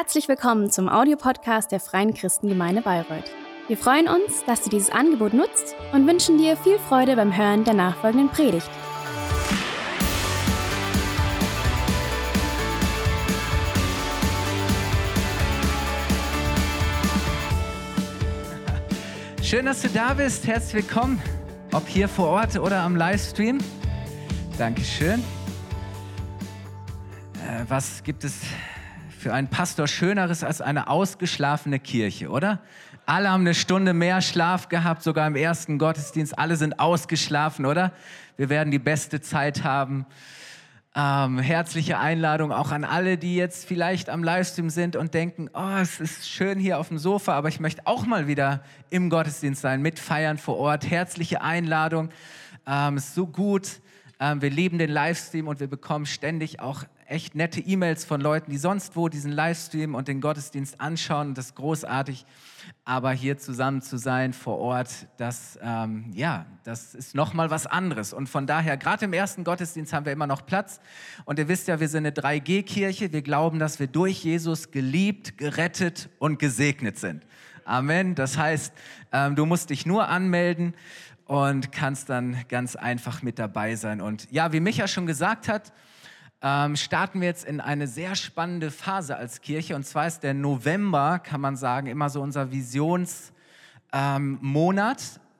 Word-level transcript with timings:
Herzlich 0.00 0.28
willkommen 0.28 0.70
zum 0.70 0.88
Audiopodcast 0.88 1.72
der 1.72 1.80
Freien 1.80 2.14
Christengemeinde 2.14 2.82
Bayreuth. 2.82 3.32
Wir 3.66 3.76
freuen 3.76 4.06
uns, 4.06 4.44
dass 4.46 4.62
du 4.62 4.70
dieses 4.70 4.90
Angebot 4.90 5.34
nutzt 5.34 5.74
und 5.92 6.06
wünschen 6.06 6.38
dir 6.38 6.56
viel 6.56 6.78
Freude 6.78 7.16
beim 7.16 7.36
Hören 7.36 7.64
der 7.64 7.74
nachfolgenden 7.74 8.28
Predigt. 8.28 8.70
Schön, 19.42 19.66
dass 19.66 19.82
du 19.82 19.88
da 19.88 20.14
bist. 20.14 20.46
Herzlich 20.46 20.74
willkommen, 20.74 21.20
ob 21.72 21.88
hier 21.88 22.06
vor 22.06 22.28
Ort 22.28 22.56
oder 22.56 22.82
am 22.82 22.94
Livestream. 22.94 23.58
Dankeschön. 24.58 25.24
Äh, 27.44 27.64
was 27.66 28.04
gibt 28.04 28.22
es 28.22 28.42
für 29.18 29.34
einen 29.34 29.48
Pastor 29.48 29.88
Schöneres 29.88 30.44
als 30.44 30.60
eine 30.60 30.88
ausgeschlafene 30.88 31.80
Kirche, 31.80 32.30
oder? 32.30 32.60
Alle 33.04 33.30
haben 33.30 33.40
eine 33.40 33.54
Stunde 33.54 33.92
mehr 33.92 34.20
Schlaf 34.20 34.68
gehabt, 34.68 35.02
sogar 35.02 35.26
im 35.26 35.34
ersten 35.34 35.78
Gottesdienst. 35.78 36.38
Alle 36.38 36.56
sind 36.56 36.78
ausgeschlafen, 36.78 37.66
oder? 37.66 37.92
Wir 38.36 38.48
werden 38.48 38.70
die 38.70 38.78
beste 38.78 39.20
Zeit 39.20 39.64
haben. 39.64 40.06
Ähm, 40.94 41.38
herzliche 41.38 41.98
Einladung 41.98 42.52
auch 42.52 42.70
an 42.70 42.84
alle, 42.84 43.18
die 43.18 43.34
jetzt 43.36 43.66
vielleicht 43.66 44.08
am 44.08 44.22
Livestream 44.22 44.70
sind 44.70 44.94
und 44.94 45.14
denken, 45.14 45.50
oh, 45.52 45.76
es 45.80 46.00
ist 46.00 46.28
schön 46.28 46.58
hier 46.58 46.78
auf 46.78 46.88
dem 46.88 46.98
Sofa, 46.98 47.34
aber 47.34 47.48
ich 47.48 47.60
möchte 47.60 47.82
auch 47.86 48.06
mal 48.06 48.26
wieder 48.26 48.62
im 48.90 49.10
Gottesdienst 49.10 49.60
sein, 49.60 49.82
mitfeiern 49.82 50.38
vor 50.38 50.56
Ort. 50.58 50.88
Herzliche 50.88 51.42
Einladung. 51.42 52.10
Ähm, 52.66 52.96
ist 52.96 53.14
so 53.14 53.26
gut. 53.26 53.80
Ähm, 54.20 54.42
wir 54.42 54.50
lieben 54.50 54.78
den 54.78 54.90
Livestream 54.90 55.48
und 55.48 55.60
wir 55.60 55.68
bekommen 55.68 56.06
ständig 56.06 56.60
auch 56.60 56.84
echt 57.08 57.34
nette 57.34 57.60
E-Mails 57.60 58.04
von 58.04 58.20
Leuten, 58.20 58.50
die 58.50 58.58
sonst 58.58 58.94
wo 58.94 59.08
diesen 59.08 59.32
Livestream 59.32 59.94
und 59.94 60.08
den 60.08 60.20
Gottesdienst 60.20 60.80
anschauen. 60.80 61.34
Das 61.34 61.46
ist 61.46 61.54
großartig. 61.54 62.26
Aber 62.84 63.12
hier 63.12 63.38
zusammen 63.38 63.80
zu 63.80 63.96
sein 63.96 64.34
vor 64.34 64.58
Ort, 64.58 65.06
das, 65.16 65.58
ähm, 65.62 66.10
ja, 66.12 66.44
das 66.64 66.94
ist 66.94 67.14
nochmal 67.14 67.50
was 67.50 67.66
anderes. 67.66 68.12
Und 68.12 68.28
von 68.28 68.46
daher, 68.46 68.76
gerade 68.76 69.06
im 69.06 69.14
ersten 69.14 69.42
Gottesdienst 69.42 69.92
haben 69.94 70.04
wir 70.04 70.12
immer 70.12 70.26
noch 70.26 70.44
Platz. 70.44 70.80
Und 71.24 71.38
ihr 71.38 71.48
wisst 71.48 71.68
ja, 71.68 71.80
wir 71.80 71.88
sind 71.88 72.06
eine 72.06 72.14
3G-Kirche. 72.14 73.10
Wir 73.10 73.22
glauben, 73.22 73.58
dass 73.58 73.80
wir 73.80 73.86
durch 73.86 74.22
Jesus 74.22 74.70
geliebt, 74.70 75.38
gerettet 75.38 76.10
und 76.18 76.38
gesegnet 76.38 76.98
sind. 76.98 77.24
Amen. 77.64 78.16
Das 78.16 78.36
heißt, 78.36 78.72
ähm, 79.12 79.34
du 79.34 79.46
musst 79.46 79.70
dich 79.70 79.86
nur 79.86 80.08
anmelden 80.08 80.74
und 81.24 81.72
kannst 81.72 82.10
dann 82.10 82.36
ganz 82.48 82.76
einfach 82.76 83.22
mit 83.22 83.38
dabei 83.38 83.76
sein. 83.76 84.02
Und 84.02 84.30
ja, 84.30 84.52
wie 84.52 84.60
Micha 84.60 84.88
schon 84.88 85.06
gesagt 85.06 85.48
hat, 85.48 85.72
ähm, 86.42 86.76
starten 86.76 87.20
wir 87.20 87.28
jetzt 87.28 87.44
in 87.44 87.60
eine 87.60 87.86
sehr 87.86 88.14
spannende 88.14 88.70
Phase 88.70 89.16
als 89.16 89.40
Kirche. 89.40 89.74
Und 89.74 89.84
zwar 89.84 90.06
ist 90.06 90.20
der 90.20 90.34
November, 90.34 91.18
kann 91.18 91.40
man 91.40 91.56
sagen, 91.56 91.88
immer 91.88 92.10
so 92.10 92.22
unser 92.22 92.52
Visionsmonat, 92.52 93.32
ähm, 93.92 94.38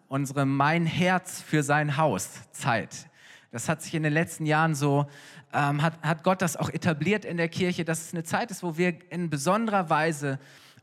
unsere 0.08 0.46
Mein 0.46 0.86
Herz 0.86 1.40
für 1.40 1.62
sein 1.62 1.96
Haus 1.96 2.50
Zeit. 2.50 3.08
Das 3.52 3.68
hat 3.68 3.82
sich 3.82 3.94
in 3.94 4.02
den 4.02 4.12
letzten 4.12 4.44
Jahren 4.44 4.74
so, 4.74 5.06
ähm, 5.52 5.82
hat, 5.82 6.02
hat 6.02 6.24
Gott 6.24 6.42
das 6.42 6.56
auch 6.56 6.70
etabliert 6.70 7.24
in 7.24 7.36
der 7.36 7.48
Kirche, 7.48 7.84
dass 7.84 8.02
es 8.02 8.12
eine 8.12 8.24
Zeit 8.24 8.50
ist, 8.50 8.62
wo 8.62 8.76
wir 8.76 8.94
in 9.10 9.30
besonderer 9.30 9.88
Weise 9.88 10.38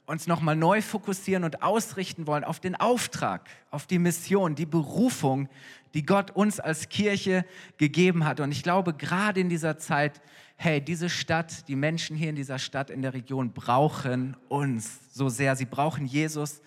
uns 0.05 0.27
nochmal 0.27 0.55
neu 0.55 0.81
fokussieren 0.81 1.43
und 1.43 1.63
ausrichten 1.63 2.27
wollen 2.27 2.43
auf 2.43 2.59
den 2.59 2.75
Auftrag, 2.75 3.49
auf 3.71 3.87
die 3.87 3.99
Mission, 3.99 4.55
die 4.55 4.65
Berufung, 4.65 5.49
die 5.95 6.05
Gott 6.05 6.31
uns 6.31 6.59
als 6.59 6.89
Kirche 6.89 7.45
gegeben 7.77 8.25
hat. 8.25 8.39
Und 8.41 8.51
ich 8.51 8.61
glaube, 8.61 8.93
gerade 8.93 9.39
in 9.39 9.49
dieser 9.49 9.77
Zeit, 9.77 10.21
hey, 10.57 10.81
diese 10.81 11.09
Stadt, 11.09 11.67
die 11.67 11.75
Menschen 11.75 12.15
hier 12.15 12.29
in 12.29 12.35
dieser 12.35 12.59
Stadt, 12.59 12.89
in 12.89 13.01
der 13.01 13.13
Region 13.13 13.53
brauchen 13.53 14.37
uns 14.49 14.99
so 15.13 15.29
sehr. 15.29 15.55
Sie 15.55 15.65
brauchen 15.65 16.05
Jesus. 16.05 16.61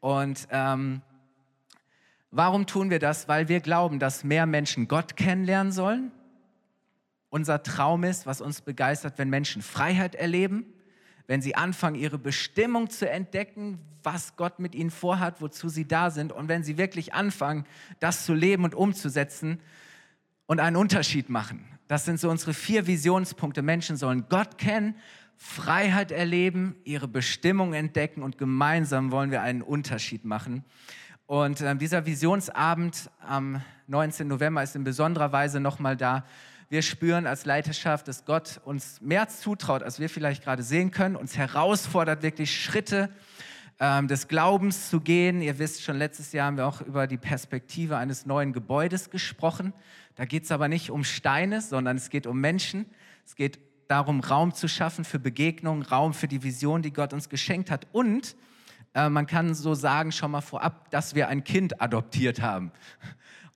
Und 0.00 0.46
ähm, 0.50 1.02
warum 2.30 2.66
tun 2.66 2.88
wir 2.88 3.00
das? 3.00 3.28
Weil 3.28 3.48
wir 3.48 3.60
glauben, 3.60 3.98
dass 3.98 4.22
mehr 4.22 4.46
Menschen 4.46 4.86
Gott 4.86 5.16
kennenlernen 5.16 5.72
sollen. 5.72 6.12
Unser 7.30 7.62
Traum 7.62 8.04
ist, 8.04 8.26
was 8.26 8.40
uns 8.40 8.60
begeistert, 8.62 9.18
wenn 9.18 9.28
Menschen 9.28 9.60
Freiheit 9.60 10.14
erleben 10.14 10.64
wenn 11.28 11.42
sie 11.42 11.54
anfangen, 11.54 11.94
ihre 11.94 12.18
Bestimmung 12.18 12.90
zu 12.90 13.08
entdecken, 13.08 13.78
was 14.02 14.34
Gott 14.36 14.58
mit 14.58 14.74
ihnen 14.74 14.90
vorhat, 14.90 15.40
wozu 15.40 15.68
sie 15.68 15.86
da 15.86 16.10
sind 16.10 16.32
und 16.32 16.48
wenn 16.48 16.64
sie 16.64 16.78
wirklich 16.78 17.14
anfangen, 17.14 17.66
das 18.00 18.24
zu 18.24 18.32
leben 18.34 18.64
und 18.64 18.74
umzusetzen 18.74 19.60
und 20.46 20.58
einen 20.58 20.76
Unterschied 20.76 21.28
machen. 21.28 21.64
Das 21.86 22.06
sind 22.06 22.18
so 22.18 22.30
unsere 22.30 22.54
vier 22.54 22.86
Visionspunkte. 22.86 23.60
Menschen 23.60 23.96
sollen 23.96 24.24
Gott 24.30 24.56
kennen, 24.56 24.96
Freiheit 25.36 26.10
erleben, 26.10 26.76
ihre 26.84 27.06
Bestimmung 27.06 27.74
entdecken 27.74 28.22
und 28.22 28.38
gemeinsam 28.38 29.12
wollen 29.12 29.30
wir 29.30 29.42
einen 29.42 29.62
Unterschied 29.62 30.24
machen. 30.24 30.64
Und 31.26 31.60
äh, 31.60 31.76
dieser 31.76 32.06
Visionsabend 32.06 33.10
am 33.20 33.62
19. 33.86 34.26
November 34.26 34.62
ist 34.62 34.74
in 34.74 34.84
besonderer 34.84 35.30
Weise 35.30 35.60
nochmal 35.60 35.96
da 35.96 36.24
wir 36.70 36.82
spüren 36.82 37.26
als 37.26 37.46
Leiterschaft, 37.46 38.08
dass 38.08 38.24
Gott 38.24 38.60
uns 38.64 39.00
mehr 39.00 39.28
zutraut, 39.28 39.82
als 39.82 40.00
wir 40.00 40.10
vielleicht 40.10 40.44
gerade 40.44 40.62
sehen 40.62 40.90
können, 40.90 41.16
uns 41.16 41.36
herausfordert, 41.36 42.22
wirklich 42.22 42.54
Schritte 42.54 43.08
ähm, 43.80 44.06
des 44.06 44.28
Glaubens 44.28 44.90
zu 44.90 45.00
gehen. 45.00 45.40
Ihr 45.40 45.58
wisst, 45.58 45.82
schon 45.82 45.96
letztes 45.96 46.32
Jahr 46.32 46.46
haben 46.46 46.58
wir 46.58 46.66
auch 46.66 46.82
über 46.82 47.06
die 47.06 47.16
Perspektive 47.16 47.96
eines 47.96 48.26
neuen 48.26 48.52
Gebäudes 48.52 49.10
gesprochen. 49.10 49.72
Da 50.14 50.26
geht 50.26 50.44
es 50.44 50.52
aber 50.52 50.68
nicht 50.68 50.90
um 50.90 51.04
Steine, 51.04 51.62
sondern 51.62 51.96
es 51.96 52.10
geht 52.10 52.26
um 52.26 52.38
Menschen. 52.38 52.86
Es 53.24 53.34
geht 53.34 53.60
darum, 53.88 54.20
Raum 54.20 54.52
zu 54.52 54.68
schaffen 54.68 55.04
für 55.04 55.18
Begegnungen, 55.18 55.82
Raum 55.82 56.12
für 56.12 56.28
die 56.28 56.42
Vision, 56.42 56.82
die 56.82 56.92
Gott 56.92 57.14
uns 57.14 57.30
geschenkt 57.30 57.70
hat. 57.70 57.86
Und 57.92 58.36
äh, 58.94 59.08
man 59.08 59.26
kann 59.26 59.54
so 59.54 59.74
sagen, 59.74 60.12
schon 60.12 60.32
mal 60.32 60.42
vorab, 60.42 60.90
dass 60.90 61.14
wir 61.14 61.28
ein 61.28 61.44
Kind 61.44 61.80
adoptiert 61.80 62.42
haben. 62.42 62.72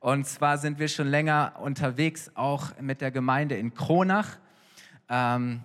Und 0.03 0.27
zwar 0.27 0.59
sind 0.59 0.81
wir 0.81 0.89
schon 0.89 1.07
länger 1.07 1.53
unterwegs, 1.61 2.33
auch 2.35 2.77
mit 2.81 3.01
der 3.01 3.13
Gemeinde 3.13 3.55
in 3.55 3.73
Kronach. 3.73 4.37
Ähm, 5.09 5.61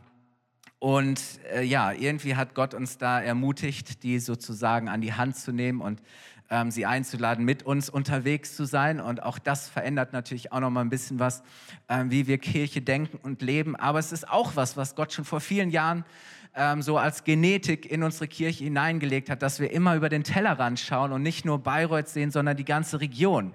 und 0.77 1.19
äh, 1.55 1.63
ja, 1.63 1.91
irgendwie 1.91 2.35
hat 2.35 2.53
Gott 2.53 2.75
uns 2.75 2.99
da 2.99 3.19
ermutigt, 3.19 4.03
die 4.03 4.19
sozusagen 4.19 4.89
an 4.89 5.01
die 5.01 5.13
Hand 5.13 5.37
zu 5.37 5.51
nehmen 5.51 5.81
und 5.81 6.03
ähm, 6.51 6.69
sie 6.69 6.85
einzuladen, 6.85 7.45
mit 7.45 7.63
uns 7.63 7.89
unterwegs 7.89 8.55
zu 8.55 8.65
sein. 8.65 8.99
Und 8.99 9.23
auch 9.23 9.39
das 9.39 9.69
verändert 9.69 10.13
natürlich 10.13 10.51
auch 10.51 10.59
noch 10.59 10.69
mal 10.69 10.81
ein 10.81 10.91
bisschen 10.91 11.17
was, 11.17 11.41
ähm, 11.89 12.11
wie 12.11 12.27
wir 12.27 12.37
Kirche 12.37 12.83
denken 12.83 13.17
und 13.23 13.41
leben. 13.41 13.75
Aber 13.75 13.97
es 13.97 14.11
ist 14.11 14.29
auch 14.29 14.55
was, 14.55 14.77
was 14.77 14.93
Gott 14.93 15.13
schon 15.13 15.25
vor 15.25 15.39
vielen 15.39 15.71
Jahren 15.71 16.05
ähm, 16.53 16.83
so 16.83 16.99
als 16.99 17.23
Genetik 17.23 17.89
in 17.89 18.03
unsere 18.03 18.27
Kirche 18.27 18.65
hineingelegt 18.65 19.31
hat, 19.31 19.41
dass 19.41 19.59
wir 19.59 19.71
immer 19.71 19.95
über 19.95 20.09
den 20.09 20.23
Tellerrand 20.23 20.79
schauen 20.79 21.11
und 21.11 21.23
nicht 21.23 21.43
nur 21.43 21.57
Bayreuth 21.57 22.07
sehen, 22.07 22.29
sondern 22.29 22.55
die 22.55 22.65
ganze 22.65 23.01
Region 23.01 23.53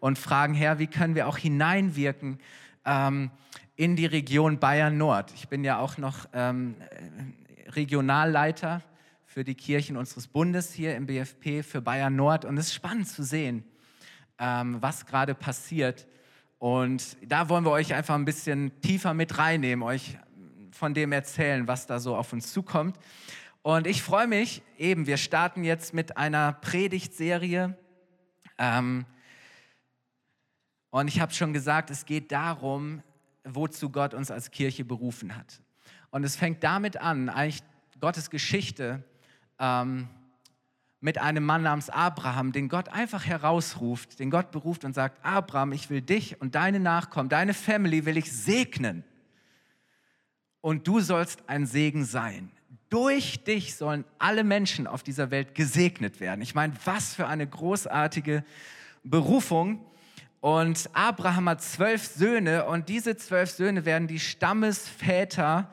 und 0.00 0.18
fragen, 0.18 0.54
Herr, 0.54 0.78
wie 0.78 0.86
können 0.86 1.14
wir 1.14 1.28
auch 1.28 1.38
hineinwirken 1.38 2.38
ähm, 2.84 3.30
in 3.76 3.96
die 3.96 4.06
Region 4.06 4.58
Bayern 4.58 4.98
Nord? 4.98 5.32
Ich 5.34 5.48
bin 5.48 5.62
ja 5.62 5.78
auch 5.78 5.98
noch 5.98 6.26
ähm, 6.32 6.74
Regionalleiter 7.68 8.82
für 9.26 9.44
die 9.44 9.54
Kirchen 9.54 9.96
unseres 9.96 10.26
Bundes 10.26 10.72
hier 10.72 10.96
im 10.96 11.06
BFP 11.06 11.62
für 11.62 11.80
Bayern 11.80 12.16
Nord 12.16 12.44
und 12.44 12.58
es 12.58 12.66
ist 12.66 12.74
spannend 12.74 13.08
zu 13.08 13.22
sehen, 13.22 13.62
ähm, 14.38 14.78
was 14.80 15.06
gerade 15.06 15.34
passiert. 15.34 16.08
Und 16.58 17.16
da 17.22 17.48
wollen 17.48 17.64
wir 17.64 17.70
euch 17.70 17.94
einfach 17.94 18.16
ein 18.16 18.24
bisschen 18.24 18.72
tiefer 18.80 19.14
mit 19.14 19.38
reinnehmen, 19.38 19.82
euch 19.82 20.18
von 20.72 20.94
dem 20.94 21.12
erzählen, 21.12 21.68
was 21.68 21.86
da 21.86 22.00
so 22.00 22.16
auf 22.16 22.32
uns 22.32 22.52
zukommt. 22.52 22.96
Und 23.62 23.86
ich 23.86 24.02
freue 24.02 24.26
mich 24.26 24.62
eben, 24.78 25.06
wir 25.06 25.16
starten 25.16 25.64
jetzt 25.64 25.94
mit 25.94 26.16
einer 26.16 26.54
Predigtserie. 26.54 27.76
Ähm, 28.58 29.04
und 30.90 31.08
ich 31.08 31.20
habe 31.20 31.32
schon 31.32 31.52
gesagt, 31.52 31.90
es 31.90 32.04
geht 32.04 32.32
darum, 32.32 33.02
wozu 33.44 33.90
Gott 33.90 34.14
uns 34.14 34.30
als 34.30 34.50
Kirche 34.50 34.84
berufen 34.84 35.36
hat. 35.36 35.60
Und 36.10 36.24
es 36.24 36.36
fängt 36.36 36.62
damit 36.64 36.96
an, 36.96 37.28
eigentlich 37.28 37.62
Gottes 38.00 38.30
Geschichte 38.30 39.04
ähm, 39.58 40.08
mit 41.00 41.18
einem 41.18 41.44
Mann 41.44 41.62
namens 41.62 41.88
Abraham, 41.88 42.52
den 42.52 42.68
Gott 42.68 42.88
einfach 42.88 43.24
herausruft, 43.24 44.18
den 44.18 44.30
Gott 44.30 44.50
beruft 44.50 44.84
und 44.84 44.94
sagt, 44.94 45.24
Abraham, 45.24 45.72
ich 45.72 45.88
will 45.88 46.02
dich 46.02 46.40
und 46.40 46.54
deine 46.54 46.80
Nachkommen, 46.80 47.28
deine 47.28 47.54
Family 47.54 48.04
will 48.04 48.16
ich 48.16 48.30
segnen. 48.30 49.04
Und 50.60 50.86
du 50.86 51.00
sollst 51.00 51.48
ein 51.48 51.66
Segen 51.66 52.04
sein. 52.04 52.50
Durch 52.90 53.44
dich 53.44 53.76
sollen 53.76 54.04
alle 54.18 54.44
Menschen 54.44 54.86
auf 54.86 55.02
dieser 55.02 55.30
Welt 55.30 55.54
gesegnet 55.54 56.20
werden. 56.20 56.42
Ich 56.42 56.54
meine, 56.54 56.74
was 56.84 57.14
für 57.14 57.26
eine 57.28 57.46
großartige 57.46 58.44
Berufung. 59.04 59.86
Und 60.40 60.88
Abraham 60.94 61.50
hat 61.50 61.62
zwölf 61.62 62.06
Söhne 62.06 62.64
und 62.64 62.88
diese 62.88 63.16
zwölf 63.16 63.50
Söhne 63.50 63.84
werden 63.84 64.08
die 64.08 64.18
Stammesväter 64.18 65.70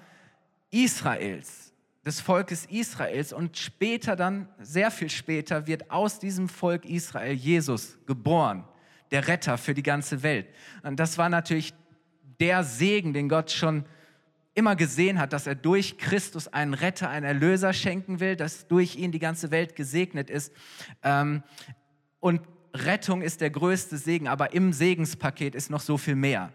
Israels, 0.72 1.74
des 2.06 2.19
Volkes 2.19 2.66
Israels. 2.66 3.31
Und 3.31 3.58
später 3.58 4.18
dann, 4.18 4.50
sehr 4.60 4.92
viel 4.92 5.10
später, 5.10 5.68
wird 5.68 5.90
aus 5.90 6.19
diesem 6.19 6.50
Volk 6.50 6.84
Israel 6.84 7.34
Jesus 7.34 7.98
geboren, 8.06 8.66
der 9.12 9.30
Retter 9.30 9.58
für 9.58 9.74
die 9.74 9.84
ganze 9.84 10.22
Welt. 10.22 10.48
Und 10.84 11.00
das 11.00 11.18
war 11.18 11.30
natürlich 11.30 11.74
der 12.42 12.66
Segen, 12.66 13.14
den 13.14 13.30
Gott 13.30 13.52
schon 13.52 13.86
immer 14.54 14.75
gesehen 14.75 15.19
hat, 15.19 15.31
dass 15.31 15.48
er 15.48 15.56
durch 15.56 15.98
Christus 15.98 16.48
einen 16.48 16.74
Retter, 16.74 17.10
einen 17.10 17.25
Erlöser 17.25 17.72
schenken 17.72 18.19
will, 18.19 18.36
dass 18.36 18.68
durch 18.68 18.96
ihn 18.96 19.12
die 19.12 19.19
ganze 19.19 19.52
Welt 19.52 19.75
gesegnet 19.75 20.30
ist. 20.30 20.52
Ähm, 21.04 21.44
und 22.19 22.42
Rettung 22.86 23.22
ist 23.22 23.42
der 23.42 23.50
größte 23.50 23.98
Segen, 23.98 24.28
aber 24.28 24.54
im 24.54 24.74
Segenspaket 24.74 25.56
ist 25.56 25.70
noch 25.70 25.82
so 25.82 25.98
viel 25.98 26.16
mehr, 26.16 26.52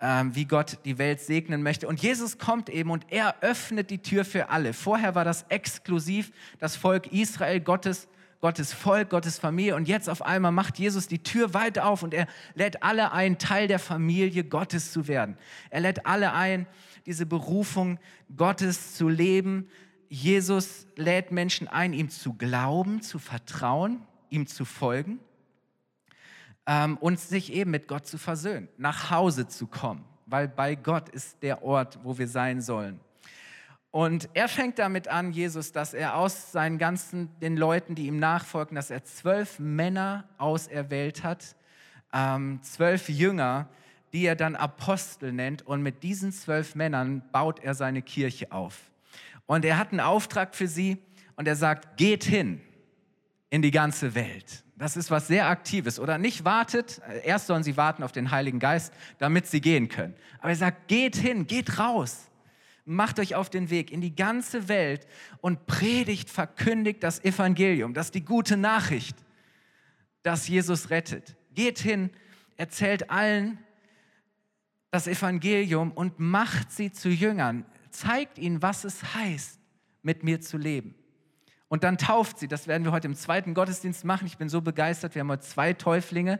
ähm, 0.00 0.34
wie 0.34 0.44
Gott 0.44 0.78
die 0.84 0.98
Welt 0.98 1.20
segnen 1.20 1.62
möchte. 1.62 1.88
Und 1.88 2.02
Jesus 2.02 2.38
kommt 2.38 2.68
eben 2.68 2.90
und 2.90 3.06
er 3.10 3.42
öffnet 3.42 3.90
die 3.90 3.98
Tür 4.02 4.24
für 4.24 4.50
alle. 4.50 4.72
Vorher 4.72 5.14
war 5.14 5.24
das 5.24 5.44
exklusiv 5.48 6.32
das 6.58 6.76
Volk 6.76 7.12
Israel, 7.12 7.60
Gottes 7.60 8.08
Gottes 8.42 8.72
Volk, 8.74 9.08
Gottes 9.08 9.38
Familie. 9.38 9.74
Und 9.76 9.88
jetzt 9.88 10.10
auf 10.10 10.20
einmal 10.20 10.52
macht 10.52 10.78
Jesus 10.78 11.08
die 11.08 11.22
Tür 11.22 11.54
weit 11.54 11.78
auf 11.78 12.02
und 12.02 12.12
er 12.12 12.26
lädt 12.54 12.82
alle 12.82 13.12
ein, 13.12 13.38
Teil 13.38 13.66
der 13.66 13.78
Familie 13.78 14.44
Gottes 14.44 14.92
zu 14.92 15.08
werden. 15.08 15.38
Er 15.70 15.80
lädt 15.80 16.04
alle 16.04 16.32
ein, 16.34 16.66
diese 17.06 17.24
Berufung 17.24 17.98
Gottes 18.36 18.94
zu 18.94 19.08
leben. 19.08 19.68
Jesus 20.10 20.86
lädt 20.96 21.32
Menschen 21.32 21.66
ein, 21.66 21.94
ihm 21.94 22.10
zu 22.10 22.34
glauben, 22.34 23.00
zu 23.00 23.18
vertrauen, 23.18 24.02
ihm 24.28 24.46
zu 24.46 24.66
folgen 24.66 25.18
ähm, 26.66 26.96
und 26.98 27.20
sich 27.20 27.52
eben 27.52 27.70
mit 27.70 27.88
Gott 27.88 28.06
zu 28.06 28.18
versöhnen, 28.18 28.68
nach 28.76 29.10
Hause 29.10 29.48
zu 29.48 29.66
kommen, 29.66 30.04
weil 30.26 30.48
bei 30.48 30.74
Gott 30.74 31.08
ist 31.08 31.42
der 31.42 31.62
Ort, 31.62 31.98
wo 32.02 32.18
wir 32.18 32.28
sein 32.28 32.60
sollen. 32.60 33.00
Und 33.96 34.28
er 34.34 34.48
fängt 34.48 34.78
damit 34.78 35.08
an, 35.08 35.32
Jesus, 35.32 35.72
dass 35.72 35.94
er 35.94 36.16
aus 36.16 36.52
seinen 36.52 36.76
ganzen, 36.76 37.30
den 37.40 37.56
Leuten, 37.56 37.94
die 37.94 38.08
ihm 38.08 38.18
nachfolgen, 38.18 38.74
dass 38.74 38.90
er 38.90 39.04
zwölf 39.04 39.58
Männer 39.58 40.28
auserwählt 40.36 41.24
hat, 41.24 41.56
ähm, 42.12 42.60
zwölf 42.62 43.08
Jünger, 43.08 43.70
die 44.12 44.26
er 44.26 44.36
dann 44.36 44.54
Apostel 44.54 45.32
nennt. 45.32 45.66
Und 45.66 45.82
mit 45.82 46.02
diesen 46.02 46.30
zwölf 46.30 46.74
Männern 46.74 47.22
baut 47.32 47.60
er 47.60 47.74
seine 47.74 48.02
Kirche 48.02 48.52
auf. 48.52 48.90
Und 49.46 49.64
er 49.64 49.78
hat 49.78 49.92
einen 49.92 50.00
Auftrag 50.00 50.54
für 50.54 50.68
sie 50.68 50.98
und 51.36 51.48
er 51.48 51.56
sagt, 51.56 51.96
geht 51.96 52.24
hin 52.24 52.60
in 53.48 53.62
die 53.62 53.70
ganze 53.70 54.14
Welt. 54.14 54.62
Das 54.78 54.96
ist 54.96 55.10
was 55.10 55.26
sehr 55.26 55.48
Aktives. 55.48 55.98
Oder 55.98 56.18
nicht 56.18 56.44
wartet, 56.44 57.00
erst 57.24 57.46
sollen 57.46 57.62
sie 57.62 57.76
warten 57.76 58.02
auf 58.02 58.12
den 58.12 58.30
Heiligen 58.30 58.58
Geist, 58.58 58.92
damit 59.18 59.46
sie 59.46 59.60
gehen 59.60 59.88
können. 59.88 60.14
Aber 60.38 60.50
er 60.50 60.56
sagt, 60.56 60.88
geht 60.88 61.16
hin, 61.16 61.46
geht 61.46 61.78
raus 61.78 62.26
macht 62.86 63.18
euch 63.18 63.34
auf 63.34 63.50
den 63.50 63.68
Weg 63.68 63.90
in 63.90 64.00
die 64.00 64.14
ganze 64.14 64.68
Welt 64.68 65.06
und 65.40 65.66
predigt, 65.66 66.30
verkündigt 66.30 67.02
das 67.02 67.22
Evangelium, 67.24 67.92
das 67.92 68.06
ist 68.06 68.14
die 68.14 68.24
gute 68.24 68.56
Nachricht, 68.56 69.16
dass 70.22 70.48
Jesus 70.48 70.90
rettet. 70.90 71.36
Geht 71.52 71.78
hin, 71.78 72.10
erzählt 72.56 73.10
allen 73.10 73.58
das 74.90 75.08
Evangelium 75.08 75.90
und 75.90 76.18
macht 76.20 76.70
sie 76.70 76.92
zu 76.92 77.08
Jüngern. 77.08 77.66
Zeigt 77.90 78.38
ihnen, 78.38 78.62
was 78.62 78.84
es 78.84 79.14
heißt, 79.14 79.58
mit 80.02 80.22
mir 80.22 80.40
zu 80.40 80.56
leben. 80.56 80.94
Und 81.68 81.82
dann 81.82 81.98
tauft 81.98 82.38
sie. 82.38 82.46
Das 82.46 82.68
werden 82.68 82.84
wir 82.84 82.92
heute 82.92 83.08
im 83.08 83.16
zweiten 83.16 83.52
Gottesdienst 83.52 84.04
machen. 84.04 84.26
Ich 84.26 84.38
bin 84.38 84.48
so 84.48 84.60
begeistert. 84.60 85.16
Wir 85.16 85.20
haben 85.20 85.30
heute 85.30 85.42
zwei 85.42 85.72
Täuflinge 85.72 86.38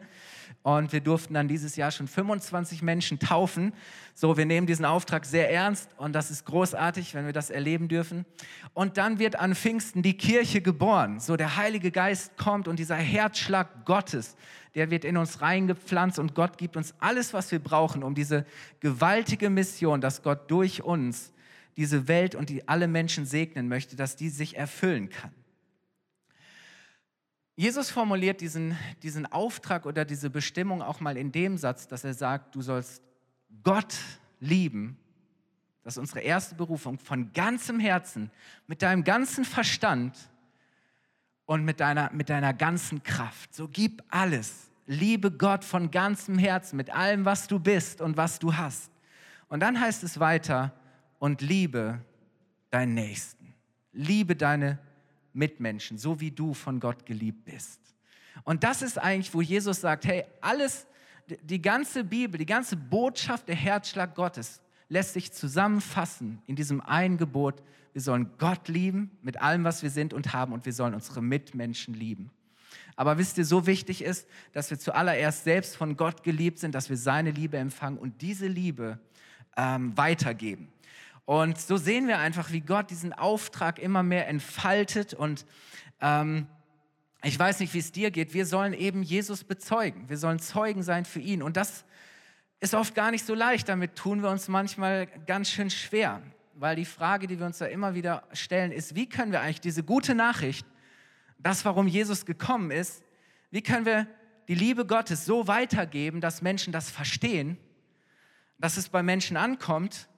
und 0.62 0.92
wir 0.92 1.00
durften 1.00 1.34
dann 1.34 1.48
dieses 1.48 1.74
Jahr 1.74 1.90
schon 1.90 2.06
25 2.06 2.80
Menschen 2.82 3.18
taufen. 3.18 3.72
So, 4.14 4.36
wir 4.36 4.46
nehmen 4.46 4.68
diesen 4.68 4.84
Auftrag 4.84 5.24
sehr 5.24 5.50
ernst 5.50 5.90
und 5.96 6.12
das 6.12 6.30
ist 6.30 6.44
großartig, 6.44 7.14
wenn 7.14 7.26
wir 7.26 7.32
das 7.32 7.50
erleben 7.50 7.88
dürfen. 7.88 8.24
Und 8.72 8.98
dann 8.98 9.18
wird 9.18 9.36
an 9.36 9.56
Pfingsten 9.56 10.02
die 10.02 10.16
Kirche 10.16 10.60
geboren. 10.60 11.18
So, 11.18 11.36
der 11.36 11.56
Heilige 11.56 11.90
Geist 11.90 12.36
kommt 12.36 12.68
und 12.68 12.78
dieser 12.78 12.96
Herzschlag 12.96 13.84
Gottes, 13.84 14.36
der 14.76 14.90
wird 14.90 15.04
in 15.04 15.16
uns 15.16 15.40
reingepflanzt 15.40 16.20
und 16.20 16.36
Gott 16.36 16.56
gibt 16.56 16.76
uns 16.76 16.94
alles, 17.00 17.34
was 17.34 17.50
wir 17.50 17.58
brauchen, 17.58 18.04
um 18.04 18.14
diese 18.14 18.46
gewaltige 18.78 19.50
Mission, 19.50 20.00
dass 20.00 20.22
Gott 20.22 20.50
durch 20.50 20.82
uns 20.82 21.32
diese 21.76 22.08
Welt 22.08 22.34
und 22.34 22.48
die 22.48 22.66
alle 22.68 22.88
Menschen 22.88 23.26
segnen 23.26 23.68
möchte, 23.68 23.96
dass 23.96 24.16
die 24.16 24.30
sich 24.30 24.56
erfüllen 24.56 25.10
kann. 25.10 25.32
Jesus 27.54 27.90
formuliert 27.90 28.42
diesen, 28.42 28.76
diesen 29.02 29.24
Auftrag 29.26 29.86
oder 29.86 30.04
diese 30.04 30.28
Bestimmung 30.28 30.82
auch 30.82 31.00
mal 31.00 31.16
in 31.16 31.32
dem 31.32 31.56
Satz, 31.56 31.88
dass 31.88 32.04
er 32.04 32.12
sagt, 32.12 32.54
du 32.54 32.60
sollst 32.60 33.02
Gott 33.62 33.96
lieben. 34.40 34.98
Das 35.82 35.94
ist 35.94 35.98
unsere 35.98 36.20
erste 36.20 36.54
Berufung, 36.54 36.98
von 36.98 37.32
ganzem 37.32 37.80
Herzen, 37.80 38.30
mit 38.66 38.82
deinem 38.82 39.04
ganzen 39.04 39.44
Verstand 39.44 40.18
und 41.46 41.64
mit 41.64 41.80
deiner, 41.80 42.12
mit 42.12 42.28
deiner 42.28 42.52
ganzen 42.52 43.02
Kraft. 43.02 43.54
So 43.54 43.68
gib 43.68 44.02
alles. 44.10 44.70
Liebe 44.86 45.30
Gott 45.30 45.64
von 45.64 45.90
ganzem 45.90 46.38
Herzen, 46.38 46.76
mit 46.76 46.90
allem, 46.90 47.24
was 47.24 47.48
du 47.48 47.58
bist 47.58 48.00
und 48.00 48.16
was 48.16 48.38
du 48.38 48.54
hast. 48.54 48.90
Und 49.48 49.60
dann 49.60 49.80
heißt 49.80 50.04
es 50.04 50.20
weiter, 50.20 50.74
und 51.18 51.40
liebe 51.40 52.00
deinen 52.70 52.94
Nächsten. 52.94 53.54
Liebe 53.92 54.36
deine 54.36 54.78
Mitmenschen, 55.32 55.98
so 55.98 56.20
wie 56.20 56.30
du 56.30 56.54
von 56.54 56.80
Gott 56.80 57.06
geliebt 57.06 57.44
bist. 57.44 57.80
Und 58.44 58.64
das 58.64 58.82
ist 58.82 58.98
eigentlich, 58.98 59.32
wo 59.34 59.40
Jesus 59.40 59.80
sagt, 59.80 60.06
hey, 60.06 60.24
alles, 60.40 60.86
die 61.42 61.60
ganze 61.60 62.04
Bibel, 62.04 62.38
die 62.38 62.46
ganze 62.46 62.76
Botschaft, 62.76 63.48
der 63.48 63.56
Herzschlag 63.56 64.14
Gottes 64.14 64.60
lässt 64.88 65.14
sich 65.14 65.32
zusammenfassen 65.32 66.40
in 66.46 66.56
diesem 66.56 66.80
einen 66.80 67.16
Gebot. 67.16 67.62
Wir 67.92 68.02
sollen 68.02 68.30
Gott 68.38 68.68
lieben 68.68 69.10
mit 69.22 69.40
allem, 69.40 69.64
was 69.64 69.82
wir 69.82 69.90
sind 69.90 70.12
und 70.12 70.32
haben 70.32 70.52
und 70.52 70.64
wir 70.64 70.72
sollen 70.72 70.94
unsere 70.94 71.22
Mitmenschen 71.22 71.94
lieben. 71.94 72.30
Aber 72.94 73.18
wisst 73.18 73.36
ihr, 73.38 73.44
so 73.44 73.66
wichtig 73.66 74.02
ist, 74.02 74.26
dass 74.52 74.70
wir 74.70 74.78
zuallererst 74.78 75.44
selbst 75.44 75.76
von 75.76 75.96
Gott 75.96 76.22
geliebt 76.22 76.58
sind, 76.58 76.74
dass 76.74 76.88
wir 76.88 76.96
seine 76.96 77.30
Liebe 77.30 77.58
empfangen 77.58 77.98
und 77.98 78.22
diese 78.22 78.46
Liebe 78.46 78.98
ähm, 79.56 79.96
weitergeben. 79.96 80.68
Und 81.26 81.60
so 81.60 81.76
sehen 81.76 82.06
wir 82.06 82.18
einfach, 82.18 82.52
wie 82.52 82.60
Gott 82.60 82.88
diesen 82.88 83.12
Auftrag 83.12 83.80
immer 83.80 84.04
mehr 84.04 84.28
entfaltet. 84.28 85.12
Und 85.12 85.44
ähm, 86.00 86.46
ich 87.24 87.36
weiß 87.36 87.58
nicht, 87.58 87.74
wie 87.74 87.80
es 87.80 87.90
dir 87.90 88.12
geht. 88.12 88.32
Wir 88.32 88.46
sollen 88.46 88.72
eben 88.72 89.02
Jesus 89.02 89.42
bezeugen. 89.42 90.08
Wir 90.08 90.18
sollen 90.18 90.38
Zeugen 90.38 90.84
sein 90.84 91.04
für 91.04 91.18
ihn. 91.18 91.42
Und 91.42 91.56
das 91.56 91.84
ist 92.60 92.74
oft 92.74 92.94
gar 92.94 93.10
nicht 93.10 93.26
so 93.26 93.34
leicht. 93.34 93.68
Damit 93.68 93.96
tun 93.96 94.22
wir 94.22 94.30
uns 94.30 94.46
manchmal 94.46 95.08
ganz 95.26 95.50
schön 95.50 95.68
schwer. 95.68 96.22
Weil 96.54 96.76
die 96.76 96.84
Frage, 96.84 97.26
die 97.26 97.40
wir 97.40 97.46
uns 97.46 97.58
da 97.58 97.66
immer 97.66 97.94
wieder 97.94 98.22
stellen, 98.32 98.70
ist, 98.70 98.94
wie 98.94 99.08
können 99.08 99.32
wir 99.32 99.40
eigentlich 99.40 99.60
diese 99.60 99.82
gute 99.82 100.14
Nachricht, 100.14 100.64
das, 101.38 101.64
warum 101.64 101.88
Jesus 101.88 102.24
gekommen 102.24 102.70
ist, 102.70 103.02
wie 103.50 103.62
können 103.62 103.84
wir 103.84 104.06
die 104.46 104.54
Liebe 104.54 104.86
Gottes 104.86 105.24
so 105.24 105.48
weitergeben, 105.48 106.20
dass 106.20 106.40
Menschen 106.40 106.72
das 106.72 106.88
verstehen, 106.88 107.58
dass 108.58 108.76
es 108.76 108.88
bei 108.88 109.02
Menschen 109.02 109.36
ankommt 109.36 110.08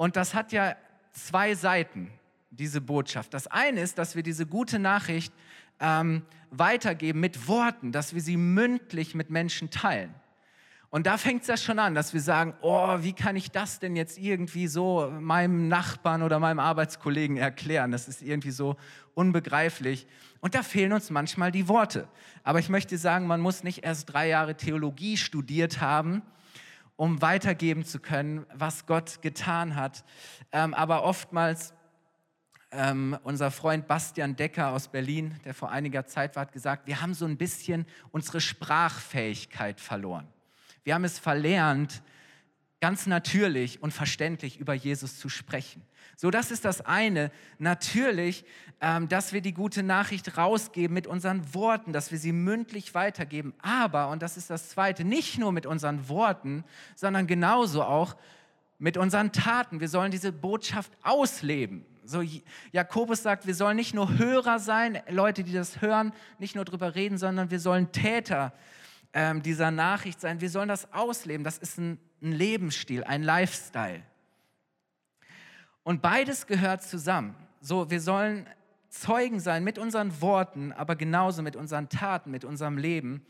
und 0.00 0.16
das 0.16 0.32
hat 0.32 0.50
ja 0.52 0.76
zwei 1.12 1.54
Seiten, 1.54 2.10
diese 2.50 2.80
Botschaft. 2.80 3.34
Das 3.34 3.46
eine 3.48 3.82
ist, 3.82 3.98
dass 3.98 4.16
wir 4.16 4.22
diese 4.22 4.46
gute 4.46 4.78
Nachricht 4.78 5.30
ähm, 5.78 6.22
weitergeben 6.50 7.20
mit 7.20 7.48
Worten, 7.48 7.92
dass 7.92 8.14
wir 8.14 8.22
sie 8.22 8.38
mündlich 8.38 9.14
mit 9.14 9.28
Menschen 9.28 9.68
teilen. 9.68 10.14
Und 10.88 11.06
da 11.06 11.18
fängt 11.18 11.42
es 11.42 11.48
ja 11.48 11.58
schon 11.58 11.78
an, 11.78 11.94
dass 11.94 12.14
wir 12.14 12.22
sagen, 12.22 12.54
oh, 12.62 12.96
wie 13.02 13.12
kann 13.12 13.36
ich 13.36 13.50
das 13.50 13.78
denn 13.78 13.94
jetzt 13.94 14.16
irgendwie 14.16 14.68
so 14.68 15.12
meinem 15.20 15.68
Nachbarn 15.68 16.22
oder 16.22 16.38
meinem 16.38 16.60
Arbeitskollegen 16.60 17.36
erklären? 17.36 17.90
Das 17.90 18.08
ist 18.08 18.22
irgendwie 18.22 18.52
so 18.52 18.76
unbegreiflich. 19.12 20.06
Und 20.40 20.54
da 20.54 20.62
fehlen 20.62 20.94
uns 20.94 21.10
manchmal 21.10 21.52
die 21.52 21.68
Worte. 21.68 22.08
Aber 22.42 22.58
ich 22.58 22.70
möchte 22.70 22.96
sagen, 22.96 23.26
man 23.26 23.42
muss 23.42 23.64
nicht 23.64 23.84
erst 23.84 24.10
drei 24.10 24.28
Jahre 24.28 24.56
Theologie 24.56 25.18
studiert 25.18 25.82
haben, 25.82 26.22
um 27.00 27.22
weitergeben 27.22 27.82
zu 27.82 27.98
können, 27.98 28.44
was 28.52 28.84
Gott 28.84 29.22
getan 29.22 29.74
hat. 29.74 30.04
Ähm, 30.52 30.74
aber 30.74 31.02
oftmals, 31.02 31.72
ähm, 32.72 33.16
unser 33.22 33.50
Freund 33.50 33.88
Bastian 33.88 34.36
Decker 34.36 34.72
aus 34.72 34.88
Berlin, 34.88 35.34
der 35.46 35.54
vor 35.54 35.70
einiger 35.70 36.04
Zeit 36.04 36.36
war, 36.36 36.42
hat 36.42 36.52
gesagt, 36.52 36.86
wir 36.86 37.00
haben 37.00 37.14
so 37.14 37.24
ein 37.24 37.38
bisschen 37.38 37.86
unsere 38.10 38.42
Sprachfähigkeit 38.42 39.80
verloren. 39.80 40.28
Wir 40.84 40.92
haben 40.92 41.04
es 41.04 41.18
verlernt, 41.18 42.02
ganz 42.82 43.06
natürlich 43.06 43.82
und 43.82 43.92
verständlich 43.92 44.60
über 44.60 44.74
Jesus 44.74 45.18
zu 45.18 45.30
sprechen. 45.30 45.82
So, 46.20 46.30
das 46.30 46.50
ist 46.50 46.66
das 46.66 46.82
eine. 46.82 47.30
Natürlich, 47.58 48.44
ähm, 48.82 49.08
dass 49.08 49.32
wir 49.32 49.40
die 49.40 49.54
gute 49.54 49.82
Nachricht 49.82 50.36
rausgeben 50.36 50.92
mit 50.92 51.06
unseren 51.06 51.54
Worten, 51.54 51.94
dass 51.94 52.12
wir 52.12 52.18
sie 52.18 52.32
mündlich 52.32 52.94
weitergeben. 52.94 53.54
Aber, 53.62 54.10
und 54.10 54.20
das 54.20 54.36
ist 54.36 54.50
das 54.50 54.68
zweite, 54.68 55.02
nicht 55.02 55.38
nur 55.38 55.50
mit 55.50 55.64
unseren 55.64 56.10
Worten, 56.10 56.62
sondern 56.94 57.26
genauso 57.26 57.82
auch 57.82 58.16
mit 58.78 58.98
unseren 58.98 59.32
Taten. 59.32 59.80
Wir 59.80 59.88
sollen 59.88 60.10
diese 60.10 60.30
Botschaft 60.30 60.92
ausleben. 61.02 61.86
So, 62.04 62.22
Jakobus 62.70 63.22
sagt, 63.22 63.46
wir 63.46 63.54
sollen 63.54 63.76
nicht 63.76 63.94
nur 63.94 64.18
Hörer 64.18 64.58
sein, 64.58 65.00
Leute, 65.08 65.42
die 65.42 65.54
das 65.54 65.80
hören, 65.80 66.12
nicht 66.38 66.54
nur 66.54 66.66
drüber 66.66 66.94
reden, 66.94 67.16
sondern 67.16 67.50
wir 67.50 67.60
sollen 67.60 67.92
Täter 67.92 68.52
ähm, 69.14 69.40
dieser 69.40 69.70
Nachricht 69.70 70.20
sein. 70.20 70.42
Wir 70.42 70.50
sollen 70.50 70.68
das 70.68 70.92
ausleben. 70.92 71.44
Das 71.44 71.56
ist 71.56 71.78
ein, 71.78 71.98
ein 72.20 72.32
Lebensstil, 72.32 73.04
ein 73.04 73.22
Lifestyle. 73.22 74.02
Und 75.90 76.02
beides 76.02 76.46
gehört 76.46 76.84
zusammen. 76.84 77.34
So, 77.60 77.90
wir 77.90 78.00
sollen 78.00 78.46
Zeugen 78.90 79.40
sein 79.40 79.64
mit 79.64 79.76
unseren 79.76 80.20
Worten, 80.20 80.70
aber 80.70 80.94
genauso 80.94 81.42
mit 81.42 81.56
unseren 81.56 81.88
Taten, 81.88 82.30
mit 82.30 82.44
unserem 82.44 82.78
Leben. 82.78 83.26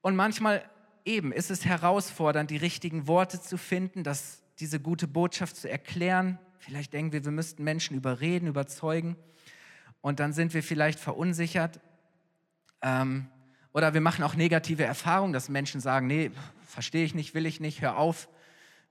Und 0.00 0.16
manchmal 0.16 0.68
eben 1.04 1.30
ist 1.30 1.48
es 1.48 1.64
herausfordernd, 1.64 2.50
die 2.50 2.56
richtigen 2.56 3.06
Worte 3.06 3.40
zu 3.40 3.56
finden, 3.56 4.02
das 4.02 4.42
diese 4.58 4.80
gute 4.80 5.06
Botschaft 5.06 5.54
zu 5.54 5.70
erklären. 5.70 6.40
Vielleicht 6.58 6.92
denken 6.92 7.12
wir, 7.12 7.24
wir 7.24 7.30
müssten 7.30 7.62
Menschen 7.62 7.96
überreden, 7.96 8.48
überzeugen. 8.48 9.14
Und 10.00 10.18
dann 10.18 10.32
sind 10.32 10.54
wir 10.54 10.64
vielleicht 10.64 10.98
verunsichert. 10.98 11.78
Ähm, 12.82 13.28
oder 13.72 13.94
wir 13.94 14.00
machen 14.00 14.24
auch 14.24 14.34
negative 14.34 14.82
Erfahrungen, 14.82 15.32
dass 15.32 15.48
Menschen 15.48 15.80
sagen, 15.80 16.08
nee, 16.08 16.32
verstehe 16.66 17.04
ich 17.04 17.14
nicht, 17.14 17.34
will 17.34 17.46
ich 17.46 17.60
nicht, 17.60 17.80
hör 17.80 17.96
auf, 17.96 18.28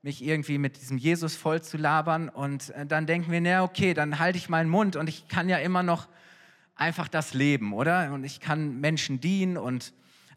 mich 0.05 0.23
irgendwie 0.23 0.59
mit 0.59 0.79
diesem 0.79 0.99
Jesus 0.99 1.35
voll 1.35 1.63
zu 1.63 1.77
labern. 1.77 2.29
Und 2.29 2.69
äh, 2.69 2.85
dann 2.85 3.07
denken 3.07 3.31
wir, 3.31 3.41
na 3.41 3.63
okay, 3.63 3.95
dann 3.95 4.19
halte 4.19 4.37
ich 4.37 4.49
meinen 4.49 4.69
Mund 4.69 4.95
und 4.95 5.09
ich 5.09 5.27
kann 5.27 5.49
ja 5.49 5.57
immer 5.57 5.81
noch 5.81 6.07
einfach 6.75 7.07
das 7.07 7.33
leben, 7.33 7.73
oder? 7.73 8.13
Und 8.13 8.23
ich 8.23 8.39
kann 8.39 8.79
Menschen 8.79 9.19
dienen 9.19 9.57
und 9.57 9.93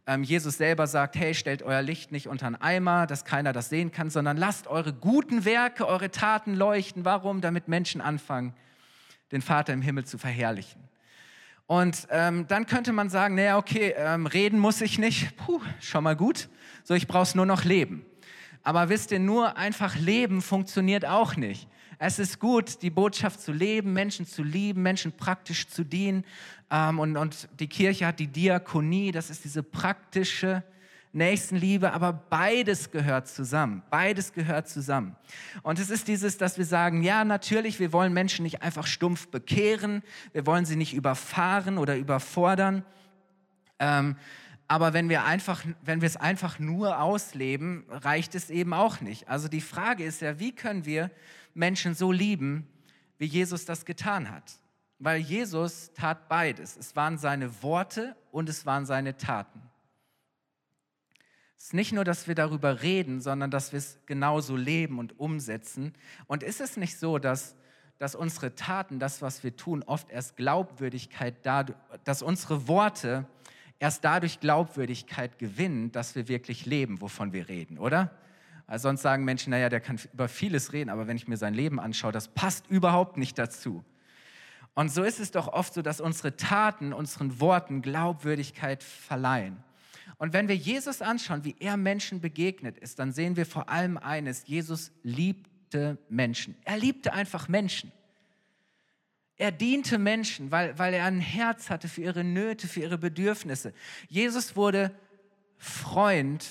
ähm, 0.07 0.23
Jesus 0.23 0.57
selber 0.57 0.87
sagt, 0.87 1.17
hey, 1.17 1.35
stellt 1.35 1.63
euer 1.63 1.83
Licht 1.83 2.13
nicht 2.13 2.29
unter 2.29 2.47
einen 2.47 2.57
Eimer, 2.57 3.07
dass 3.07 3.27
keiner 3.27 3.53
das 3.53 3.69
sehen 3.69 3.93
kann, 3.93 4.09
sondern 4.09 4.39
lasst 4.39 4.69
eure 4.69 4.95
guten 4.95 5.45
Werke, 5.45 5.87
eure 5.87 6.11
Taten 6.11 6.55
leuchten. 6.55 7.05
Warum? 7.05 7.43
Damit 7.43 7.69
Menschen 7.69 8.01
anfangen, 8.01 8.55
den 9.33 9.43
Vater 9.43 9.75
im 9.75 9.83
Himmel 9.83 10.07
zu 10.07 10.17
verherrlichen. 10.17 10.81
Und 11.67 12.09
ähm, 12.09 12.47
dann 12.49 12.65
könnte 12.65 12.95
man 12.95 13.11
sagen, 13.11 13.35
naja, 13.35 13.59
okay, 13.59 13.93
ähm, 13.99 14.27
reden 14.27 14.59
muss 14.59 14.81
ich 14.81 14.99
nicht. 14.99 15.37
Puh, 15.37 15.61
schon 15.79 16.05
mal 16.05 16.17
gut. 16.17 16.49
So, 16.85 16.95
ich 16.95 17.07
brauche 17.07 17.37
nur 17.37 17.45
noch 17.45 17.65
leben. 17.65 18.07
Aber 18.63 18.89
wisst 18.89 19.13
ihr, 19.13 19.19
nur 19.19 19.57
einfach 19.57 19.97
leben 19.97 20.43
funktioniert 20.43 21.05
auch 21.05 21.37
nicht. 21.37 21.69
Es 21.99 22.19
ist 22.19 22.39
gut, 22.39 22.83
die 22.83 22.91
Botschaft 22.91 23.41
zu 23.41 23.53
leben, 23.53 23.93
Menschen 23.93 24.25
zu 24.25 24.45
lieben, 24.45 24.83
Menschen 24.83 25.13
praktisch 25.13 25.69
zu 25.69 25.85
dienen. 25.85 26.25
Ähm, 26.71 27.01
und, 27.01 27.17
und 27.17 27.49
die 27.59 27.67
Kirche 27.67 28.07
hat 28.07 28.21
die 28.21 28.29
Diakonie, 28.29 29.11
das 29.11 29.31
ist 29.31 29.45
diese 29.45 29.63
praktische 29.65 30.63
Nächstenliebe, 31.13 31.93
aber 31.93 32.13
beides 32.13 32.91
gehört 32.91 33.27
zusammen. 33.29 33.83
Beides 33.91 34.33
gehört 34.33 34.69
zusammen. 34.69 35.17
Und 35.63 35.79
es 35.79 35.91
ist 35.91 36.07
dieses, 36.07 36.37
dass 36.37 36.59
wir 36.59 36.67
sagen, 36.67 37.03
ja, 37.03 37.25
natürlich, 37.25 37.81
wir 37.81 37.93
wollen 37.93 38.13
Menschen 38.13 38.45
nicht 38.45 38.63
einfach 38.63 38.87
stumpf 38.87 39.29
bekehren, 39.29 40.03
wir 40.33 40.47
wollen 40.47 40.67
sie 40.67 40.77
nicht 40.77 40.95
überfahren 40.95 41.79
oder 41.79 41.97
überfordern. 41.97 42.85
Ähm, 43.81 44.17
aber 44.71 44.93
wenn 44.93 45.09
wir, 45.09 45.25
einfach, 45.25 45.65
wenn 45.83 46.03
wir 46.03 46.07
es 46.07 46.19
einfach 46.19 46.59
nur 46.59 47.01
ausleben, 47.01 47.87
reicht 47.89 48.35
es 48.35 48.51
eben 48.51 48.75
auch 48.75 49.01
nicht. 49.01 49.27
Also 49.27 49.49
die 49.49 49.63
Frage 49.63 50.05
ist 50.05 50.21
ja, 50.21 50.39
wie 50.39 50.55
können 50.55 50.85
wir 50.85 51.11
Menschen 51.55 51.95
so 51.95 52.13
lieben, 52.13 52.69
wie 53.17 53.25
Jesus 53.25 53.65
das 53.65 53.87
getan 53.87 54.31
hat? 54.31 54.53
Weil 54.99 55.21
Jesus 55.21 55.93
tat 55.95 56.29
beides. 56.29 56.77
Es 56.77 56.95
waren 56.95 57.17
seine 57.17 57.63
Worte 57.63 58.15
und 58.31 58.51
es 58.51 58.67
waren 58.67 58.85
seine 58.85 59.17
Taten. 59.17 59.63
Es 61.57 61.65
ist 61.65 61.75
nicht 61.75 61.93
nur, 61.93 62.05
dass 62.05 62.29
wir 62.29 62.35
darüber 62.35 62.83
reden, 62.83 63.23
sondern 63.23 63.51
dass 63.51 63.73
wir 63.73 63.79
es 63.79 63.99
genauso 64.05 64.55
leben 64.55 64.99
und 64.99 65.19
umsetzen. 65.19 65.95
Und 66.27 66.43
ist 66.43 66.61
es 66.61 66.77
nicht 66.77 66.99
so, 66.99 67.19
dass, 67.19 67.57
dass 67.99 68.15
unsere 68.15 68.55
Taten, 68.55 69.01
das, 69.01 69.23
was 69.23 69.43
wir 69.43 69.57
tun, 69.57 69.83
oft 69.83 70.11
erst 70.11 70.37
Glaubwürdigkeit, 70.37 71.35
dadurch, 71.43 71.79
dass 72.05 72.21
unsere 72.21 72.69
Worte 72.69 73.27
erst 73.79 74.05
dadurch 74.05 74.41
Glaubwürdigkeit 74.41 75.39
gewinnen, 75.39 75.93
dass 75.93 76.15
wir 76.15 76.29
wirklich 76.29 76.67
leben, 76.67 77.01
wovon 77.01 77.33
wir 77.33 77.49
reden, 77.49 77.79
oder? 77.79 78.11
Also 78.67 78.89
sonst 78.89 79.03
sagen 79.03 79.25
Menschen, 79.25 79.51
naja, 79.51 79.69
der 79.71 79.81
kann 79.81 79.99
über 80.13 80.29
vieles 80.29 80.73
reden, 80.73 80.91
aber 80.91 81.07
wenn 81.07 81.17
ich 81.17 81.27
mir 81.27 81.39
sein 81.39 81.55
Leben 81.55 81.81
anschaue, 81.81 82.13
das 82.13 82.29
passt 82.29 82.67
überhaupt 82.69 83.17
nicht 83.17 83.39
dazu. 83.39 83.85
Und 84.75 84.93
so 84.93 85.03
ist 85.03 85.21
es 85.21 85.31
doch 85.31 85.49
oft 85.49 85.75
so, 85.75 85.83
dass 85.83 86.01
unsere 86.01 86.37
Taten 86.37 86.93
unseren 86.93 87.41
Worten 87.41 87.83
Glaubwürdigkeit 87.83 88.83
verleihen. 88.83 89.57
Und 90.19 90.33
wenn 90.33 90.49
wir 90.49 90.57
Jesus 90.57 91.01
anschauen, 91.01 91.45
wie 91.45 91.57
er 91.61 91.77
Menschen 91.77 92.21
begegnet 92.21 92.77
ist, 92.79 92.99
dann 92.99 93.13
sehen 93.13 93.37
wir 93.37 93.47
vor 93.47 93.69
allem 93.69 93.97
eines, 93.97 94.47
Jesus 94.47 94.93
liebte 95.03 95.99
Menschen. 96.09 96.57
Er 96.65 96.77
liebte 96.77 97.13
einfach 97.13 97.49
Menschen. 97.49 97.93
Er 99.39 99.53
diente 99.53 99.99
Menschen, 99.99 100.51
weil, 100.51 100.77
weil 100.79 100.93
er 100.95 101.05
ein 101.05 101.21
Herz 101.21 101.71
hatte 101.71 101.89
für 101.89 102.03
ihre 102.03 102.25
Nöte, 102.25 102.67
für 102.67 102.81
ihre 102.81 102.99
Bedürfnisse. 102.99 103.73
Jesus 104.09 104.57
wurde 104.57 104.93
Freund 105.57 106.45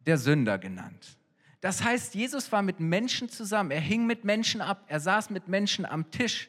der 0.00 0.16
Sünder 0.16 0.58
genannt. 0.58 1.18
Das 1.60 1.82
heißt, 1.82 2.14
Jesus 2.14 2.50
war 2.52 2.62
mit 2.62 2.80
Menschen 2.80 3.28
zusammen, 3.28 3.70
er 3.70 3.80
hing 3.80 4.06
mit 4.06 4.24
Menschen 4.24 4.60
ab, 4.60 4.84
er 4.88 5.00
saß 5.00 5.30
mit 5.30 5.48
Menschen 5.48 5.84
am 5.84 6.10
Tisch, 6.10 6.48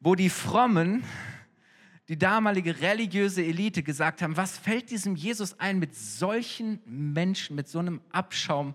wo 0.00 0.14
die 0.14 0.30
Frommen, 0.30 1.04
die 2.08 2.18
damalige 2.18 2.80
religiöse 2.80 3.42
Elite 3.42 3.82
gesagt 3.82 4.20
haben, 4.20 4.36
was 4.36 4.58
fällt 4.58 4.90
diesem 4.90 5.16
Jesus 5.16 5.58
ein, 5.60 5.78
mit 5.78 5.94
solchen 5.94 6.80
Menschen, 6.84 7.56
mit 7.56 7.68
so 7.68 7.78
einem 7.78 8.00
Abschaum 8.10 8.74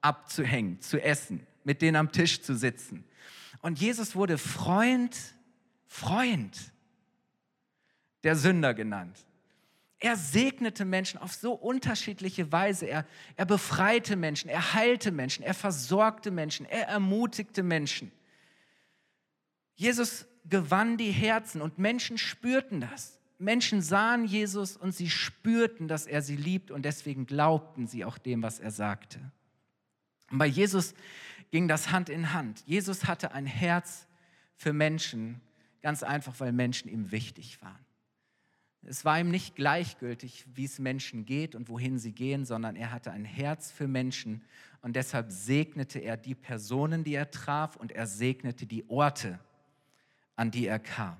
abzuhängen, 0.00 0.80
zu 0.80 1.00
essen, 1.00 1.46
mit 1.62 1.80
denen 1.80 1.96
am 1.96 2.10
Tisch 2.12 2.42
zu 2.42 2.56
sitzen. 2.56 3.04
Und 3.64 3.80
Jesus 3.80 4.14
wurde 4.14 4.36
Freund, 4.36 5.16
Freund 5.86 6.70
der 8.22 8.36
Sünder 8.36 8.74
genannt. 8.74 9.16
Er 10.00 10.16
segnete 10.16 10.84
Menschen 10.84 11.18
auf 11.18 11.32
so 11.32 11.54
unterschiedliche 11.54 12.52
Weise. 12.52 12.84
Er, 12.84 13.06
er 13.36 13.46
befreite 13.46 14.16
Menschen, 14.16 14.50
er 14.50 14.74
heilte 14.74 15.12
Menschen, 15.12 15.42
er 15.42 15.54
versorgte 15.54 16.30
Menschen, 16.30 16.66
er 16.66 16.88
ermutigte 16.88 17.62
Menschen. 17.62 18.12
Jesus 19.76 20.26
gewann 20.44 20.98
die 20.98 21.12
Herzen 21.12 21.62
und 21.62 21.78
Menschen 21.78 22.18
spürten 22.18 22.82
das. 22.82 23.18
Menschen 23.38 23.80
sahen 23.80 24.26
Jesus 24.26 24.76
und 24.76 24.94
sie 24.94 25.08
spürten, 25.08 25.88
dass 25.88 26.06
er 26.06 26.20
sie 26.20 26.36
liebt 26.36 26.70
und 26.70 26.84
deswegen 26.84 27.24
glaubten 27.24 27.86
sie 27.86 28.04
auch 28.04 28.18
dem, 28.18 28.42
was 28.42 28.60
er 28.60 28.72
sagte. 28.72 29.20
Und 30.30 30.36
bei 30.36 30.46
Jesus 30.46 30.94
ging 31.54 31.68
das 31.68 31.92
Hand 31.92 32.08
in 32.08 32.32
Hand. 32.32 32.64
Jesus 32.66 33.04
hatte 33.04 33.30
ein 33.30 33.46
Herz 33.46 34.08
für 34.56 34.72
Menschen, 34.72 35.40
ganz 35.82 36.02
einfach, 36.02 36.40
weil 36.40 36.50
Menschen 36.50 36.90
ihm 36.90 37.12
wichtig 37.12 37.62
waren. 37.62 37.86
Es 38.82 39.04
war 39.04 39.20
ihm 39.20 39.30
nicht 39.30 39.54
gleichgültig, 39.54 40.46
wie 40.52 40.64
es 40.64 40.80
Menschen 40.80 41.26
geht 41.26 41.54
und 41.54 41.68
wohin 41.68 42.00
sie 42.00 42.10
gehen, 42.10 42.44
sondern 42.44 42.74
er 42.74 42.90
hatte 42.90 43.12
ein 43.12 43.24
Herz 43.24 43.70
für 43.70 43.86
Menschen 43.86 44.42
und 44.82 44.96
deshalb 44.96 45.30
segnete 45.30 46.00
er 46.00 46.16
die 46.16 46.34
Personen, 46.34 47.04
die 47.04 47.14
er 47.14 47.30
traf 47.30 47.76
und 47.76 47.92
er 47.92 48.08
segnete 48.08 48.66
die 48.66 48.90
Orte, 48.90 49.38
an 50.34 50.50
die 50.50 50.66
er 50.66 50.80
kam. 50.80 51.18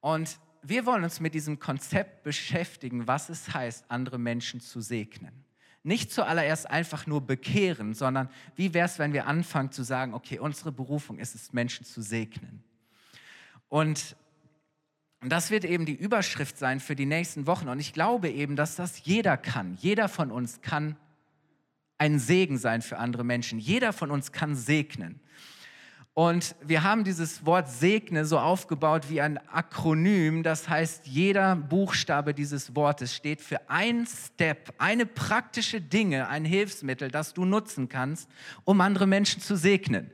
Und 0.00 0.38
wir 0.60 0.84
wollen 0.84 1.04
uns 1.04 1.18
mit 1.18 1.32
diesem 1.32 1.58
Konzept 1.58 2.24
beschäftigen, 2.24 3.06
was 3.06 3.30
es 3.30 3.54
heißt, 3.54 3.86
andere 3.90 4.18
Menschen 4.18 4.60
zu 4.60 4.82
segnen 4.82 5.47
nicht 5.88 6.12
zuallererst 6.12 6.70
einfach 6.70 7.06
nur 7.06 7.22
bekehren, 7.22 7.94
sondern 7.94 8.28
wie 8.54 8.74
wäre 8.74 8.86
es, 8.86 8.98
wenn 8.98 9.12
wir 9.12 9.26
anfangen 9.26 9.72
zu 9.72 9.82
sagen, 9.82 10.14
okay, 10.14 10.38
unsere 10.38 10.70
Berufung 10.70 11.18
ist 11.18 11.34
es, 11.34 11.52
Menschen 11.52 11.84
zu 11.84 12.02
segnen. 12.02 12.62
Und 13.68 14.16
das 15.20 15.50
wird 15.50 15.64
eben 15.64 15.84
die 15.84 15.96
Überschrift 15.96 16.58
sein 16.58 16.78
für 16.78 16.94
die 16.94 17.06
nächsten 17.06 17.46
Wochen. 17.46 17.68
Und 17.68 17.80
ich 17.80 17.92
glaube 17.92 18.30
eben, 18.30 18.54
dass 18.54 18.76
das 18.76 19.04
jeder 19.04 19.36
kann. 19.36 19.76
Jeder 19.80 20.08
von 20.08 20.30
uns 20.30 20.60
kann 20.60 20.96
ein 21.96 22.20
Segen 22.20 22.58
sein 22.58 22.82
für 22.82 22.98
andere 22.98 23.24
Menschen. 23.24 23.58
Jeder 23.58 23.92
von 23.92 24.10
uns 24.12 24.30
kann 24.30 24.54
segnen. 24.54 25.20
Und 26.18 26.56
wir 26.60 26.82
haben 26.82 27.04
dieses 27.04 27.46
Wort 27.46 27.68
Segne 27.68 28.24
so 28.24 28.40
aufgebaut 28.40 29.08
wie 29.08 29.20
ein 29.20 29.38
Akronym. 29.52 30.42
Das 30.42 30.68
heißt, 30.68 31.06
jeder 31.06 31.54
Buchstabe 31.54 32.34
dieses 32.34 32.74
Wortes 32.74 33.14
steht 33.14 33.40
für 33.40 33.70
ein 33.70 34.04
Step, 34.04 34.74
eine 34.78 35.06
praktische 35.06 35.80
Dinge, 35.80 36.26
ein 36.26 36.44
Hilfsmittel, 36.44 37.08
das 37.08 37.34
du 37.34 37.44
nutzen 37.44 37.88
kannst, 37.88 38.28
um 38.64 38.80
andere 38.80 39.06
Menschen 39.06 39.40
zu 39.40 39.54
segnen. 39.54 40.10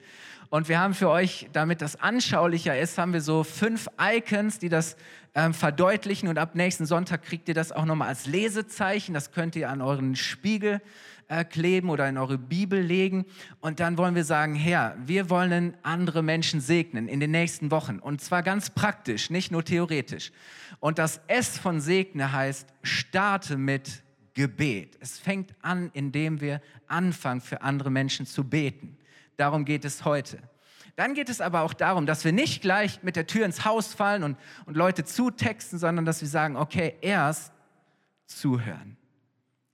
Und 0.51 0.69
wir 0.69 0.79
haben 0.79 0.93
für 0.93 1.09
euch, 1.09 1.49
damit 1.55 1.81
das 1.81 1.99
anschaulicher 1.99 2.79
ist, 2.79 2.99
haben 2.99 3.15
wir 3.15 3.23
so 3.23 3.43
fünf 3.43 3.89
Icons, 3.99 4.59
die 4.59 4.69
das 4.69 4.99
ähm, 5.35 5.55
verdeutlichen. 5.55 6.29
Und 6.29 6.37
ab 6.37 6.55
nächsten 6.55 6.85
Sonntag 6.85 7.23
kriegt 7.23 7.49
ihr 7.49 7.55
das 7.55 7.73
auch 7.73 7.87
nochmal 7.87 8.09
als 8.09 8.27
Lesezeichen. 8.27 9.15
Das 9.15 9.33
könnt 9.33 9.57
ihr 9.57 9.71
an 9.71 9.81
euren 9.81 10.17
Spiegel 10.17 10.83
äh, 11.29 11.45
kleben 11.45 11.91
oder 11.91 12.09
in 12.09 12.19
eure 12.19 12.39
Bibel 12.39 12.81
legen. 12.81 13.25
Und 13.61 13.81
dann 13.81 13.97
wollen 13.99 14.15
wir 14.15 14.25
sagen, 14.25 14.55
Herr, 14.55 14.97
wir 15.05 15.31
wollen 15.31 15.77
andere 15.83 16.23
Menschen 16.23 16.61
segnen 16.61 17.09
in 17.09 17.21
den 17.21 17.31
nächsten 17.31 17.71
Wochen. 17.71 17.99
Und 17.99 18.21
zwar 18.21 18.43
ganz 18.43 18.71
praktisch, 18.71 19.31
nicht 19.31 19.51
nur 19.51 19.65
theoretisch. 19.65 20.33
Und 20.81 20.99
das 20.99 21.21
S 21.27 21.59
von 21.59 21.81
Segne 21.81 22.33
heißt, 22.33 22.69
starte 22.83 23.57
mit 23.57 24.03
Gebet. 24.35 24.99
Es 25.01 25.19
fängt 25.19 25.55
an, 25.63 25.91
indem 25.95 26.41
wir 26.41 26.61
anfangen, 26.89 27.41
für 27.41 27.63
andere 27.63 27.91
Menschen 27.91 28.27
zu 28.27 28.45
beten. 28.45 28.99
Darum 29.37 29.65
geht 29.65 29.85
es 29.85 30.05
heute. 30.05 30.39
Dann 30.97 31.15
geht 31.15 31.29
es 31.29 31.41
aber 31.41 31.63
auch 31.63 31.73
darum, 31.73 32.07
dass 32.07 32.25
wir 32.25 32.33
nicht 32.33 32.63
gleich 32.63 33.03
mit 33.03 33.17
der 33.17 33.27
Tür 33.27 33.47
ins 33.47 33.65
Haus 33.65 33.95
fallen 33.95 34.23
und, 34.23 34.39
und 34.67 34.77
Leute 34.77 35.05
zutexten, 35.05 35.79
sondern 35.79 36.05
dass 36.05 36.21
wir 36.21 36.29
sagen, 36.29 36.57
okay, 36.57 36.97
erst 37.01 37.53
zuhören. 38.27 38.97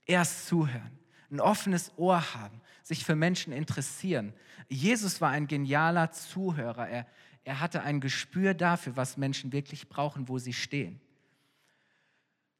Erst 0.05 0.47
zuhören 0.47 1.00
ein 1.31 1.39
offenes 1.39 1.91
Ohr 1.97 2.33
haben, 2.35 2.61
sich 2.83 3.05
für 3.05 3.15
Menschen 3.15 3.53
interessieren. 3.53 4.33
Jesus 4.69 5.21
war 5.21 5.29
ein 5.29 5.47
genialer 5.47 6.11
Zuhörer. 6.11 6.87
Er, 6.87 7.07
er 7.43 7.59
hatte 7.59 7.81
ein 7.81 8.01
Gespür 8.01 8.53
dafür, 8.53 8.95
was 8.97 9.17
Menschen 9.17 9.51
wirklich 9.51 9.89
brauchen, 9.89 10.27
wo 10.27 10.37
sie 10.37 10.53
stehen. 10.53 10.99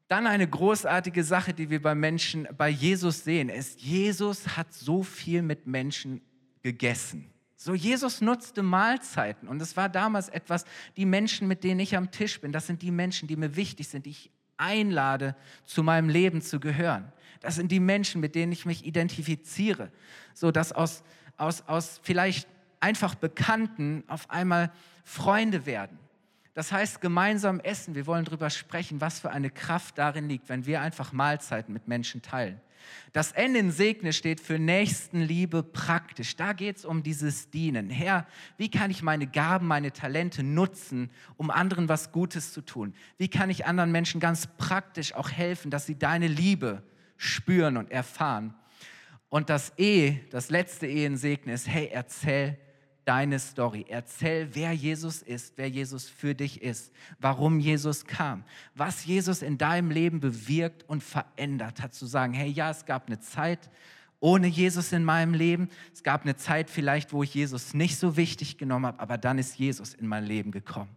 Dann 0.08 0.28
eine 0.28 0.48
großartige 0.48 1.24
Sache, 1.24 1.54
die 1.54 1.70
wir 1.70 1.82
bei 1.82 1.96
Menschen, 1.96 2.48
bei 2.58 2.70
Jesus 2.70 3.24
sehen, 3.24 3.50
ist, 3.50 3.82
Jesus 3.82 4.58
hat 4.58 4.74
so 4.74 5.04
viel 5.04 5.42
mit 5.42 5.68
Menschen 5.68 6.22
gegessen. 6.64 7.30
So, 7.56 7.76
Jesus 7.76 8.22
nutzte 8.22 8.64
Mahlzeiten 8.64 9.48
und 9.48 9.62
es 9.62 9.78
war 9.78 9.88
damals 9.88 10.30
etwas, 10.30 10.66
die 10.98 11.06
Menschen, 11.06 11.48
mit 11.48 11.64
denen 11.64 11.80
ich 11.80 11.96
am 11.96 12.12
Tisch 12.12 12.42
bin, 12.42 12.52
das 12.52 12.68
sind 12.68 12.82
die 12.82 12.92
Menschen, 12.92 13.28
die 13.28 13.36
mir 13.36 13.56
wichtig 13.56 13.88
sind, 13.88 14.06
die 14.06 14.10
ich 14.10 14.32
einlade, 14.62 15.36
zu 15.66 15.84
meinem 15.84 16.08
Leben 16.08 16.42
zu 16.42 16.60
gehören. 16.60 17.12
Das 17.42 17.56
sind 17.56 17.72
die 17.72 17.80
Menschen, 17.80 18.22
mit 18.22 18.36
denen 18.36 18.52
ich 18.52 18.66
mich 18.66 18.86
identifiziere. 18.86 19.92
So, 20.34 20.52
dass 20.52 20.72
aus, 20.72 21.04
aus, 21.38 21.68
aus 21.68 22.00
vielleicht 22.04 22.48
einfach 22.80 23.16
Bekannten 23.16 24.04
auf 24.08 24.30
einmal 24.30 24.72
Freunde 25.04 25.66
werden. 25.66 25.98
Das 26.54 26.72
heißt, 26.72 27.02
gemeinsam 27.02 27.60
essen. 27.60 27.96
Wir 27.96 28.06
wollen 28.06 28.26
darüber 28.26 28.50
sprechen, 28.50 29.02
was 29.02 29.20
für 29.20 29.32
eine 29.32 29.50
Kraft 29.50 29.98
darin 29.98 30.28
liegt, 30.28 30.50
wenn 30.50 30.66
wir 30.66 30.82
einfach 30.82 31.14
Mahlzeiten 31.14 31.74
mit 31.74 31.88
Menschen 31.88 32.22
teilen. 32.22 32.60
Das 33.14 33.32
N 33.32 33.56
in 33.56 33.72
Segne 33.72 34.14
steht 34.14 34.40
für 34.40 34.58
Nächstenliebe 34.58 35.64
praktisch. 35.64 36.36
Da 36.36 36.54
geht 36.54 36.78
es 36.78 36.86
um 36.86 37.04
dieses 37.04 37.50
Dienen. 37.50 37.90
Herr, 37.90 38.26
wie 38.58 38.72
kann 38.72 38.92
ich 38.92 39.02
meine 39.02 39.28
Gaben, 39.28 39.68
meine 39.68 39.92
Talente 39.92 40.44
nutzen, 40.44 41.10
um 41.38 41.52
anderen 41.52 41.90
was 41.90 42.12
Gutes 42.12 42.54
zu 42.54 42.62
tun? 42.62 42.94
Wie 43.18 43.28
kann 43.28 43.50
ich 43.50 43.66
anderen 43.66 43.92
Menschen 43.92 44.20
ganz 44.20 44.48
praktisch 44.58 45.14
auch 45.14 45.30
helfen, 45.30 45.72
dass 45.72 45.86
sie 45.86 46.00
deine 46.00 46.28
Liebe 46.28 46.84
spüren 47.18 47.78
und 47.78 47.92
erfahren? 47.92 48.54
Und 49.30 49.50
das 49.50 49.74
E, 49.78 50.20
das 50.30 50.50
letzte 50.50 50.88
E 50.88 51.06
in 51.06 51.18
Segne 51.18 51.54
ist, 51.54 51.68
hey, 51.68 51.90
erzähl 51.92 52.58
deine 53.06 53.40
Story. 53.40 53.86
Erzähl, 53.88 54.50
wer 54.54 54.74
Jesus 54.74 55.22
ist, 55.22 55.54
wer 55.58 55.70
Jesus 55.70 56.08
für 56.08 56.36
dich 56.36 56.62
ist, 56.62 56.92
warum 57.20 57.60
Jesus 57.60 58.06
kam, 58.06 58.44
was 58.76 59.06
Jesus 59.06 59.42
in 59.42 59.58
deinem 59.58 59.92
Leben 59.92 60.20
bewirkt 60.20 60.88
und 60.88 61.04
verändert 61.04 61.82
hat. 61.82 61.94
Zu 61.94 62.06
sagen, 62.06 62.34
hey, 62.34 62.50
ja, 62.50 62.70
es 62.70 62.86
gab 62.86 63.08
eine 63.08 63.20
Zeit 63.20 63.70
ohne 64.20 64.48
Jesus 64.48 64.92
in 64.94 65.04
meinem 65.04 65.34
Leben. 65.34 65.70
Es 65.94 66.04
gab 66.04 66.22
eine 66.22 66.36
Zeit 66.36 66.70
vielleicht, 66.70 67.12
wo 67.12 67.24
ich 67.24 67.34
Jesus 67.34 67.74
nicht 67.74 67.98
so 67.98 68.16
wichtig 68.18 68.58
genommen 68.58 68.86
habe, 68.86 69.00
aber 69.00 69.18
dann 69.18 69.40
ist 69.40 69.58
Jesus 69.58 69.94
in 69.94 70.08
mein 70.08 70.26
Leben 70.26 70.52
gekommen. 70.52 70.96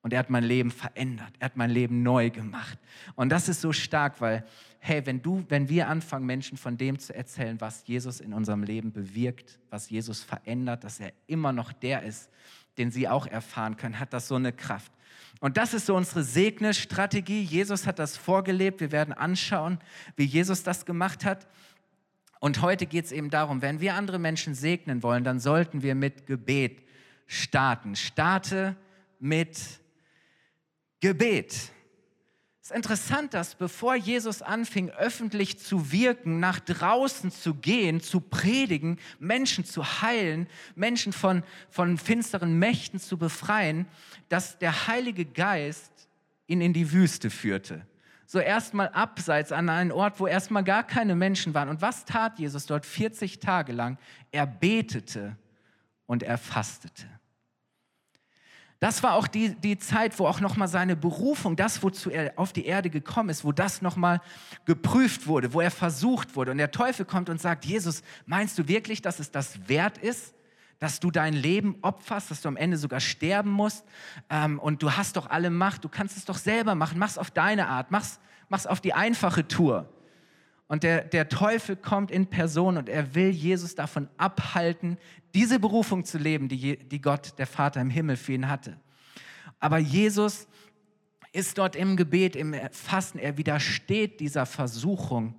Und 0.00 0.12
er 0.12 0.18
hat 0.18 0.28
mein 0.28 0.44
Leben 0.44 0.70
verändert. 0.70 1.32
Er 1.38 1.46
hat 1.46 1.56
mein 1.56 1.70
Leben 1.70 2.02
neu 2.02 2.28
gemacht. 2.28 2.78
Und 3.14 3.30
das 3.30 3.48
ist 3.48 3.60
so 3.62 3.72
stark, 3.72 4.20
weil, 4.20 4.44
hey, 4.86 5.06
wenn 5.06 5.22
du, 5.22 5.46
wenn 5.48 5.70
wir 5.70 5.88
anfangen, 5.88 6.26
Menschen 6.26 6.58
von 6.58 6.76
dem 6.76 6.98
zu 6.98 7.14
erzählen, 7.14 7.58
was 7.58 7.86
Jesus 7.86 8.20
in 8.20 8.34
unserem 8.34 8.62
Leben 8.62 8.92
bewirkt, 8.92 9.58
was 9.70 9.88
Jesus 9.88 10.22
verändert, 10.22 10.84
dass 10.84 11.00
er 11.00 11.14
immer 11.26 11.52
noch 11.52 11.72
der 11.72 12.02
ist, 12.02 12.28
den 12.76 12.90
sie 12.90 13.08
auch 13.08 13.26
erfahren 13.26 13.78
können, 13.78 13.98
hat 13.98 14.12
das 14.12 14.28
so 14.28 14.34
eine 14.34 14.52
Kraft. 14.52 14.92
Und 15.40 15.56
das 15.56 15.72
ist 15.72 15.86
so 15.86 15.96
unsere 15.96 16.22
Segnesstrategie. 16.22 17.40
Jesus 17.40 17.86
hat 17.86 17.98
das 17.98 18.18
vorgelebt. 18.18 18.82
Wir 18.82 18.92
werden 18.92 19.14
anschauen, 19.14 19.78
wie 20.16 20.24
Jesus 20.24 20.64
das 20.64 20.84
gemacht 20.84 21.24
hat. 21.24 21.46
Und 22.38 22.60
heute 22.60 22.84
geht 22.84 23.06
es 23.06 23.12
eben 23.12 23.30
darum, 23.30 23.62
wenn 23.62 23.80
wir 23.80 23.94
andere 23.94 24.18
Menschen 24.18 24.54
segnen 24.54 25.02
wollen, 25.02 25.24
dann 25.24 25.40
sollten 25.40 25.82
wir 25.82 25.94
mit 25.94 26.26
Gebet 26.26 26.82
starten. 27.26 27.96
Starte 27.96 28.76
mit 29.18 29.58
Gebet. 31.00 31.72
Es 32.64 32.70
ist 32.70 32.76
interessant, 32.76 33.34
dass 33.34 33.56
bevor 33.56 33.94
Jesus 33.94 34.40
anfing, 34.40 34.88
öffentlich 34.88 35.58
zu 35.58 35.92
wirken, 35.92 36.40
nach 36.40 36.60
draußen 36.60 37.30
zu 37.30 37.52
gehen, 37.52 38.00
zu 38.00 38.20
predigen, 38.20 38.98
Menschen 39.18 39.66
zu 39.66 40.00
heilen, 40.00 40.46
Menschen 40.74 41.12
von, 41.12 41.42
von 41.68 41.98
finsteren 41.98 42.58
Mächten 42.58 42.98
zu 42.98 43.18
befreien, 43.18 43.84
dass 44.30 44.56
der 44.56 44.86
Heilige 44.86 45.26
Geist 45.26 45.92
ihn 46.46 46.62
in 46.62 46.72
die 46.72 46.90
Wüste 46.90 47.28
führte. 47.28 47.86
So 48.24 48.38
erstmal 48.38 48.88
abseits 48.88 49.52
an 49.52 49.68
einen 49.68 49.92
Ort, 49.92 50.18
wo 50.18 50.26
erstmal 50.26 50.64
gar 50.64 50.84
keine 50.84 51.14
Menschen 51.14 51.52
waren. 51.52 51.68
Und 51.68 51.82
was 51.82 52.06
tat 52.06 52.38
Jesus 52.38 52.64
dort 52.64 52.86
40 52.86 53.40
Tage 53.40 53.72
lang? 53.74 53.98
Er 54.32 54.46
betete 54.46 55.36
und 56.06 56.22
er 56.22 56.38
fastete. 56.38 57.04
Das 58.84 59.02
war 59.02 59.14
auch 59.14 59.26
die, 59.26 59.54
die 59.54 59.78
Zeit, 59.78 60.18
wo 60.18 60.26
auch 60.26 60.40
nochmal 60.40 60.68
seine 60.68 60.94
Berufung, 60.94 61.56
das, 61.56 61.82
wozu 61.82 62.10
er 62.10 62.34
auf 62.36 62.52
die 62.52 62.66
Erde 62.66 62.90
gekommen 62.90 63.30
ist, 63.30 63.42
wo 63.42 63.50
das 63.50 63.80
nochmal 63.80 64.20
geprüft 64.66 65.26
wurde, 65.26 65.54
wo 65.54 65.62
er 65.62 65.70
versucht 65.70 66.36
wurde. 66.36 66.50
Und 66.50 66.58
der 66.58 66.70
Teufel 66.70 67.06
kommt 67.06 67.30
und 67.30 67.40
sagt, 67.40 67.64
Jesus, 67.64 68.02
meinst 68.26 68.58
du 68.58 68.68
wirklich, 68.68 69.00
dass 69.00 69.20
es 69.20 69.30
das 69.30 69.70
wert 69.70 69.96
ist, 69.96 70.34
dass 70.80 71.00
du 71.00 71.10
dein 71.10 71.32
Leben 71.32 71.76
opferst, 71.80 72.30
dass 72.30 72.42
du 72.42 72.48
am 72.48 72.58
Ende 72.58 72.76
sogar 72.76 73.00
sterben 73.00 73.50
musst? 73.50 73.86
Ähm, 74.28 74.58
und 74.58 74.82
du 74.82 74.92
hast 74.92 75.16
doch 75.16 75.30
alle 75.30 75.48
Macht, 75.48 75.82
du 75.82 75.88
kannst 75.88 76.18
es 76.18 76.26
doch 76.26 76.36
selber 76.36 76.74
machen, 76.74 76.98
mach's 76.98 77.16
auf 77.16 77.30
deine 77.30 77.68
Art, 77.68 77.90
mach's, 77.90 78.20
mach's 78.50 78.66
auf 78.66 78.82
die 78.82 78.92
einfache 78.92 79.48
Tour. 79.48 79.88
Und 80.74 80.82
der, 80.82 81.04
der 81.04 81.28
Teufel 81.28 81.76
kommt 81.76 82.10
in 82.10 82.26
Person 82.26 82.76
und 82.76 82.88
er 82.88 83.14
will 83.14 83.30
Jesus 83.30 83.76
davon 83.76 84.08
abhalten, 84.16 84.98
diese 85.32 85.60
Berufung 85.60 86.04
zu 86.04 86.18
leben, 86.18 86.48
die, 86.48 86.76
die 86.76 87.00
Gott, 87.00 87.38
der 87.38 87.46
Vater 87.46 87.80
im 87.80 87.90
Himmel 87.90 88.16
für 88.16 88.32
ihn 88.32 88.48
hatte. 88.48 88.76
Aber 89.60 89.78
Jesus 89.78 90.48
ist 91.32 91.58
dort 91.58 91.76
im 91.76 91.96
Gebet, 91.96 92.34
im 92.34 92.56
Fasten, 92.72 93.20
er 93.20 93.38
widersteht 93.38 94.18
dieser 94.18 94.46
Versuchung, 94.46 95.36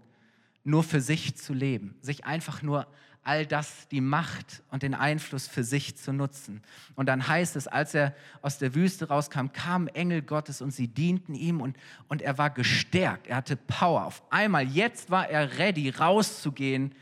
nur 0.63 0.84
für 0.84 1.02
sich 1.02 1.36
zu 1.36 1.54
leben, 1.54 1.98
sich 2.00 2.24
einfach 2.24 2.62
nur 2.62 2.88
all 3.26 3.46
das, 3.46 3.88
die 3.90 4.02
Macht 4.02 4.64
und 4.70 4.84
den 4.84 4.94
Einfluss 4.94 5.48
für 5.48 5.64
sich 5.64 5.98
zu 5.98 6.14
nutzen. 6.14 6.62
Und 6.96 7.08
dann 7.08 7.28
heißt 7.28 7.56
es, 7.56 7.68
als 7.68 7.94
er 7.96 8.16
aus 8.42 8.60
der 8.60 8.76
Wüste 8.76 9.08
rauskam, 9.08 9.48
kamen 9.52 9.88
Engel 9.88 10.22
Gottes 10.22 10.62
und 10.62 10.72
sie 10.72 10.88
dienten 10.88 11.34
ihm 11.34 11.60
und, 11.60 11.76
und 12.08 12.22
er 12.22 12.38
war 12.38 12.52
gestärkt, 12.52 13.28
er 13.28 13.38
hatte 13.38 13.58
Power. 13.58 14.06
Auf 14.06 14.24
einmal, 14.30 14.68
jetzt 14.68 15.10
war 15.10 15.28
er 15.28 15.58
ready, 15.58 15.90
rauszugehen 15.90 16.94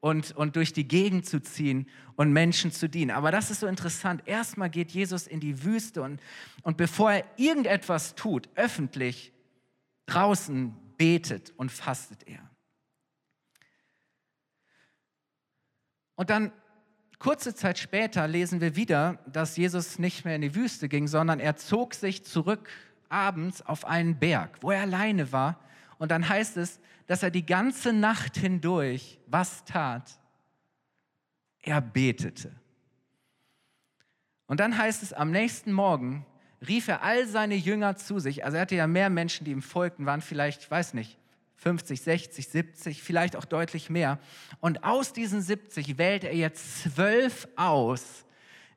und, 0.00 0.32
und 0.32 0.56
durch 0.56 0.72
die 0.72 0.86
Gegend 0.86 1.26
zu 1.26 1.40
ziehen 1.40 1.86
und 2.16 2.32
Menschen 2.32 2.72
zu 2.72 2.88
dienen. 2.88 3.12
Aber 3.12 3.30
das 3.30 3.50
ist 3.50 3.60
so 3.60 3.68
interessant. 3.68 4.22
Erstmal 4.26 4.70
geht 4.70 4.90
Jesus 4.90 5.28
in 5.28 5.38
die 5.38 5.64
Wüste 5.64 6.02
und, 6.02 6.20
und 6.62 6.76
bevor 6.76 7.12
er 7.12 7.24
irgendetwas 7.36 8.16
tut, 8.16 8.48
öffentlich, 8.56 9.32
draußen 10.06 10.74
betet 10.96 11.52
und 11.56 11.70
fastet 11.70 12.26
er. 12.26 12.47
Und 16.18 16.30
dann 16.30 16.50
kurze 17.20 17.54
Zeit 17.54 17.78
später 17.78 18.26
lesen 18.26 18.60
wir 18.60 18.74
wieder, 18.74 19.20
dass 19.32 19.56
Jesus 19.56 20.00
nicht 20.00 20.24
mehr 20.24 20.34
in 20.34 20.42
die 20.42 20.56
Wüste 20.56 20.88
ging, 20.88 21.06
sondern 21.06 21.38
er 21.38 21.54
zog 21.54 21.94
sich 21.94 22.24
zurück 22.24 22.68
abends 23.08 23.62
auf 23.62 23.84
einen 23.84 24.18
Berg, 24.18 24.58
wo 24.60 24.72
er 24.72 24.80
alleine 24.80 25.30
war. 25.30 25.60
Und 25.96 26.10
dann 26.10 26.28
heißt 26.28 26.56
es, 26.56 26.80
dass 27.06 27.22
er 27.22 27.30
die 27.30 27.46
ganze 27.46 27.92
Nacht 27.92 28.36
hindurch 28.36 29.20
was 29.28 29.64
tat? 29.64 30.18
Er 31.62 31.80
betete. 31.80 32.50
Und 34.48 34.58
dann 34.58 34.76
heißt 34.76 35.04
es, 35.04 35.12
am 35.12 35.30
nächsten 35.30 35.72
Morgen 35.72 36.26
rief 36.66 36.88
er 36.88 37.04
all 37.04 37.28
seine 37.28 37.54
Jünger 37.54 37.94
zu 37.94 38.18
sich. 38.18 38.44
Also 38.44 38.56
er 38.56 38.62
hatte 38.62 38.74
ja 38.74 38.88
mehr 38.88 39.08
Menschen, 39.08 39.44
die 39.44 39.52
ihm 39.52 39.62
folgten, 39.62 40.04
waren 40.04 40.20
vielleicht, 40.20 40.62
ich 40.62 40.70
weiß 40.70 40.94
nicht, 40.94 41.16
50, 41.58 42.00
60, 42.00 42.48
70, 42.48 43.02
vielleicht 43.02 43.36
auch 43.36 43.44
deutlich 43.44 43.90
mehr. 43.90 44.18
Und 44.60 44.84
aus 44.84 45.12
diesen 45.12 45.42
70 45.42 45.98
wählt 45.98 46.24
er 46.24 46.34
jetzt 46.34 46.82
zwölf 46.82 47.48
aus, 47.56 48.24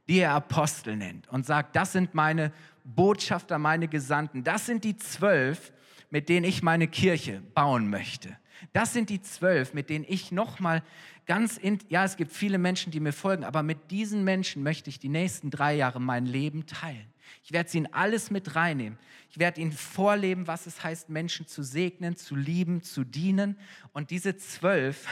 die 0.07 0.19
er 0.19 0.33
Apostel 0.33 0.97
nennt 0.97 1.27
und 1.29 1.45
sagt, 1.45 1.75
das 1.75 1.91
sind 1.93 2.15
meine 2.15 2.51
Botschafter, 2.83 3.59
meine 3.59 3.87
Gesandten. 3.87 4.43
Das 4.43 4.65
sind 4.65 4.83
die 4.83 4.97
zwölf, 4.97 5.71
mit 6.09 6.27
denen 6.27 6.45
ich 6.45 6.63
meine 6.63 6.87
Kirche 6.87 7.41
bauen 7.53 7.89
möchte. 7.89 8.35
Das 8.73 8.93
sind 8.93 9.09
die 9.09 9.21
zwölf, 9.21 9.73
mit 9.73 9.89
denen 9.89 10.05
ich 10.07 10.31
nochmal 10.31 10.83
ganz, 11.25 11.57
in, 11.57 11.79
ja, 11.89 12.03
es 12.03 12.17
gibt 12.17 12.31
viele 12.31 12.57
Menschen, 12.57 12.91
die 12.91 12.99
mir 12.99 13.13
folgen, 13.13 13.43
aber 13.43 13.63
mit 13.63 13.91
diesen 13.91 14.23
Menschen 14.23 14.63
möchte 14.63 14.89
ich 14.89 14.99
die 14.99 15.09
nächsten 15.09 15.49
drei 15.49 15.75
Jahre 15.75 16.01
mein 16.01 16.25
Leben 16.25 16.65
teilen. 16.65 17.05
Ich 17.43 17.51
werde 17.51 17.69
sie 17.69 17.79
in 17.79 17.93
alles 17.93 18.31
mit 18.31 18.55
reinnehmen. 18.55 18.97
Ich 19.29 19.39
werde 19.39 19.61
ihnen 19.61 19.71
vorleben, 19.71 20.47
was 20.47 20.67
es 20.67 20.83
heißt, 20.83 21.09
Menschen 21.09 21.47
zu 21.47 21.63
segnen, 21.63 22.15
zu 22.17 22.35
lieben, 22.35 22.83
zu 22.83 23.03
dienen. 23.03 23.57
Und 23.93 24.11
diese 24.11 24.35
zwölf 24.37 25.07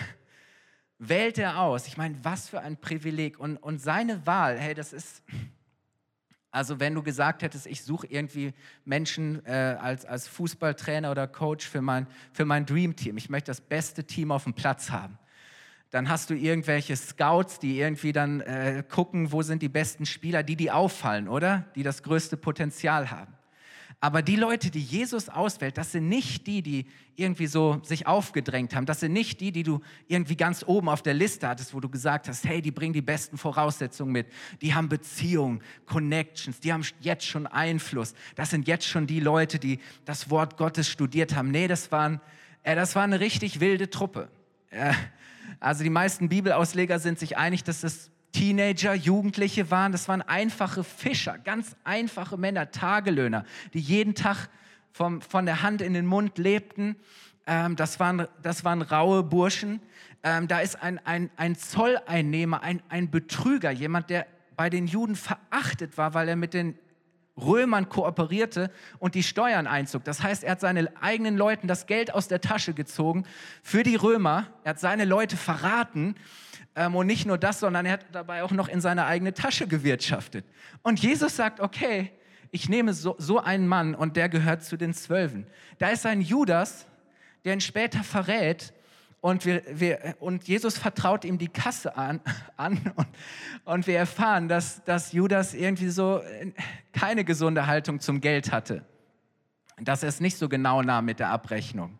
wählt 0.97 1.37
er 1.37 1.59
aus. 1.59 1.87
Ich 1.87 1.97
meine, 1.97 2.17
was 2.23 2.49
für 2.49 2.61
ein 2.61 2.77
Privileg. 2.77 3.39
Und, 3.39 3.57
und 3.57 3.79
seine 3.79 4.25
Wahl, 4.25 4.59
hey, 4.59 4.73
das 4.73 4.93
ist, 4.93 5.23
also 6.51 6.79
wenn 6.79 6.95
du 6.95 7.03
gesagt 7.03 7.41
hättest, 7.41 7.65
ich 7.67 7.83
suche 7.83 8.07
irgendwie 8.07 8.53
Menschen 8.85 9.45
äh, 9.45 9.77
als, 9.79 10.05
als 10.05 10.27
Fußballtrainer 10.27 11.11
oder 11.11 11.27
Coach 11.27 11.67
für 11.67 11.81
mein, 11.81 12.07
für 12.33 12.45
mein 12.45 12.65
Dream 12.65 12.95
Team. 12.95 13.17
Ich 13.17 13.29
möchte 13.29 13.51
das 13.51 13.61
beste 13.61 14.03
Team 14.03 14.31
auf 14.31 14.43
dem 14.43 14.53
Platz 14.53 14.89
haben 14.89 15.17
dann 15.91 16.09
hast 16.09 16.29
du 16.29 16.35
irgendwelche 16.35 16.95
Scouts, 16.95 17.59
die 17.59 17.79
irgendwie 17.79 18.11
dann 18.11 18.41
äh, 18.41 18.83
gucken, 18.87 19.31
wo 19.31 19.41
sind 19.41 19.61
die 19.61 19.69
besten 19.69 20.05
Spieler, 20.05 20.43
die 20.43 20.55
die 20.55 20.71
auffallen, 20.71 21.27
oder? 21.27 21.65
Die 21.75 21.83
das 21.83 22.03
größte 22.03 22.37
Potenzial 22.37 23.09
haben. 23.09 23.33
Aber 24.01 24.21
die 24.21 24.37
Leute, 24.37 24.71
die 24.71 24.79
Jesus 24.79 25.27
auswählt, 25.27 25.77
das 25.77 25.91
sind 25.91 26.07
nicht 26.07 26.47
die, 26.47 26.61
die 26.61 26.85
irgendwie 27.17 27.47
so 27.47 27.81
sich 27.83 28.07
aufgedrängt 28.07 28.73
haben. 28.73 28.85
Das 28.85 29.01
sind 29.01 29.11
nicht 29.11 29.41
die, 29.41 29.51
die 29.51 29.63
du 29.63 29.81
irgendwie 30.07 30.37
ganz 30.37 30.63
oben 30.65 30.87
auf 30.87 31.01
der 31.01 31.13
Liste 31.13 31.49
hattest, 31.49 31.73
wo 31.73 31.81
du 31.81 31.89
gesagt 31.89 32.29
hast, 32.29 32.45
hey, 32.45 32.61
die 32.61 32.71
bringen 32.71 32.93
die 32.93 33.01
besten 33.01 33.37
Voraussetzungen 33.37 34.13
mit. 34.13 34.27
Die 34.61 34.73
haben 34.73 34.87
Beziehungen, 34.87 35.61
Connections, 35.85 36.61
die 36.61 36.71
haben 36.71 36.85
jetzt 37.01 37.25
schon 37.25 37.45
Einfluss. 37.45 38.13
Das 38.35 38.51
sind 38.51 38.69
jetzt 38.69 38.85
schon 38.85 39.05
die 39.05 39.19
Leute, 39.19 39.59
die 39.59 39.79
das 40.05 40.29
Wort 40.29 40.55
Gottes 40.55 40.87
studiert 40.87 41.35
haben. 41.35 41.51
Nee, 41.51 41.67
das 41.67 41.91
waren, 41.91 42.21
äh, 42.63 42.75
das 42.75 42.95
war 42.95 43.03
eine 43.03 43.19
richtig 43.19 43.59
wilde 43.59 43.89
Truppe. 43.89 44.29
Äh, 44.69 44.93
also 45.59 45.83
die 45.83 45.89
meisten 45.89 46.29
Bibelausleger 46.29 46.99
sind 46.99 47.19
sich 47.19 47.37
einig, 47.37 47.63
dass 47.63 47.81
das 47.81 48.11
Teenager, 48.31 48.93
Jugendliche 48.93 49.71
waren. 49.71 49.91
Das 49.91 50.07
waren 50.07 50.21
einfache 50.21 50.83
Fischer, 50.83 51.37
ganz 51.37 51.75
einfache 51.83 52.37
Männer, 52.37 52.71
Tagelöhner, 52.71 53.45
die 53.73 53.79
jeden 53.79 54.15
Tag 54.15 54.49
vom, 54.91 55.21
von 55.21 55.45
der 55.45 55.61
Hand 55.61 55.81
in 55.81 55.93
den 55.93 56.05
Mund 56.05 56.37
lebten. 56.37 56.95
Ähm, 57.47 57.75
das, 57.75 57.99
waren, 57.99 58.27
das 58.43 58.63
waren 58.63 58.81
raue 58.81 59.23
Burschen. 59.23 59.81
Ähm, 60.23 60.47
da 60.47 60.59
ist 60.59 60.81
ein, 60.81 60.99
ein, 61.05 61.29
ein 61.37 61.55
Zolleinnehmer, 61.55 62.61
ein, 62.61 62.81
ein 62.89 63.09
Betrüger, 63.09 63.71
jemand, 63.71 64.09
der 64.09 64.27
bei 64.55 64.69
den 64.69 64.87
Juden 64.87 65.15
verachtet 65.15 65.97
war, 65.97 66.13
weil 66.13 66.27
er 66.27 66.35
mit 66.35 66.53
den 66.53 66.77
Römern 67.41 67.89
kooperierte 67.89 68.71
und 68.99 69.15
die 69.15 69.23
Steuern 69.23 69.67
einzog. 69.67 70.03
Das 70.03 70.21
heißt, 70.21 70.43
er 70.43 70.51
hat 70.51 70.59
seine 70.61 70.91
eigenen 71.01 71.37
Leuten 71.37 71.67
das 71.67 71.85
Geld 71.85 72.13
aus 72.13 72.27
der 72.27 72.41
Tasche 72.41 72.73
gezogen 72.73 73.25
für 73.63 73.83
die 73.83 73.95
Römer. 73.95 74.47
Er 74.63 74.71
hat 74.71 74.79
seine 74.79 75.05
Leute 75.05 75.37
verraten 75.37 76.15
ähm, 76.75 76.95
und 76.95 77.07
nicht 77.07 77.25
nur 77.25 77.37
das, 77.37 77.59
sondern 77.59 77.85
er 77.85 77.93
hat 77.93 78.05
dabei 78.11 78.43
auch 78.43 78.51
noch 78.51 78.67
in 78.67 78.81
seine 78.81 79.05
eigene 79.05 79.33
Tasche 79.33 79.67
gewirtschaftet. 79.67 80.45
Und 80.81 80.99
Jesus 80.99 81.35
sagt, 81.35 81.59
okay, 81.59 82.11
ich 82.51 82.69
nehme 82.69 82.93
so, 82.93 83.15
so 83.17 83.39
einen 83.39 83.67
Mann 83.67 83.95
und 83.95 84.15
der 84.15 84.29
gehört 84.29 84.63
zu 84.63 84.77
den 84.77 84.93
Zwölfen. 84.93 85.45
Da 85.77 85.89
ist 85.89 86.05
ein 86.05 86.21
Judas, 86.21 86.87
der 87.45 87.53
ihn 87.53 87.61
später 87.61 88.03
verrät 88.03 88.73
und, 89.21 89.45
wir, 89.45 89.63
wir, 89.71 90.15
und 90.19 90.47
Jesus 90.47 90.77
vertraut 90.77 91.25
ihm 91.25 91.37
die 91.37 91.49
Kasse 91.49 91.97
an, 91.97 92.21
an 92.57 92.79
und, 92.95 93.07
und 93.65 93.87
wir 93.87 93.97
erfahren, 93.97 94.47
dass, 94.47 94.83
dass 94.85 95.11
Judas 95.11 95.53
irgendwie 95.53 95.89
so 95.89 96.19
äh, 96.19 96.51
keine 96.93 97.23
gesunde 97.23 97.67
Haltung 97.67 97.99
zum 97.99 98.21
Geld 98.21 98.51
hatte, 98.51 98.85
dass 99.79 100.03
er 100.03 100.09
es 100.09 100.19
nicht 100.19 100.37
so 100.37 100.47
genau 100.47 100.81
nahm 100.81 101.05
mit 101.05 101.19
der 101.19 101.29
Abrechnung. 101.29 101.99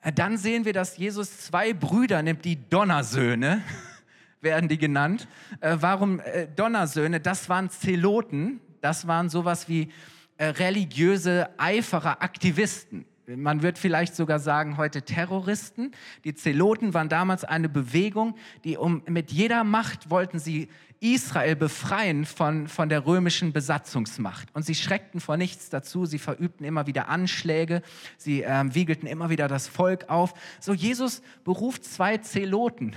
Äh, 0.00 0.12
dann 0.12 0.36
sehen 0.36 0.64
wir, 0.64 0.72
dass 0.72 0.96
Jesus 0.96 1.38
zwei 1.40 1.72
Brüder 1.72 2.22
nimmt, 2.22 2.44
die 2.44 2.68
Donnersöhne, 2.68 3.62
werden 4.40 4.68
die 4.68 4.78
genannt. 4.78 5.28
Äh, 5.60 5.76
warum 5.80 6.20
Donnersöhne? 6.56 7.20
Das 7.20 7.48
waren 7.48 7.70
Zeloten, 7.70 8.60
das 8.80 9.06
waren 9.06 9.28
sowas 9.28 9.68
wie 9.68 9.92
religiöse 10.40 11.50
Eiferer, 11.58 12.22
Aktivisten. 12.22 13.04
Man 13.36 13.62
wird 13.62 13.78
vielleicht 13.78 14.16
sogar 14.16 14.38
sagen, 14.38 14.78
heute 14.78 15.02
Terroristen. 15.02 15.92
Die 16.24 16.34
Zeloten 16.34 16.94
waren 16.94 17.10
damals 17.10 17.44
eine 17.44 17.68
Bewegung, 17.68 18.34
die 18.64 18.78
um, 18.78 19.02
mit 19.06 19.30
jeder 19.30 19.64
Macht 19.64 20.08
wollten 20.08 20.38
sie 20.38 20.68
Israel 21.00 21.54
befreien 21.54 22.24
von, 22.24 22.68
von 22.68 22.88
der 22.88 23.04
römischen 23.04 23.52
Besatzungsmacht. 23.52 24.48
Und 24.54 24.64
sie 24.64 24.74
schreckten 24.74 25.20
vor 25.20 25.36
nichts 25.36 25.68
dazu, 25.68 26.06
sie 26.06 26.18
verübten 26.18 26.64
immer 26.64 26.86
wieder 26.86 27.08
Anschläge, 27.08 27.82
sie 28.16 28.40
ähm, 28.40 28.74
wiegelten 28.74 29.06
immer 29.06 29.28
wieder 29.28 29.46
das 29.46 29.68
Volk 29.68 30.08
auf. 30.08 30.32
So, 30.58 30.72
Jesus 30.72 31.22
beruft 31.44 31.84
zwei 31.84 32.16
Zeloten, 32.16 32.96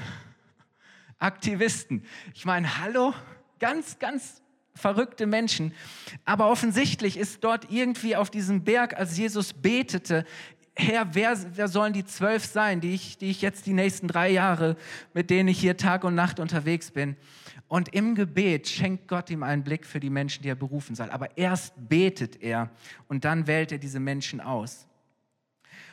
Aktivisten. 1.19 2.05
Ich 2.33 2.45
meine, 2.45 2.79
hallo, 2.79 3.13
ganz, 3.59 3.99
ganz 3.99 4.40
verrückte 4.81 5.25
Menschen. 5.25 5.73
Aber 6.25 6.49
offensichtlich 6.49 7.17
ist 7.17 7.43
dort 7.43 7.71
irgendwie 7.71 8.15
auf 8.15 8.29
diesem 8.29 8.63
Berg, 8.63 8.97
als 8.97 9.17
Jesus 9.17 9.53
betete, 9.53 10.25
Herr, 10.73 11.13
wer, 11.13 11.37
wer 11.55 11.67
sollen 11.67 11.93
die 11.93 12.05
zwölf 12.05 12.45
sein, 12.45 12.81
die 12.81 12.93
ich, 12.93 13.17
die 13.17 13.29
ich 13.29 13.41
jetzt 13.41 13.65
die 13.65 13.73
nächsten 13.73 14.07
drei 14.07 14.29
Jahre, 14.29 14.77
mit 15.13 15.29
denen 15.29 15.49
ich 15.49 15.59
hier 15.59 15.77
Tag 15.77 16.03
und 16.03 16.15
Nacht 16.15 16.39
unterwegs 16.39 16.91
bin? 16.91 17.17
Und 17.67 17.93
im 17.93 18.15
Gebet 18.15 18.67
schenkt 18.67 19.07
Gott 19.07 19.29
ihm 19.29 19.43
einen 19.43 19.63
Blick 19.63 19.85
für 19.85 19.99
die 19.99 20.09
Menschen, 20.09 20.43
die 20.43 20.49
er 20.49 20.55
berufen 20.55 20.95
soll. 20.95 21.09
Aber 21.09 21.37
erst 21.37 21.73
betet 21.77 22.41
er 22.41 22.69
und 23.07 23.23
dann 23.23 23.47
wählt 23.47 23.71
er 23.71 23.77
diese 23.77 23.99
Menschen 23.99 24.41
aus. 24.41 24.87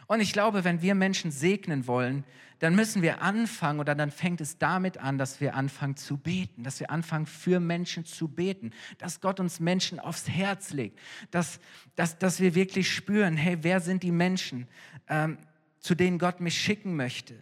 Und 0.09 0.21
ich 0.21 0.33
glaube, 0.33 0.65
wenn 0.65 0.83
wir 0.83 0.95
Menschen 0.95 1.31
segnen 1.31 1.87
wollen, 1.87 2.25
dann 2.61 2.75
müssen 2.75 3.03
wir 3.03 3.23
anfangen 3.23 3.79
oder 3.79 3.95
dann 3.95 4.11
fängt 4.11 4.41
es 4.41 4.59
damit 4.59 4.99
an, 4.99 5.19
dass 5.19 5.41
wir 5.41 5.55
anfangen 5.55 5.97
zu 5.97 6.17
beten, 6.17 6.65
dass 6.65 6.81
wir 6.81 6.91
anfangen 6.91 7.27
für 7.27 7.61
Menschen 7.61 8.05
zu 8.05 8.27
beten, 8.27 8.73
dass 8.97 9.21
Gott 9.21 9.39
uns 9.39 9.61
Menschen 9.61 10.01
aufs 10.01 10.29
Herz 10.29 10.73
legt, 10.73 10.99
dass, 11.31 11.61
dass, 11.95 12.19
dass 12.19 12.41
wir 12.41 12.55
wirklich 12.55 12.93
spüren, 12.93 13.37
hey, 13.37 13.59
wer 13.61 13.81
sind 13.81 14.03
die 14.03 14.11
Menschen, 14.11 14.67
ähm, 15.09 15.39
zu 15.79 15.95
denen 15.95 16.19
Gott 16.19 16.41
mich 16.41 16.59
schicken 16.59 16.97
möchte? 16.97 17.35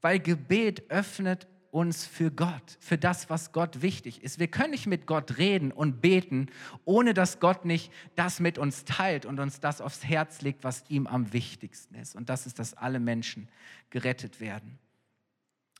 Weil 0.00 0.20
Gebet 0.20 0.90
öffnet 0.90 1.46
uns 1.70 2.04
für 2.04 2.30
Gott, 2.30 2.78
für 2.80 2.98
das, 2.98 3.30
was 3.30 3.52
Gott 3.52 3.82
wichtig 3.82 4.22
ist. 4.24 4.38
Wir 4.38 4.48
können 4.48 4.72
nicht 4.72 4.86
mit 4.86 5.06
Gott 5.06 5.38
reden 5.38 5.70
und 5.70 6.00
beten, 6.00 6.48
ohne 6.84 7.14
dass 7.14 7.38
Gott 7.38 7.64
nicht 7.64 7.92
das 8.16 8.40
mit 8.40 8.58
uns 8.58 8.84
teilt 8.84 9.24
und 9.24 9.38
uns 9.38 9.60
das 9.60 9.80
aufs 9.80 10.04
Herz 10.04 10.42
legt, 10.42 10.64
was 10.64 10.84
ihm 10.88 11.06
am 11.06 11.32
wichtigsten 11.32 11.94
ist. 11.94 12.16
Und 12.16 12.28
das 12.28 12.46
ist, 12.46 12.58
dass 12.58 12.74
alle 12.74 12.98
Menschen 12.98 13.48
gerettet 13.90 14.40
werden. 14.40 14.78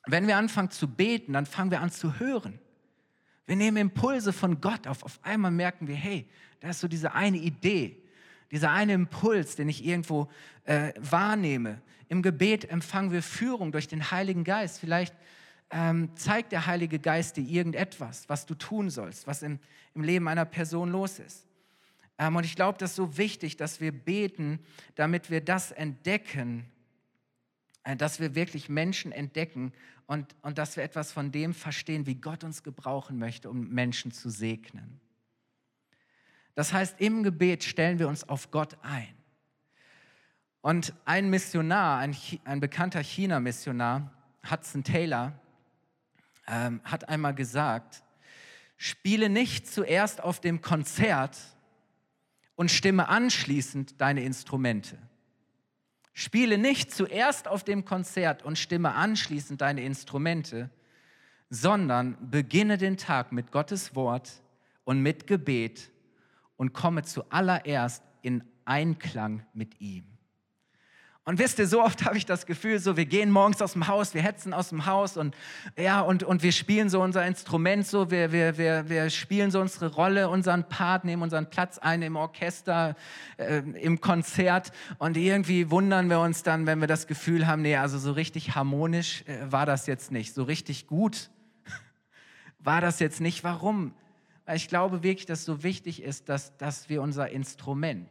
Wenn 0.06 0.26
wir 0.26 0.36
anfangen 0.36 0.70
zu 0.70 0.88
beten, 0.88 1.32
dann 1.32 1.46
fangen 1.46 1.70
wir 1.70 1.80
an 1.80 1.90
zu 1.90 2.18
hören. 2.20 2.58
Wir 3.46 3.56
nehmen 3.56 3.76
Impulse 3.76 4.32
von 4.32 4.60
Gott 4.60 4.86
auf. 4.86 5.02
Auf 5.02 5.18
einmal 5.22 5.50
merken 5.50 5.88
wir, 5.88 5.96
hey, 5.96 6.28
da 6.60 6.70
ist 6.70 6.80
so 6.80 6.88
diese 6.88 7.14
eine 7.14 7.38
Idee, 7.38 8.00
dieser 8.52 8.70
eine 8.70 8.92
Impuls, 8.92 9.56
den 9.56 9.68
ich 9.68 9.84
irgendwo 9.84 10.28
äh, 10.64 10.92
wahrnehme. 10.98 11.82
Im 12.08 12.22
Gebet 12.22 12.70
empfangen 12.70 13.10
wir 13.10 13.22
Führung 13.22 13.72
durch 13.72 13.88
den 13.88 14.10
Heiligen 14.10 14.44
Geist. 14.44 14.78
Vielleicht 14.78 15.14
ähm, 15.70 16.14
zeigt 16.16 16.52
der 16.52 16.66
Heilige 16.66 16.98
Geist 16.98 17.36
dir 17.36 17.44
irgendetwas, 17.44 18.28
was 18.28 18.46
du 18.46 18.54
tun 18.54 18.90
sollst, 18.90 19.26
was 19.26 19.42
im, 19.42 19.58
im 19.94 20.02
Leben 20.02 20.28
einer 20.28 20.44
Person 20.44 20.90
los 20.90 21.18
ist. 21.18 21.46
Ähm, 22.18 22.36
und 22.36 22.44
ich 22.44 22.56
glaube, 22.56 22.78
das 22.78 22.90
ist 22.90 22.96
so 22.96 23.16
wichtig, 23.16 23.56
dass 23.56 23.80
wir 23.80 23.92
beten, 23.92 24.58
damit 24.96 25.30
wir 25.30 25.40
das 25.40 25.70
entdecken, 25.70 26.66
äh, 27.84 27.96
dass 27.96 28.20
wir 28.20 28.34
wirklich 28.34 28.68
Menschen 28.68 29.12
entdecken 29.12 29.72
und, 30.06 30.34
und 30.42 30.58
dass 30.58 30.76
wir 30.76 30.82
etwas 30.82 31.12
von 31.12 31.30
dem 31.30 31.54
verstehen, 31.54 32.06
wie 32.06 32.16
Gott 32.16 32.42
uns 32.42 32.62
gebrauchen 32.62 33.18
möchte, 33.18 33.48
um 33.48 33.68
Menschen 33.70 34.10
zu 34.10 34.28
segnen. 34.28 35.00
Das 36.54 36.72
heißt, 36.72 37.00
im 37.00 37.22
Gebet 37.22 37.62
stellen 37.62 37.98
wir 37.98 38.08
uns 38.08 38.28
auf 38.28 38.50
Gott 38.50 38.76
ein. 38.82 39.14
Und 40.62 40.92
ein 41.04 41.30
Missionar, 41.30 41.98
ein, 41.98 42.14
ein 42.44 42.60
bekannter 42.60 43.02
China-Missionar, 43.02 44.12
Hudson 44.50 44.84
Taylor, 44.84 45.40
ähm, 46.50 46.80
hat 46.84 47.08
einmal 47.08 47.34
gesagt, 47.34 48.02
spiele 48.76 49.28
nicht 49.28 49.70
zuerst 49.70 50.22
auf 50.22 50.40
dem 50.40 50.60
Konzert 50.60 51.38
und 52.56 52.70
stimme 52.70 53.08
anschließend 53.08 54.00
deine 54.00 54.22
Instrumente. 54.22 54.98
Spiele 56.12 56.58
nicht 56.58 56.92
zuerst 56.92 57.48
auf 57.48 57.64
dem 57.64 57.84
Konzert 57.84 58.42
und 58.42 58.58
stimme 58.58 58.94
anschließend 58.94 59.60
deine 59.60 59.82
Instrumente, 59.82 60.70
sondern 61.48 62.30
beginne 62.30 62.78
den 62.78 62.96
Tag 62.96 63.32
mit 63.32 63.52
Gottes 63.52 63.94
Wort 63.94 64.42
und 64.84 65.00
mit 65.00 65.26
Gebet 65.26 65.90
und 66.56 66.72
komme 66.74 67.02
zuallererst 67.02 68.02
in 68.22 68.44
Einklang 68.64 69.46
mit 69.54 69.80
ihm. 69.80 70.09
Und 71.30 71.38
wisst 71.38 71.60
ihr, 71.60 71.68
so 71.68 71.80
oft 71.80 72.04
habe 72.06 72.16
ich 72.16 72.26
das 72.26 72.44
Gefühl, 72.44 72.80
so 72.80 72.96
wir 72.96 73.06
gehen 73.06 73.30
morgens 73.30 73.62
aus 73.62 73.74
dem 73.74 73.86
Haus, 73.86 74.14
wir 74.14 74.20
hetzen 74.20 74.52
aus 74.52 74.70
dem 74.70 74.86
Haus 74.86 75.16
und 75.16 75.36
ja, 75.78 76.00
und, 76.00 76.24
und 76.24 76.42
wir 76.42 76.50
spielen 76.50 76.88
so 76.90 77.00
unser 77.00 77.24
Instrument 77.24 77.86
so, 77.86 78.10
wir, 78.10 78.32
wir, 78.32 78.58
wir, 78.58 78.88
wir 78.88 79.10
spielen 79.10 79.52
so 79.52 79.60
unsere 79.60 79.94
Rolle, 79.94 80.28
unseren 80.28 80.68
Part, 80.68 81.04
nehmen 81.04 81.22
unseren 81.22 81.48
Platz 81.48 81.78
ein 81.78 82.02
im 82.02 82.16
Orchester, 82.16 82.96
äh, 83.36 83.58
im 83.58 84.00
Konzert 84.00 84.72
und 84.98 85.16
irgendwie 85.16 85.70
wundern 85.70 86.10
wir 86.10 86.18
uns 86.18 86.42
dann, 86.42 86.66
wenn 86.66 86.80
wir 86.80 86.88
das 86.88 87.06
Gefühl 87.06 87.46
haben, 87.46 87.62
nee, 87.62 87.76
also 87.76 87.96
so 88.00 88.10
richtig 88.10 88.56
harmonisch 88.56 89.22
äh, 89.28 89.52
war 89.52 89.66
das 89.66 89.86
jetzt 89.86 90.10
nicht, 90.10 90.34
so 90.34 90.42
richtig 90.42 90.88
gut 90.88 91.30
war 92.58 92.80
das 92.80 92.98
jetzt 92.98 93.20
nicht. 93.20 93.44
Warum? 93.44 93.94
Weil 94.46 94.56
ich 94.56 94.66
glaube 94.66 95.04
wirklich, 95.04 95.26
dass 95.26 95.44
so 95.44 95.62
wichtig 95.62 96.02
ist, 96.02 96.28
dass, 96.28 96.56
dass 96.56 96.88
wir 96.88 97.00
unser 97.02 97.30
Instrument, 97.30 98.08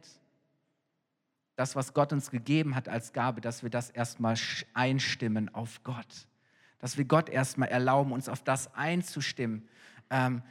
das, 1.60 1.76
was 1.76 1.92
Gott 1.92 2.14
uns 2.14 2.30
gegeben 2.30 2.74
hat 2.74 2.88
als 2.88 3.12
Gabe, 3.12 3.42
dass 3.42 3.62
wir 3.62 3.68
das 3.68 3.90
erstmal 3.90 4.34
einstimmen 4.72 5.54
auf 5.54 5.82
Gott. 5.84 6.26
Dass 6.78 6.96
wir 6.96 7.04
Gott 7.04 7.28
erstmal 7.28 7.68
erlauben, 7.68 8.12
uns 8.12 8.30
auf 8.30 8.42
das 8.42 8.74
einzustimmen, 8.74 9.68
ähm, 10.08 10.42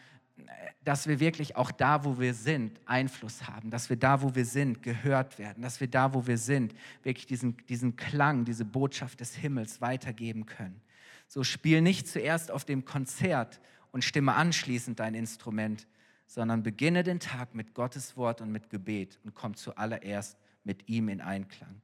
dass 0.83 1.07
wir 1.07 1.19
wirklich 1.19 1.55
auch 1.55 1.71
da, 1.71 2.05
wo 2.05 2.19
wir 2.19 2.35
sind, 2.35 2.79
Einfluss 2.85 3.47
haben, 3.47 3.71
dass 3.71 3.89
wir 3.89 3.97
da, 3.97 4.21
wo 4.21 4.35
wir 4.35 4.45
sind, 4.45 4.83
gehört 4.83 5.39
werden, 5.39 5.63
dass 5.63 5.79
wir 5.81 5.87
da, 5.87 6.13
wo 6.13 6.27
wir 6.27 6.37
sind, 6.37 6.75
wirklich 7.01 7.25
diesen, 7.25 7.57
diesen 7.65 7.95
Klang, 7.95 8.45
diese 8.45 8.63
Botschaft 8.63 9.19
des 9.19 9.33
Himmels 9.33 9.81
weitergeben 9.81 10.45
können. 10.45 10.79
So 11.27 11.43
spiel 11.43 11.81
nicht 11.81 12.07
zuerst 12.07 12.51
auf 12.51 12.65
dem 12.65 12.85
Konzert 12.85 13.59
und 13.91 14.03
stimme 14.03 14.35
anschließend 14.35 14.99
dein 14.99 15.15
Instrument, 15.15 15.87
sondern 16.27 16.61
beginne 16.61 17.01
den 17.01 17.19
Tag 17.19 17.55
mit 17.55 17.73
Gottes 17.73 18.15
Wort 18.15 18.41
und 18.41 18.51
mit 18.51 18.69
Gebet 18.69 19.19
und 19.23 19.33
komm 19.33 19.55
zuallererst 19.55 20.37
mit 20.63 20.87
ihm 20.89 21.09
in 21.09 21.21
Einklang. 21.21 21.81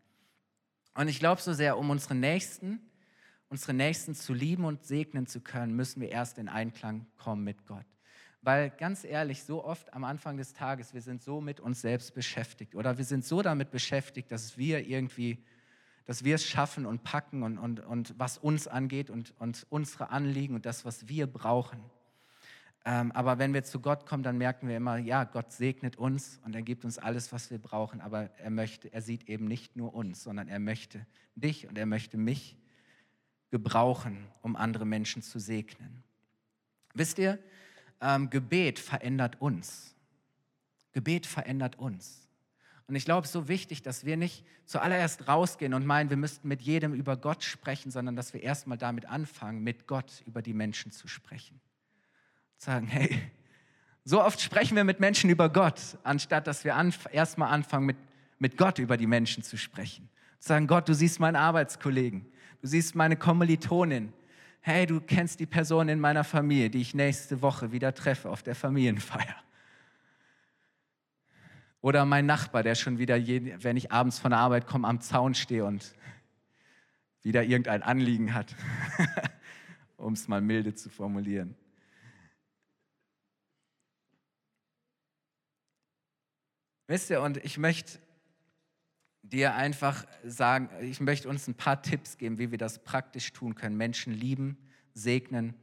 Und 0.95 1.07
ich 1.07 1.19
glaube 1.19 1.41
so 1.41 1.53
sehr, 1.53 1.77
um 1.77 1.89
unsere 1.89 2.15
Nächsten, 2.15 2.79
unsere 3.49 3.73
Nächsten 3.73 4.15
zu 4.15 4.33
lieben 4.33 4.65
und 4.65 4.85
segnen 4.85 5.27
zu 5.27 5.41
können, 5.41 5.75
müssen 5.75 6.01
wir 6.01 6.09
erst 6.09 6.37
in 6.37 6.47
Einklang 6.47 7.05
kommen 7.17 7.43
mit 7.43 7.65
Gott. 7.65 7.85
Weil 8.41 8.69
ganz 8.69 9.03
ehrlich, 9.03 9.43
so 9.43 9.63
oft 9.63 9.93
am 9.93 10.03
Anfang 10.03 10.37
des 10.37 10.53
Tages, 10.53 10.93
wir 10.93 11.01
sind 11.01 11.21
so 11.21 11.41
mit 11.41 11.59
uns 11.59 11.81
selbst 11.81 12.13
beschäftigt 12.13 12.75
oder 12.75 12.97
wir 12.97 13.05
sind 13.05 13.25
so 13.25 13.41
damit 13.41 13.71
beschäftigt, 13.71 14.31
dass 14.31 14.57
wir 14.57 14.87
irgendwie, 14.87 15.43
dass 16.05 16.23
wir 16.23 16.35
es 16.35 16.45
schaffen 16.45 16.85
und 16.85 17.03
packen 17.03 17.43
und, 17.43 17.57
und, 17.57 17.79
und 17.79 18.13
was 18.17 18.37
uns 18.37 18.67
angeht 18.67 19.09
und, 19.09 19.33
und 19.39 19.65
unsere 19.69 20.11
Anliegen 20.11 20.53
und 20.53 20.65
das, 20.65 20.85
was 20.85 21.07
wir 21.07 21.27
brauchen. 21.27 21.83
Ähm, 22.87 23.11
aber 23.13 23.39
wenn 23.39 23.53
wir 23.53 23.63
zu 23.63 23.79
Gott 23.79 24.05
kommen, 24.05 24.21
dann 24.21 24.37
merken 24.37 24.67
wir 24.67 24.77
immer, 24.77 24.97
ja, 24.97 25.23
Gott 25.23 25.51
segnet 25.51 25.97
uns 25.97 26.39
und 26.45 26.55
er 26.55 26.61
gibt 26.61 26.85
uns 26.85 26.99
alles, 26.99 27.33
was 27.33 27.49
wir 27.49 27.57
brauchen. 27.57 27.99
Aber 27.99 28.29
er 28.37 28.51
möchte, 28.51 28.93
er 28.93 29.01
sieht 29.01 29.27
eben 29.27 29.45
nicht 29.45 29.75
nur 29.75 29.95
uns, 29.95 30.21
sondern 30.21 30.47
er 30.47 30.59
möchte 30.59 31.05
dich 31.35 31.67
und 31.67 31.77
er 31.79 31.87
möchte 31.87 32.17
mich 32.17 32.55
gebrauchen, 33.49 34.27
um 34.41 34.55
andere 34.55 34.85
Menschen 34.85 35.23
zu 35.23 35.39
segnen. 35.39 36.03
Wisst 36.93 37.17
ihr, 37.17 37.39
ähm, 38.01 38.29
Gebet 38.29 38.77
verändert 38.77 39.41
uns. 39.41 39.95
Gebet 40.91 41.25
verändert 41.25 41.79
uns. 41.79 42.29
Und 42.87 42.95
ich 42.95 43.05
glaube, 43.05 43.23
es 43.23 43.29
ist 43.29 43.33
so 43.33 43.47
wichtig, 43.47 43.81
dass 43.81 44.05
wir 44.05 44.15
nicht 44.15 44.45
zuallererst 44.65 45.27
rausgehen 45.27 45.73
und 45.73 45.87
meinen, 45.87 46.11
wir 46.11 46.17
müssten 46.17 46.47
mit 46.47 46.61
jedem 46.61 46.93
über 46.93 47.17
Gott 47.17 47.43
sprechen, 47.43 47.89
sondern 47.89 48.15
dass 48.15 48.33
wir 48.33 48.43
erstmal 48.43 48.77
damit 48.77 49.07
anfangen, 49.07 49.63
mit 49.63 49.87
Gott 49.87 50.21
über 50.27 50.43
die 50.43 50.53
Menschen 50.53 50.91
zu 50.91 51.07
sprechen. 51.07 51.59
Sagen, 52.57 52.87
hey, 52.87 53.31
so 54.03 54.23
oft 54.23 54.39
sprechen 54.39 54.75
wir 54.75 54.83
mit 54.83 54.99
Menschen 54.99 55.29
über 55.29 55.49
Gott, 55.49 55.97
anstatt 56.03 56.47
dass 56.47 56.63
wir 56.63 56.75
anf 56.75 57.07
erstmal 57.11 57.51
anfangen, 57.51 57.85
mit, 57.85 57.97
mit 58.39 58.57
Gott 58.57 58.79
über 58.79 58.97
die 58.97 59.07
Menschen 59.07 59.43
zu 59.43 59.57
sprechen. 59.57 60.09
Sagen, 60.39 60.67
Gott, 60.67 60.87
du 60.87 60.93
siehst 60.93 61.19
meinen 61.19 61.35
Arbeitskollegen, 61.35 62.25
du 62.61 62.67
siehst 62.67 62.95
meine 62.95 63.15
Kommilitonin, 63.15 64.13
hey, 64.61 64.85
du 64.85 64.99
kennst 64.99 65.39
die 65.39 65.45
Person 65.45 65.89
in 65.89 65.99
meiner 65.99 66.23
Familie, 66.23 66.69
die 66.69 66.81
ich 66.81 66.93
nächste 66.93 67.41
Woche 67.41 67.71
wieder 67.71 67.93
treffe 67.93 68.29
auf 68.29 68.43
der 68.43 68.55
Familienfeier. 68.55 69.35
Oder 71.81 72.03
mein 72.05 72.25
Nachbar, 72.25 72.63
der 72.63 72.73
schon 72.73 72.97
wieder, 72.97 73.15
wenn 73.17 73.77
ich 73.77 73.91
abends 73.91 74.17
von 74.17 74.31
der 74.31 74.39
Arbeit 74.39 74.65
komme, 74.65 74.87
am 74.87 75.01
Zaun 75.01 75.35
stehe 75.35 75.65
und 75.65 75.93
wieder 77.21 77.43
irgendein 77.43 77.83
Anliegen 77.83 78.33
hat, 78.33 78.55
um 79.97 80.13
es 80.13 80.27
mal 80.27 80.41
milde 80.41 80.73
zu 80.73 80.89
formulieren. 80.89 81.55
Wisst 86.87 87.09
ihr, 87.09 87.21
und 87.21 87.37
ich 87.37 87.57
möchte 87.57 87.99
dir 89.23 89.55
einfach 89.55 90.05
sagen, 90.23 90.69
ich 90.81 90.99
möchte 90.99 91.27
uns 91.29 91.47
ein 91.47 91.55
paar 91.55 91.81
Tipps 91.81 92.17
geben, 92.17 92.37
wie 92.37 92.51
wir 92.51 92.57
das 92.57 92.83
praktisch 92.83 93.33
tun 93.33 93.55
können. 93.55 93.75
Menschen 93.75 94.13
lieben, 94.13 94.57
segnen, 94.93 95.55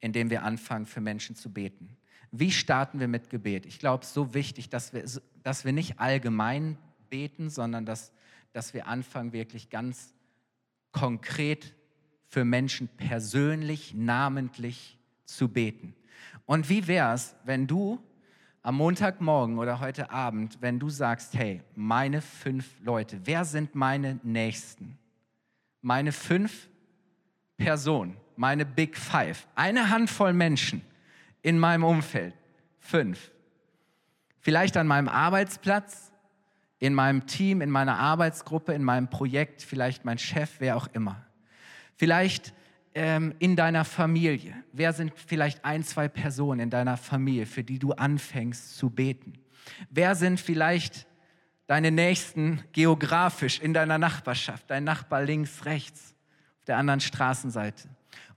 indem 0.00 0.30
wir 0.30 0.42
anfangen, 0.42 0.86
für 0.86 1.00
Menschen 1.00 1.36
zu 1.36 1.52
beten. 1.52 1.96
Wie 2.30 2.50
starten 2.50 3.00
wir 3.00 3.08
mit 3.08 3.28
Gebet? 3.28 3.66
Ich 3.66 3.78
glaube, 3.78 4.02
es 4.02 4.08
ist 4.08 4.14
so 4.14 4.32
wichtig, 4.32 4.70
dass 4.70 4.94
wir, 4.94 5.04
dass 5.42 5.66
wir 5.66 5.72
nicht 5.72 6.00
allgemein 6.00 6.78
beten, 7.10 7.50
sondern 7.50 7.84
dass, 7.84 8.10
dass 8.52 8.72
wir 8.72 8.86
anfangen, 8.86 9.34
wirklich 9.34 9.68
ganz 9.68 10.14
konkret 10.90 11.74
für 12.28 12.46
Menschen 12.46 12.88
persönlich, 12.88 13.92
namentlich 13.94 14.98
zu 15.26 15.48
beten. 15.48 15.94
Und 16.46 16.70
wie 16.70 16.86
wäre 16.86 17.12
es, 17.12 17.36
wenn 17.44 17.66
du 17.66 18.02
am 18.62 18.76
Montagmorgen 18.76 19.58
oder 19.58 19.80
heute 19.80 20.10
Abend, 20.10 20.58
wenn 20.60 20.78
du 20.78 20.88
sagst, 20.88 21.34
hey, 21.34 21.62
meine 21.74 22.20
fünf 22.20 22.66
Leute, 22.82 23.20
wer 23.24 23.44
sind 23.44 23.74
meine 23.74 24.20
Nächsten? 24.22 24.98
Meine 25.80 26.12
fünf 26.12 26.68
Personen, 27.56 28.16
meine 28.36 28.64
Big 28.64 28.96
Five, 28.96 29.48
eine 29.56 29.90
Handvoll 29.90 30.32
Menschen 30.32 30.82
in 31.42 31.58
meinem 31.58 31.82
Umfeld, 31.82 32.34
fünf. 32.78 33.32
Vielleicht 34.38 34.76
an 34.76 34.86
meinem 34.86 35.08
Arbeitsplatz, 35.08 36.12
in 36.78 36.94
meinem 36.94 37.26
Team, 37.26 37.60
in 37.62 37.70
meiner 37.70 37.98
Arbeitsgruppe, 37.98 38.72
in 38.72 38.82
meinem 38.82 39.08
Projekt, 39.08 39.62
vielleicht 39.62 40.04
mein 40.04 40.18
Chef, 40.18 40.56
wer 40.58 40.76
auch 40.76 40.88
immer. 40.92 41.24
Vielleicht 41.96 42.54
ähm, 42.94 43.34
in 43.38 43.56
deiner 43.56 43.84
Familie? 43.84 44.54
Wer 44.72 44.92
sind 44.92 45.12
vielleicht 45.14 45.64
ein, 45.64 45.82
zwei 45.84 46.08
Personen 46.08 46.60
in 46.60 46.70
deiner 46.70 46.96
Familie, 46.96 47.46
für 47.46 47.64
die 47.64 47.78
du 47.78 47.92
anfängst 47.92 48.76
zu 48.76 48.90
beten? 48.90 49.34
Wer 49.90 50.14
sind 50.14 50.40
vielleicht 50.40 51.06
deine 51.66 51.90
Nächsten 51.90 52.62
geografisch 52.72 53.60
in 53.60 53.72
deiner 53.72 53.98
Nachbarschaft, 53.98 54.70
dein 54.70 54.84
Nachbar 54.84 55.22
links, 55.22 55.64
rechts, 55.64 56.14
auf 56.58 56.64
der 56.66 56.76
anderen 56.76 57.00
Straßenseite? 57.00 57.88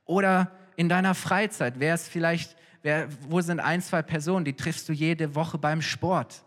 Oder 0.06 0.52
in 0.76 0.90
deiner 0.90 1.16
Freizeit, 1.16 1.76
wer 1.80 1.96
ist 1.96 2.08
vielleicht, 2.08 2.56
wer, 2.82 3.08
wo 3.28 3.42
sind 3.42 3.60
ein, 3.60 3.82
zwei 3.82 4.02
Personen, 4.02 4.46
die 4.46 4.54
triffst 4.54 4.88
du 4.88 4.94
jede 4.94 5.36
Woche 5.36 5.58
beim 5.58 5.82
Sport? 5.82 6.44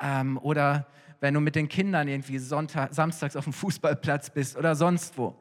Ähm, 0.00 0.38
oder 0.38 0.86
wenn 1.20 1.34
du 1.34 1.40
mit 1.40 1.54
den 1.54 1.68
Kindern 1.68 2.08
irgendwie 2.08 2.38
Sonntag, 2.38 2.94
samstags 2.94 3.36
auf 3.36 3.44
dem 3.44 3.52
Fußballplatz 3.52 4.30
bist 4.30 4.56
oder 4.56 4.74
sonst 4.74 5.18
wo, 5.18 5.36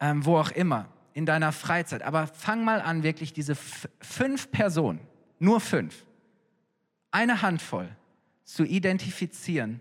ähm, 0.00 0.24
wo 0.24 0.36
auch 0.36 0.50
immer 0.50 0.88
in 1.14 1.26
deiner 1.26 1.52
Freizeit. 1.52 2.02
Aber 2.02 2.26
fang 2.26 2.64
mal 2.64 2.80
an, 2.80 3.02
wirklich 3.02 3.32
diese 3.32 3.54
fünf 3.54 4.50
Personen, 4.50 5.00
nur 5.38 5.60
fünf, 5.60 6.06
eine 7.10 7.42
Handvoll 7.42 7.88
zu 8.44 8.64
identifizieren 8.64 9.80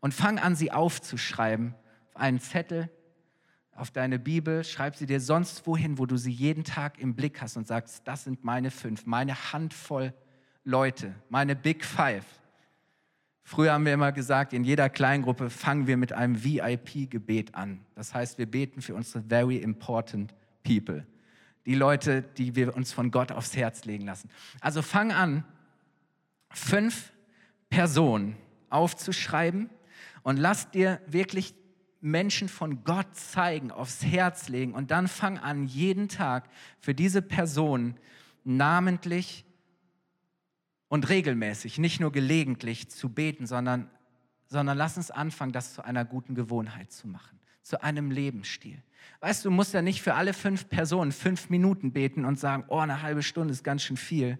und 0.00 0.14
fang 0.14 0.38
an, 0.38 0.54
sie 0.54 0.72
aufzuschreiben 0.72 1.74
auf 2.08 2.16
einen 2.16 2.40
Zettel, 2.40 2.90
auf 3.74 3.90
deine 3.90 4.18
Bibel, 4.18 4.62
schreib 4.62 4.96
sie 4.96 5.06
dir 5.06 5.20
sonst 5.20 5.66
wohin, 5.66 5.98
wo 5.98 6.04
du 6.04 6.16
sie 6.16 6.30
jeden 6.30 6.64
Tag 6.64 6.98
im 6.98 7.14
Blick 7.14 7.40
hast 7.40 7.56
und 7.56 7.66
sagst, 7.66 8.06
das 8.06 8.24
sind 8.24 8.44
meine 8.44 8.70
fünf, 8.70 9.06
meine 9.06 9.52
Handvoll 9.52 10.12
Leute, 10.64 11.14
meine 11.30 11.56
Big 11.56 11.84
Five. 11.84 12.24
Früher 13.42 13.72
haben 13.72 13.86
wir 13.86 13.94
immer 13.94 14.12
gesagt, 14.12 14.52
in 14.52 14.64
jeder 14.64 14.90
Kleingruppe 14.90 15.50
fangen 15.50 15.86
wir 15.86 15.96
mit 15.96 16.12
einem 16.12 16.44
VIP-Gebet 16.44 17.54
an. 17.54 17.80
Das 17.94 18.14
heißt, 18.14 18.38
wir 18.38 18.46
beten 18.46 18.82
für 18.82 18.94
unsere 18.94 19.24
very 19.24 19.56
important 19.56 20.34
people. 20.62 21.06
Die 21.66 21.74
Leute, 21.74 22.22
die 22.22 22.56
wir 22.56 22.76
uns 22.76 22.92
von 22.92 23.10
Gott 23.10 23.32
aufs 23.32 23.56
Herz 23.56 23.84
legen 23.84 24.06
lassen. 24.06 24.30
Also 24.60 24.82
fang 24.82 25.12
an, 25.12 25.44
fünf 26.50 27.12
Personen 27.68 28.36
aufzuschreiben 28.70 29.70
und 30.22 30.36
lass 30.36 30.70
dir 30.70 31.00
wirklich 31.06 31.54
Menschen 32.00 32.48
von 32.48 32.82
Gott 32.84 33.14
zeigen, 33.14 33.70
aufs 33.70 34.04
Herz 34.04 34.48
legen 34.48 34.74
und 34.74 34.90
dann 34.90 35.08
fang 35.08 35.38
an, 35.38 35.66
jeden 35.66 36.08
Tag 36.08 36.48
für 36.78 36.94
diese 36.94 37.22
Person 37.22 37.96
namentlich 38.44 39.44
und 40.88 41.08
regelmäßig, 41.08 41.78
nicht 41.78 42.00
nur 42.00 42.10
gelegentlich 42.10 42.90
zu 42.90 43.10
beten, 43.10 43.46
sondern, 43.46 43.90
sondern 44.46 44.78
lass 44.78 44.96
uns 44.96 45.10
anfangen, 45.10 45.52
das 45.52 45.74
zu 45.74 45.84
einer 45.84 46.04
guten 46.04 46.34
Gewohnheit 46.34 46.90
zu 46.90 47.06
machen, 47.06 47.38
zu 47.62 47.82
einem 47.82 48.10
Lebensstil. 48.10 48.82
Weißt 49.20 49.44
du, 49.44 49.50
du 49.50 49.54
musst 49.54 49.74
ja 49.74 49.82
nicht 49.82 50.02
für 50.02 50.14
alle 50.14 50.32
fünf 50.32 50.68
Personen 50.68 51.12
fünf 51.12 51.50
Minuten 51.50 51.92
beten 51.92 52.24
und 52.24 52.38
sagen, 52.38 52.64
oh, 52.68 52.78
eine 52.78 53.02
halbe 53.02 53.22
Stunde 53.22 53.52
ist 53.52 53.64
ganz 53.64 53.82
schön 53.82 53.96
viel, 53.96 54.38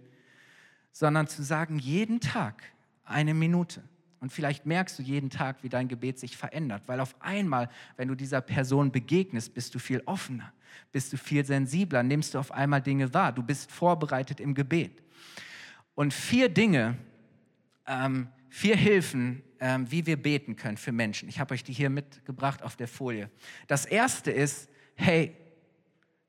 sondern 0.92 1.26
zu 1.26 1.42
sagen, 1.42 1.78
jeden 1.78 2.20
Tag 2.20 2.62
eine 3.04 3.34
Minute. 3.34 3.82
Und 4.20 4.32
vielleicht 4.32 4.66
merkst 4.66 4.98
du 4.98 5.02
jeden 5.02 5.30
Tag, 5.30 5.62
wie 5.62 5.68
dein 5.68 5.88
Gebet 5.88 6.18
sich 6.18 6.36
verändert, 6.36 6.82
weil 6.86 7.00
auf 7.00 7.14
einmal, 7.20 7.70
wenn 7.96 8.08
du 8.08 8.14
dieser 8.14 8.42
Person 8.42 8.92
begegnest, 8.92 9.54
bist 9.54 9.74
du 9.74 9.78
viel 9.78 10.02
offener, 10.04 10.52
bist 10.92 11.12
du 11.12 11.16
viel 11.16 11.44
sensibler, 11.44 12.02
nimmst 12.02 12.34
du 12.34 12.38
auf 12.38 12.52
einmal 12.52 12.82
Dinge 12.82 13.12
wahr, 13.14 13.32
du 13.32 13.42
bist 13.42 13.72
vorbereitet 13.72 14.38
im 14.40 14.54
Gebet. 14.54 15.02
Und 15.94 16.12
vier 16.12 16.50
Dinge, 16.50 16.98
ähm, 17.86 18.28
vier 18.50 18.76
Hilfen, 18.76 19.42
ähm, 19.60 19.90
wie 19.90 20.04
wir 20.04 20.20
beten 20.20 20.56
können 20.56 20.76
für 20.76 20.92
Menschen. 20.92 21.28
Ich 21.28 21.40
habe 21.40 21.54
euch 21.54 21.64
die 21.64 21.72
hier 21.72 21.88
mitgebracht 21.88 22.62
auf 22.62 22.76
der 22.76 22.88
Folie. 22.88 23.30
Das 23.66 23.86
erste 23.86 24.30
ist, 24.30 24.68
hey, 24.96 25.34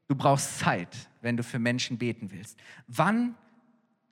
du 0.08 0.16
brauchst 0.16 0.60
Zeit, 0.60 1.10
wenn 1.22 1.36
du 1.36 1.44
für 1.44 1.60
Menschen 1.60 1.98
beten 1.98 2.32
willst. 2.32 2.58
Wann 2.88 3.36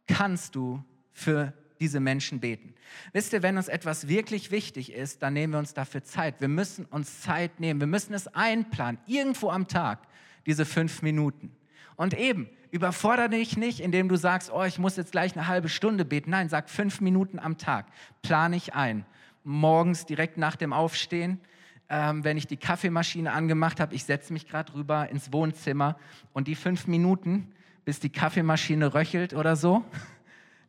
kannst 0.08 0.56
du 0.56 0.84
für 1.12 1.54
diese 1.80 2.00
Menschen 2.00 2.40
beten. 2.40 2.74
Wisst 3.14 3.34
ihr, 3.34 3.42
wenn 3.42 3.58
uns 3.58 3.68
etwas 3.68 4.08
wirklich 4.08 4.52
wichtig 4.52 4.92
ist, 4.92 5.22
dann 5.22 5.34
nehmen 5.34 5.54
wir 5.54 5.60
uns 5.60 5.74
dafür 5.74 6.04
Zeit. 6.04 6.42
Wir 6.42 6.48
müssen 6.48 6.86
uns 6.86 7.22
Zeit 7.22 7.60
nehmen. 7.60 7.80
Wir 7.80 7.88
müssen 7.88 8.14
es 8.14 8.28
einplanen, 8.28 9.00
irgendwo 9.08 9.50
am 9.50 9.68
Tag, 9.68 10.08
diese 10.46 10.66
fünf 10.66 11.02
Minuten. 11.02 11.56
Und 12.00 12.14
eben, 12.14 12.48
überfordere 12.72 13.28
dich 13.28 13.58
nicht, 13.58 13.82
indem 13.82 14.08
du 14.08 14.16
sagst, 14.16 14.54
oh, 14.54 14.64
ich 14.64 14.80
muss 14.80 14.96
jetzt 14.96 15.12
gleich 15.12 15.36
eine 15.36 15.48
halbe 15.48 15.68
Stunde 15.68 16.06
beten. 16.06 16.30
Nein, 16.30 16.48
sag 16.48 16.70
fünf 16.70 17.02
Minuten 17.02 17.40
am 17.40 17.58
Tag. 17.58 17.88
Plane 18.22 18.56
ich 18.56 18.74
ein. 18.74 19.06
Morgens 19.44 20.06
direkt 20.06 20.38
nach 20.38 20.56
dem 20.56 20.72
Aufstehen, 20.72 21.42
ähm, 21.90 22.24
wenn 22.24 22.38
ich 22.38 22.48
die 22.48 22.56
Kaffeemaschine 22.56 23.34
angemacht 23.34 23.82
habe, 23.82 23.94
ich 23.96 24.06
setze 24.06 24.32
mich 24.32 24.48
gerade 24.48 24.74
rüber 24.76 25.10
ins 25.10 25.34
Wohnzimmer 25.34 25.98
und 26.32 26.48
die 26.48 26.56
fünf 26.56 26.88
Minuten, 26.88 27.52
bis 27.84 28.00
die 28.00 28.10
Kaffeemaschine 28.10 28.94
röchelt 28.94 29.34
oder 29.34 29.58
so, 29.58 29.84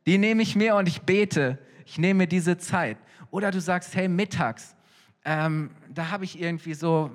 Die 0.07 0.19
nehme 0.19 0.43
ich 0.43 0.57
mir 0.57 0.75
und 0.75 0.89
ich 0.89 1.03
bete. 1.03 1.59
Ich 1.87 1.97
nehme 1.97 2.27
diese 2.27 2.59
Zeit. 2.59 2.97
Oder 3.31 3.53
du 3.53 3.61
sagst, 3.61 3.95
hey, 3.95 4.09
mittags, 4.09 4.75
ähm, 5.25 5.71
da 5.93 6.11
habe 6.11 6.25
ich 6.25 6.41
irgendwie 6.41 6.75
so, 6.75 7.13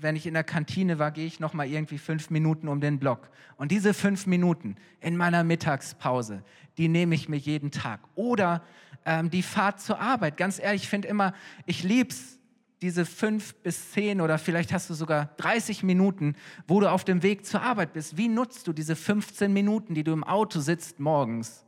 wenn 0.00 0.16
ich 0.16 0.26
in 0.26 0.34
der 0.34 0.44
Kantine 0.44 0.98
war, 0.98 1.10
gehe 1.10 1.26
ich 1.26 1.40
noch 1.40 1.52
mal 1.52 1.66
irgendwie 1.66 1.98
fünf 1.98 2.30
Minuten 2.30 2.68
um 2.68 2.80
den 2.80 2.98
Block. 2.98 3.30
Und 3.56 3.72
diese 3.72 3.94
fünf 3.94 4.26
Minuten 4.26 4.76
in 5.00 5.16
meiner 5.16 5.44
Mittagspause, 5.44 6.42
die 6.78 6.88
nehme 6.88 7.14
ich 7.14 7.28
mir 7.28 7.36
jeden 7.36 7.70
Tag. 7.70 8.00
Oder 8.14 8.62
ähm, 9.04 9.30
die 9.30 9.42
Fahrt 9.42 9.80
zur 9.80 10.00
Arbeit. 10.00 10.36
Ganz 10.36 10.58
ehrlich, 10.58 10.82
ich 10.82 10.88
finde 10.88 11.08
immer, 11.08 11.32
ich 11.64 11.82
liebe 11.82 12.10
es, 12.10 12.36
diese 12.82 13.06
fünf 13.06 13.54
bis 13.56 13.92
zehn 13.92 14.20
oder 14.20 14.38
vielleicht 14.38 14.72
hast 14.72 14.90
du 14.90 14.94
sogar 14.94 15.26
30 15.38 15.82
Minuten, 15.82 16.34
wo 16.68 16.80
du 16.80 16.90
auf 16.90 17.04
dem 17.04 17.22
Weg 17.22 17.46
zur 17.46 17.62
Arbeit 17.62 17.94
bist. 17.94 18.18
Wie 18.18 18.28
nutzt 18.28 18.66
du 18.66 18.72
diese 18.72 18.96
15 18.96 19.52
Minuten, 19.52 19.94
die 19.94 20.04
du 20.04 20.12
im 20.12 20.24
Auto 20.24 20.60
sitzt 20.60 21.00
morgens? 21.00 21.64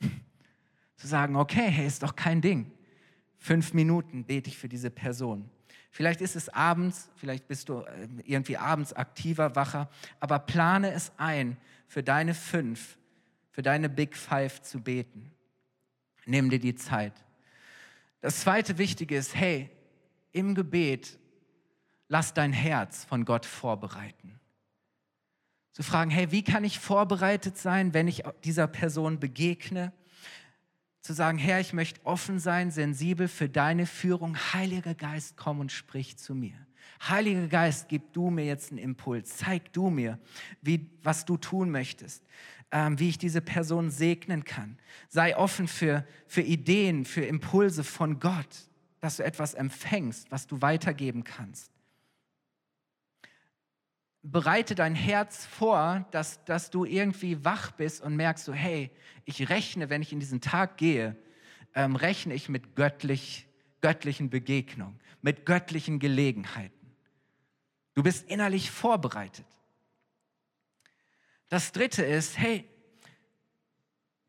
Zu 0.96 1.06
sagen, 1.08 1.34
okay, 1.34 1.68
hey, 1.68 1.86
ist 1.86 2.04
doch 2.04 2.14
kein 2.14 2.40
Ding. 2.40 2.70
Fünf 3.38 3.74
Minuten 3.74 4.24
bete 4.24 4.48
ich 4.48 4.56
für 4.56 4.68
diese 4.68 4.90
Person. 4.90 5.50
Vielleicht 5.94 6.22
ist 6.22 6.36
es 6.36 6.48
abends, 6.48 7.10
vielleicht 7.16 7.46
bist 7.46 7.68
du 7.68 7.82
äh, 7.82 8.08
irgendwie 8.24 8.56
abends 8.56 8.94
aktiver, 8.94 9.54
wacher, 9.54 9.90
aber 10.20 10.38
plane 10.38 10.90
es 10.90 11.12
ein, 11.18 11.58
für 11.86 12.02
deine 12.02 12.32
fünf, 12.32 12.96
für 13.50 13.60
deine 13.60 13.90
Big 13.90 14.16
Five 14.16 14.62
zu 14.62 14.80
beten. 14.80 15.30
Nimm 16.24 16.48
dir 16.48 16.58
die 16.58 16.74
Zeit. 16.74 17.12
Das 18.22 18.40
zweite 18.40 18.78
Wichtige 18.78 19.16
ist, 19.16 19.34
hey, 19.34 19.68
im 20.32 20.54
Gebet 20.54 21.18
lass 22.08 22.32
dein 22.32 22.54
Herz 22.54 23.04
von 23.04 23.26
Gott 23.26 23.44
vorbereiten. 23.44 24.40
Zu 25.72 25.82
fragen, 25.82 26.10
hey, 26.10 26.30
wie 26.30 26.42
kann 26.42 26.64
ich 26.64 26.78
vorbereitet 26.78 27.58
sein, 27.58 27.92
wenn 27.92 28.08
ich 28.08 28.22
dieser 28.44 28.66
Person 28.66 29.20
begegne? 29.20 29.92
Zu 31.02 31.12
sagen, 31.12 31.36
Herr, 31.36 31.60
ich 31.60 31.72
möchte 31.72 32.00
offen 32.04 32.38
sein, 32.38 32.70
sensibel 32.70 33.28
für 33.28 33.48
deine 33.48 33.86
Führung. 33.86 34.36
Heiliger 34.36 34.94
Geist, 34.94 35.36
komm 35.36 35.60
und 35.60 35.70
sprich 35.70 36.16
zu 36.16 36.34
mir. 36.34 36.54
Heiliger 37.06 37.48
Geist, 37.48 37.88
gib 37.88 38.12
du 38.12 38.30
mir 38.30 38.44
jetzt 38.44 38.70
einen 38.70 38.78
Impuls. 38.78 39.36
Zeig 39.36 39.72
du 39.72 39.90
mir, 39.90 40.18
wie, 40.62 40.88
was 41.02 41.24
du 41.24 41.36
tun 41.36 41.70
möchtest 41.70 42.22
ähm, 42.72 42.98
wie 42.98 43.10
ich 43.10 43.18
diese 43.18 43.40
Person 43.40 43.90
segnen 43.90 44.44
kann. 44.44 44.78
Sei 45.08 45.36
offen 45.36 45.68
für, 45.68 46.04
für 46.26 46.40
Ideen, 46.40 47.04
für 47.04 47.24
Impulse 47.24 47.84
von 47.84 48.18
Gott, 48.18 48.70
dass 49.00 49.18
du 49.18 49.24
etwas 49.24 49.54
empfängst, 49.54 50.30
was 50.30 50.46
du 50.46 50.62
weitergeben 50.62 51.22
kannst. 51.22 51.70
Bereite 54.22 54.74
dein 54.74 54.94
Herz 54.94 55.46
vor, 55.46 56.06
dass, 56.12 56.44
dass 56.44 56.70
du 56.70 56.84
irgendwie 56.84 57.44
wach 57.44 57.72
bist 57.72 58.02
und 58.02 58.14
merkst 58.14 58.44
so, 58.44 58.52
hey, 58.52 58.90
ich 59.24 59.48
rechne, 59.48 59.90
wenn 59.90 60.02
ich 60.02 60.12
in 60.12 60.20
diesen 60.20 60.40
Tag 60.40 60.76
gehe, 60.76 61.16
ähm, 61.74 61.96
rechne 61.96 62.34
ich 62.34 62.48
mit 62.48 62.76
göttlich, 62.76 63.48
göttlichen 63.80 64.30
Begegnungen, 64.30 65.00
mit 65.22 65.44
göttlichen 65.44 65.98
Gelegenheiten. 65.98 66.94
Du 67.94 68.02
bist 68.02 68.28
innerlich 68.30 68.70
vorbereitet. 68.70 69.46
Das 71.48 71.72
dritte 71.72 72.04
ist, 72.04 72.38
hey, 72.38 72.64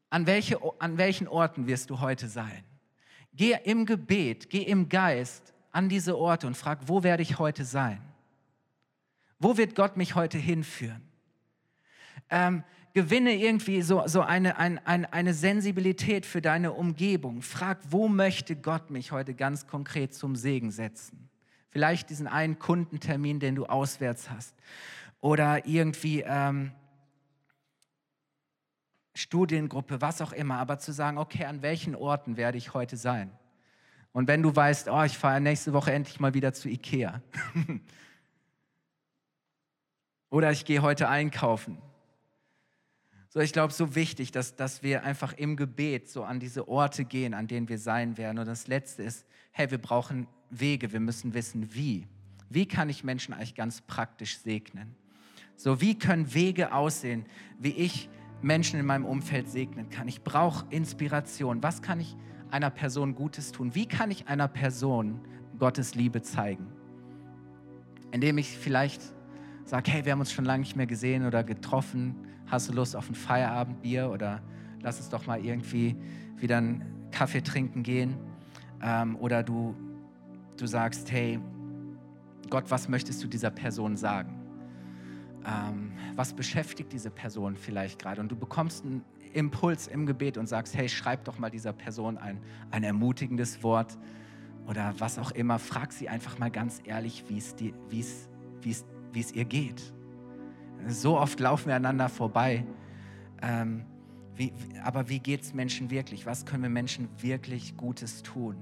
an, 0.10 0.27
welche, 0.27 0.60
an 0.79 0.97
welchen 0.97 1.27
Orten 1.27 1.67
wirst 1.67 1.89
du 1.89 1.99
heute 1.99 2.27
sein? 2.27 2.63
Geh 3.32 3.58
im 3.63 3.86
Gebet, 3.86 4.49
geh 4.49 4.62
im 4.62 4.89
Geist 4.89 5.53
an 5.71 5.89
diese 5.89 6.17
Orte 6.17 6.45
und 6.45 6.56
frag, 6.56 6.88
wo 6.88 7.03
werde 7.03 7.23
ich 7.23 7.39
heute 7.39 7.65
sein? 7.65 8.12
Wo 9.43 9.58
wird 9.58 9.75
Gott 9.75 9.97
mich 9.97 10.15
heute 10.15 10.38
hinführen? 10.38 11.01
Ähm, 12.29 12.63
gewinne 12.93 13.36
irgendwie 13.36 13.82
so, 13.82 14.08
so 14.08 14.21
eine, 14.21 14.58
ein, 14.58 14.79
ein, 14.86 15.06
eine 15.06 15.34
Sensibilität 15.34 16.25
für 16.25 16.41
deine 16.41 16.71
Umgebung. 16.71 17.41
Frag, 17.41 17.79
wo 17.89 18.08
möchte 18.08 18.56
Gott 18.56 18.89
mich 18.89 19.12
heute 19.12 19.34
ganz 19.34 19.67
konkret 19.67 20.13
zum 20.13 20.38
Segen 20.38 20.71
setzen? 20.71 21.29
Vielleicht 21.71 22.10
diesen 22.10 22.27
einen 22.27 22.58
Kundentermin, 22.58 23.41
den 23.41 23.56
du 23.56 23.65
auswärts 23.65 24.29
hast. 24.29 24.56
Oder 25.19 25.65
irgendwie 25.65 26.23
ähm, 26.25 26.71
Studiengruppe, 29.13 29.99
was 29.99 30.21
auch 30.21 30.32
immer, 30.32 30.58
aber 30.60 30.79
zu 30.79 30.93
sagen, 30.93 31.17
okay, 31.17 31.43
an 31.43 31.62
welchen 31.62 31.95
Orten 31.95 32.38
werde 32.38 32.58
ich 32.58 32.73
heute 32.73 32.95
sein? 32.95 33.29
Und 34.13 34.29
wenn 34.29 34.41
du 34.41 34.56
weißt, 34.56 34.88
oh, 34.88 35.03
ich 35.03 35.17
fahre 35.17 35.41
nächste 35.41 35.73
Woche 35.73 35.91
endlich 35.91 36.21
mal 36.21 36.34
wieder 36.34 36.53
zu 36.53 36.69
Ikea. 36.69 37.21
Oder 40.34 40.52
ich 40.52 40.65
gehe 40.65 40.82
heute 40.82 41.10
einkaufen. 41.10 41.78
So, 43.30 43.39
ich 43.39 43.54
glaube, 43.54 43.72
so 43.72 43.93
wichtig, 43.93 44.32
dass, 44.32 44.56
dass 44.56 44.82
wir 44.82 45.04
einfach 45.04 45.34
im 45.34 45.56
Gebet 45.56 46.10
so 46.10 46.24
an 46.24 46.39
diese 46.39 46.67
Orte 46.67 47.06
gehen, 47.06 47.36
an 47.36 47.46
denen 47.46 47.69
wir 47.69 47.78
sein 47.78 48.17
werden. 48.17 48.39
Und 48.39 48.48
das 48.48 48.65
Letzte 48.65 49.04
ist, 49.04 49.28
hey, 49.52 49.69
wir 49.69 49.78
brauchen 49.78 50.26
Wege, 50.50 50.91
wir 50.91 51.02
müssen 51.02 51.36
wissen, 51.36 51.76
wie. 51.76 52.08
Wie 52.50 52.67
kann 52.67 52.89
ich 52.89 53.04
Menschen 53.04 53.36
eigentlich 53.36 53.54
ganz 53.54 53.82
praktisch 53.82 54.39
segnen? 54.39 54.96
So, 55.56 55.82
wie 55.82 56.00
können 56.00 56.34
Wege 56.34 56.74
aussehen, 56.74 57.28
wie 57.60 57.74
ich 57.74 58.10
Menschen 58.41 58.80
in 58.80 58.88
meinem 58.88 59.06
Umfeld 59.06 59.52
segnen 59.52 59.91
kann. 59.91 60.08
Ich 60.08 60.24
brauche 60.24 60.65
Inspiration. 60.72 61.62
Was 61.62 61.84
kann 61.84 62.00
ich 62.00 62.17
einer 62.50 62.72
Person 62.72 63.13
Gutes 63.13 63.52
tun? 63.52 63.76
Wie 63.76 63.86
kann 63.86 64.10
ich 64.10 64.28
einer 64.28 64.48
Person 64.48 65.19
Gottes 65.60 65.93
Liebe 65.93 66.24
zeigen? 66.24 66.74
Indem 68.12 68.39
ich 68.39 68.58
vielleicht 68.58 69.13
sage, 69.65 69.91
hey, 69.91 70.06
wir 70.06 70.12
haben 70.12 70.19
uns 70.19 70.32
schon 70.32 70.45
lange 70.45 70.62
nicht 70.62 70.76
mehr 70.76 70.88
gesehen 70.88 71.26
oder 71.26 71.43
getroffen. 71.43 72.15
Hast 72.47 72.69
du 72.69 72.73
Lust 72.73 72.95
auf 72.95 73.10
ein 73.10 73.15
Feierabendbier 73.15 74.10
oder 74.10 74.41
lass 74.82 74.97
uns 74.97 75.10
doch 75.10 75.26
mal 75.26 75.43
irgendwie 75.43 75.95
wieder 76.38 76.58
einen 76.58 76.84
Kaffee 77.12 77.41
trinken 77.41 77.84
gehen? 77.84 78.17
Ähm, 78.82 79.15
oder 79.15 79.43
du, 79.43 79.76
du 80.58 80.67
sagst, 80.67 81.12
hey, 81.12 81.39
Gott, 82.49 82.65
was 82.69 82.89
möchtest 82.89 83.23
du 83.23 83.28
dieser 83.28 83.49
Person 83.49 83.95
sagen? 83.95 84.43
ähm, 85.45 85.91
was 86.15 86.34
beschäftigt 86.34 86.91
diese 86.93 87.10
Person 87.10 87.56
vielleicht 87.56 87.99
gerade? 87.99 88.21
Und 88.21 88.32
du 88.32 88.36
bekommst 88.36 88.86
einen 88.86 89.04
Impuls 89.34 89.88
im 89.88 90.06
Gebet 90.06 90.38
und 90.38 90.47
sagst, 90.47 90.76
hey, 90.76 90.88
schreib 90.88 91.26
doch 91.26 91.39
mal 91.39 91.49
dieser 91.49 91.73
Person 91.73 92.17
ein, 92.17 92.39
ein 92.71 92.84
ermutigendes 92.84 93.63
Wort 93.63 93.97
oder 94.67 94.93
was 94.99 95.19
auch 95.19 95.32
immer. 95.32 95.60
Frag 95.60 95.91
sie 95.91 96.08
einfach 96.08 96.39
mal 96.39 96.52
ganz 96.52 96.82
ehrlich, 96.86 97.26
wie 97.30 97.38
es 97.38 98.86
ihr 99.32 99.45
geht. 99.45 99.93
So 100.88 101.17
oft 101.17 101.39
laufen 101.39 101.67
wir 101.67 101.76
einander 101.76 102.10
vorbei. 102.10 102.65
Ähm, 103.41 103.86
wie, 104.36 104.52
aber 104.84 105.10
wie 105.10 105.19
geht 105.19 105.41
es 105.41 105.54
Menschen 105.54 105.89
wirklich? 105.89 106.26
Was 106.26 106.45
können 106.45 106.63
wir 106.63 106.69
Menschen 106.69 107.08
wirklich 107.21 107.78
Gutes 107.78 108.23
tun? 108.23 108.58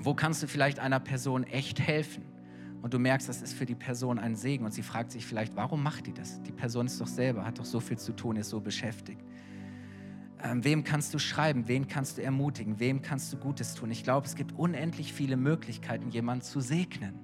Wo 0.00 0.14
kannst 0.14 0.42
du 0.42 0.46
vielleicht 0.46 0.78
einer 0.78 1.00
Person 1.00 1.44
echt 1.44 1.80
helfen? 1.80 2.24
und 2.82 2.94
du 2.94 2.98
merkst, 2.98 3.28
das 3.28 3.42
ist 3.42 3.54
für 3.54 3.66
die 3.66 3.74
Person 3.74 4.18
ein 4.18 4.36
Segen 4.36 4.64
und 4.64 4.72
sie 4.72 4.82
fragt 4.82 5.10
sich 5.10 5.26
vielleicht, 5.26 5.56
warum 5.56 5.82
macht 5.82 6.06
die 6.06 6.12
das? 6.12 6.40
Die 6.42 6.52
Person 6.52 6.86
ist 6.86 7.00
doch 7.00 7.06
selber, 7.06 7.44
hat 7.44 7.58
doch 7.58 7.64
so 7.64 7.80
viel 7.80 7.98
zu 7.98 8.12
tun, 8.12 8.36
ist 8.36 8.50
so 8.50 8.60
beschäftigt. 8.60 9.20
Ähm, 10.40 10.62
wem 10.62 10.84
kannst 10.84 11.12
du 11.12 11.18
schreiben? 11.18 11.66
Wen 11.66 11.88
kannst 11.88 12.18
du 12.18 12.22
ermutigen? 12.22 12.78
Wem 12.78 13.02
kannst 13.02 13.32
du 13.32 13.36
Gutes 13.36 13.74
tun? 13.74 13.90
Ich 13.90 14.04
glaube, 14.04 14.26
es 14.26 14.36
gibt 14.36 14.52
unendlich 14.52 15.12
viele 15.12 15.36
Möglichkeiten, 15.36 16.10
jemanden 16.10 16.44
zu 16.44 16.60
segnen. 16.60 17.18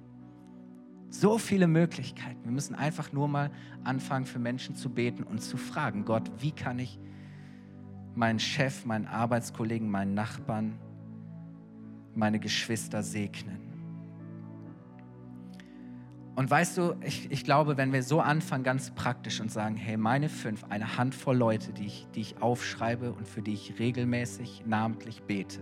So 1.09 1.37
viele 1.37 1.67
Möglichkeiten. 1.67 2.43
Wir 2.43 2.51
müssen 2.51 2.75
einfach 2.75 3.11
nur 3.13 3.27
mal 3.27 3.51
anfangen, 3.83 4.25
für 4.25 4.39
Menschen 4.39 4.75
zu 4.75 4.89
beten 4.89 5.23
und 5.23 5.41
zu 5.41 5.57
fragen, 5.57 6.05
Gott, 6.05 6.29
wie 6.39 6.51
kann 6.51 6.79
ich 6.79 6.99
meinen 8.15 8.39
Chef, 8.39 8.85
meinen 8.85 9.07
Arbeitskollegen, 9.07 9.89
meinen 9.89 10.13
Nachbarn, 10.13 10.77
meine 12.13 12.39
Geschwister 12.39 13.03
segnen? 13.03 13.65
Und 16.35 16.51
weißt 16.51 16.77
du, 16.77 16.95
ich, 17.01 17.31
ich 17.31 17.45
glaube, 17.45 17.77
wenn 17.77 17.93
wir 17.93 18.03
so 18.03 18.19
anfangen, 18.19 18.65
ganz 18.65 18.91
praktisch 18.91 19.39
und 19.39 19.49
sagen, 19.49 19.77
hey, 19.77 19.95
meine 19.95 20.27
fünf, 20.27 20.65
eine 20.65 20.97
Handvoll 20.97 21.37
Leute, 21.37 21.71
die 21.71 21.85
ich, 21.85 22.07
die 22.13 22.21
ich 22.21 22.41
aufschreibe 22.41 23.13
und 23.13 23.25
für 23.25 23.41
die 23.41 23.53
ich 23.53 23.79
regelmäßig 23.79 24.63
namentlich 24.65 25.23
bete. 25.23 25.61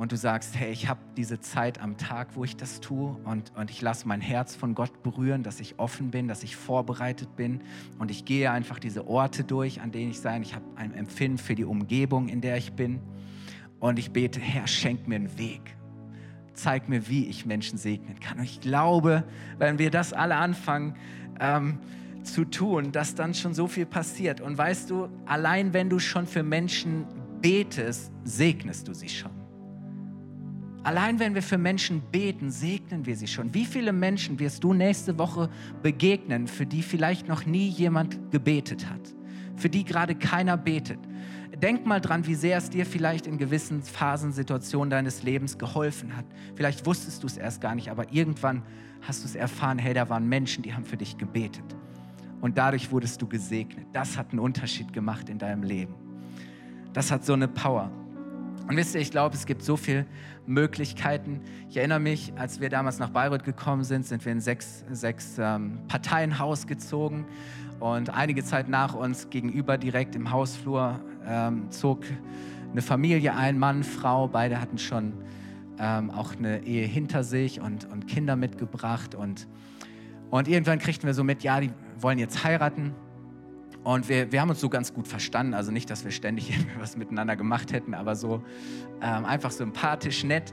Und 0.00 0.12
du 0.12 0.16
sagst, 0.16 0.56
hey, 0.56 0.72
ich 0.72 0.88
habe 0.88 0.98
diese 1.18 1.40
Zeit 1.40 1.78
am 1.78 1.98
Tag, 1.98 2.28
wo 2.34 2.42
ich 2.42 2.56
das 2.56 2.80
tue 2.80 3.18
und, 3.24 3.52
und 3.54 3.70
ich 3.70 3.82
lasse 3.82 4.08
mein 4.08 4.22
Herz 4.22 4.56
von 4.56 4.74
Gott 4.74 5.02
berühren, 5.02 5.42
dass 5.42 5.60
ich 5.60 5.78
offen 5.78 6.10
bin, 6.10 6.26
dass 6.26 6.42
ich 6.42 6.56
vorbereitet 6.56 7.36
bin 7.36 7.60
und 7.98 8.10
ich 8.10 8.24
gehe 8.24 8.50
einfach 8.50 8.78
diese 8.78 9.06
Orte 9.06 9.44
durch, 9.44 9.82
an 9.82 9.92
denen 9.92 10.12
ich 10.12 10.20
sein. 10.20 10.40
Ich 10.40 10.54
habe 10.54 10.64
ein 10.76 10.94
Empfinden 10.94 11.36
für 11.36 11.54
die 11.54 11.66
Umgebung, 11.66 12.30
in 12.30 12.40
der 12.40 12.56
ich 12.56 12.72
bin 12.72 12.98
und 13.78 13.98
ich 13.98 14.10
bete, 14.10 14.40
Herr, 14.40 14.66
schenk 14.66 15.06
mir 15.06 15.16
einen 15.16 15.38
Weg 15.38 15.76
zeig 16.54 16.88
mir, 16.88 17.08
wie 17.08 17.26
ich 17.26 17.46
Menschen 17.46 17.78
segnen 17.78 18.20
kann. 18.20 18.38
Und 18.38 18.44
ich 18.44 18.60
glaube, 18.60 19.24
wenn 19.58 19.78
wir 19.78 19.90
das 19.90 20.12
alle 20.12 20.36
anfangen 20.36 20.94
ähm, 21.40 21.78
zu 22.22 22.44
tun, 22.44 22.92
dass 22.92 23.14
dann 23.14 23.32
schon 23.32 23.54
so 23.54 23.66
viel 23.66 23.86
passiert. 23.86 24.42
Und 24.42 24.58
weißt 24.58 24.90
du, 24.90 25.08
allein 25.24 25.72
wenn 25.72 25.88
du 25.88 25.98
schon 25.98 26.26
für 26.26 26.42
Menschen 26.42 27.06
betest, 27.40 28.12
segnest 28.24 28.88
du 28.88 28.92
sie 28.92 29.08
schon. 29.08 29.39
Allein 30.82 31.18
wenn 31.18 31.34
wir 31.34 31.42
für 31.42 31.58
Menschen 31.58 32.00
beten, 32.10 32.50
segnen 32.50 33.04
wir 33.04 33.16
sie 33.16 33.26
schon. 33.26 33.52
Wie 33.52 33.66
viele 33.66 33.92
Menschen 33.92 34.38
wirst 34.38 34.64
du 34.64 34.72
nächste 34.72 35.18
Woche 35.18 35.50
begegnen, 35.82 36.46
für 36.46 36.66
die 36.66 36.82
vielleicht 36.82 37.28
noch 37.28 37.44
nie 37.44 37.68
jemand 37.68 38.30
gebetet 38.30 38.88
hat? 38.88 39.00
für 39.60 39.68
die 39.68 39.84
gerade 39.84 40.14
keiner 40.14 40.56
betet. 40.56 40.98
Denk 41.62 41.84
mal 41.84 42.00
dran, 42.00 42.26
wie 42.26 42.34
sehr 42.34 42.56
es 42.56 42.70
dir 42.70 42.86
vielleicht 42.86 43.26
in 43.26 43.36
gewissen 43.36 43.82
Phasen, 43.82 44.32
Situationen 44.32 44.88
deines 44.88 45.22
Lebens 45.22 45.58
geholfen 45.58 46.16
hat. 46.16 46.24
Vielleicht 46.54 46.86
wusstest 46.86 47.22
du 47.22 47.26
es 47.26 47.36
erst 47.36 47.60
gar 47.60 47.74
nicht, 47.74 47.90
aber 47.90 48.10
irgendwann 48.12 48.62
hast 49.02 49.22
du 49.22 49.28
es 49.28 49.34
erfahren, 49.34 49.78
hey, 49.78 49.92
da 49.92 50.08
waren 50.08 50.26
Menschen, 50.26 50.62
die 50.62 50.72
haben 50.72 50.86
für 50.86 50.96
dich 50.96 51.18
gebetet. 51.18 51.64
Und 52.40 52.56
dadurch 52.56 52.90
wurdest 52.90 53.20
du 53.20 53.28
gesegnet. 53.28 53.86
Das 53.92 54.16
hat 54.16 54.30
einen 54.30 54.38
Unterschied 54.38 54.92
gemacht 54.94 55.28
in 55.28 55.38
deinem 55.38 55.62
Leben. 55.62 55.94
Das 56.94 57.10
hat 57.10 57.26
so 57.26 57.34
eine 57.34 57.48
Power. 57.48 57.90
Und 58.70 58.76
wisst 58.76 58.94
ihr, 58.94 59.00
ich 59.00 59.10
glaube, 59.10 59.34
es 59.34 59.46
gibt 59.46 59.64
so 59.64 59.76
viele 59.76 60.06
Möglichkeiten. 60.46 61.40
Ich 61.68 61.76
erinnere 61.76 61.98
mich, 61.98 62.32
als 62.36 62.60
wir 62.60 62.68
damals 62.68 63.00
nach 63.00 63.10
Bayreuth 63.10 63.42
gekommen 63.42 63.82
sind, 63.82 64.06
sind 64.06 64.24
wir 64.24 64.30
in 64.30 64.40
sechs, 64.40 64.84
sechs 64.92 65.38
ähm, 65.40 65.80
Parteienhaus 65.88 66.68
gezogen. 66.68 67.26
Und 67.80 68.10
einige 68.10 68.44
Zeit 68.44 68.68
nach 68.68 68.94
uns 68.94 69.28
gegenüber 69.28 69.76
direkt 69.76 70.14
im 70.14 70.30
Hausflur 70.30 71.00
ähm, 71.26 71.68
zog 71.72 72.04
eine 72.70 72.80
Familie 72.80 73.34
ein, 73.34 73.58
Mann, 73.58 73.82
Frau. 73.82 74.28
Beide 74.28 74.60
hatten 74.60 74.78
schon 74.78 75.14
ähm, 75.80 76.12
auch 76.12 76.36
eine 76.36 76.62
Ehe 76.62 76.86
hinter 76.86 77.24
sich 77.24 77.60
und, 77.60 77.90
und 77.90 78.06
Kinder 78.06 78.36
mitgebracht. 78.36 79.16
Und, 79.16 79.48
und 80.30 80.46
irgendwann 80.46 80.78
kriegten 80.78 81.08
wir 81.08 81.14
so 81.14 81.24
mit, 81.24 81.42
ja, 81.42 81.58
die 81.58 81.72
wollen 81.98 82.20
jetzt 82.20 82.44
heiraten. 82.44 82.94
Und 83.82 84.10
wir, 84.10 84.30
wir 84.30 84.42
haben 84.42 84.50
uns 84.50 84.60
so 84.60 84.68
ganz 84.68 84.92
gut 84.92 85.08
verstanden. 85.08 85.54
Also 85.54 85.72
nicht, 85.72 85.88
dass 85.88 86.04
wir 86.04 86.10
ständig 86.10 86.52
was 86.78 86.96
miteinander 86.96 87.36
gemacht 87.36 87.72
hätten, 87.72 87.94
aber 87.94 88.14
so 88.14 88.42
ähm, 89.00 89.24
einfach 89.24 89.50
sympathisch, 89.50 90.22
nett. 90.24 90.52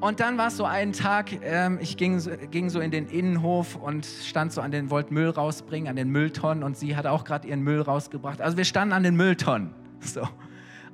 Und 0.00 0.20
dann 0.20 0.36
war 0.38 0.48
es 0.48 0.56
so 0.56 0.64
einen 0.64 0.92
Tag, 0.92 1.30
ähm, 1.42 1.78
ich 1.80 1.96
ging, 1.96 2.20
ging 2.50 2.68
so 2.68 2.80
in 2.80 2.90
den 2.90 3.06
Innenhof 3.06 3.76
und 3.76 4.04
stand 4.04 4.52
so 4.52 4.60
an 4.60 4.72
den, 4.72 4.90
wollte 4.90 5.14
Müll 5.14 5.30
rausbringen, 5.30 5.88
an 5.88 5.96
den 5.96 6.10
Mülltonnen. 6.10 6.64
Und 6.64 6.76
sie 6.76 6.96
hat 6.96 7.06
auch 7.06 7.24
gerade 7.24 7.46
ihren 7.46 7.62
Müll 7.62 7.80
rausgebracht. 7.80 8.40
Also 8.40 8.56
wir 8.56 8.64
standen 8.64 8.92
an 8.92 9.02
den 9.02 9.16
Mülltonnen. 9.16 9.70
So. 10.04 10.28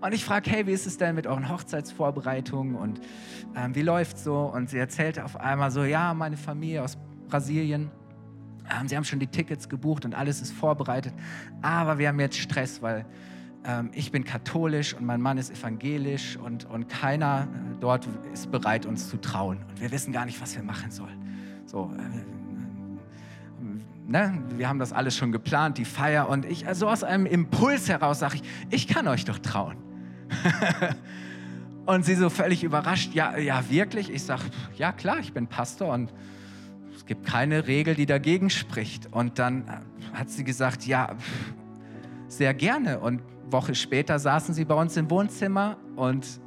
Und 0.01 0.15
ich 0.15 0.25
frage, 0.25 0.49
hey, 0.49 0.69
wie 0.69 0.73
ist 0.73 0.87
es 0.87 0.99
denn 0.99 1.17
mit 1.17 1.27
euren 1.27 1.49
Hochzeitsvorbereitungen 1.49 2.77
und 2.77 3.01
ähm, 3.57 3.75
wie 3.75 3.83
läuft 3.83 4.19
so? 4.19 4.43
Und 4.43 4.71
sie 4.71 4.79
erzählte 4.79 5.25
auf 5.25 5.37
einmal 5.37 5.73
so, 5.73 5.83
ja, 5.83 6.15
meine 6.15 6.37
Familie 6.37 6.85
aus 6.85 6.97
Brasilien, 7.29 7.91
ähm, 8.71 8.89
sie 8.89 8.97
haben 8.97 9.05
schon 9.05 9.19
die 9.19 9.27
Tickets 9.27 9.69
gebucht 9.69 10.05
und 10.05 10.15
alles 10.15 10.41
ist 10.41 10.53
vorbereitet, 10.53 11.13
aber 11.63 11.99
wir 11.99 12.09
haben 12.09 12.21
jetzt 12.21 12.39
Stress, 12.39 12.83
weil 12.83 13.05
ähm, 13.65 13.91
ich 13.93 14.11
bin 14.11 14.25
katholisch 14.25 14.95
und 14.95 15.05
mein 15.05 15.21
Mann 15.21 15.39
ist 15.39 15.51
evangelisch 15.51 16.37
und, 16.37 16.65
und 16.65 16.89
keiner 16.89 17.49
äh, 17.53 17.81
dort 17.81 18.09
ist 18.33 18.51
bereit, 18.51 18.87
uns 18.87 19.09
zu 19.09 19.19
trauen. 19.19 19.59
Und 19.69 19.81
wir 19.81 19.91
wissen 19.91 20.13
gar 20.13 20.25
nicht, 20.25 20.41
was 20.41 20.57
wir 20.57 20.63
machen 20.63 20.91
sollen. 20.91 21.19
So, 21.67 21.93
äh, 21.99 22.03
ne? 24.11 24.43
wir 24.57 24.69
haben 24.69 24.79
das 24.79 24.93
alles 24.93 25.17
schon 25.17 25.33
geplant, 25.33 25.79
die 25.79 25.85
Feier 25.85 26.29
und 26.29 26.45
ich, 26.45 26.67
also 26.67 26.89
aus 26.89 27.05
einem 27.05 27.27
Impuls 27.27 27.89
heraus 27.89 28.21
sage 28.21 28.37
ich, 28.37 28.43
ich 28.71 28.89
kann 28.89 29.07
euch 29.09 29.25
doch 29.25 29.39
trauen. 29.39 29.77
und 31.87 32.05
sie 32.05 32.15
so 32.15 32.31
völlig 32.31 32.65
überrascht, 32.65 33.15
ja, 33.15 33.37
ja, 33.37 33.69
wirklich? 33.69 34.11
Ich 34.11 34.23
sage, 34.23 34.43
ja, 34.77 34.93
klar, 34.93 35.19
ich 35.19 35.33
bin 35.33 35.49
Pastor 35.49 35.93
und 35.93 36.13
gibt 37.11 37.27
keine 37.27 37.67
Regel, 37.67 37.97
die 37.97 38.07
dagegen 38.07 38.51
spricht. 38.51 39.13
Und 39.13 39.41
dann 39.41 39.65
hat 40.13 40.31
sie 40.31 40.45
gesagt, 40.45 40.87
ja, 40.87 41.17
sehr 42.29 42.55
gerne. 42.55 43.01
Und 43.01 43.21
Woche 43.51 43.75
später 43.75 44.21
saßen 44.21 44.55
sie 44.55 44.65
bei 44.65 44.77
uns 44.77 44.97
im 44.97 45.11
Wohnzimmer 45.11 45.77
und, 45.97 46.41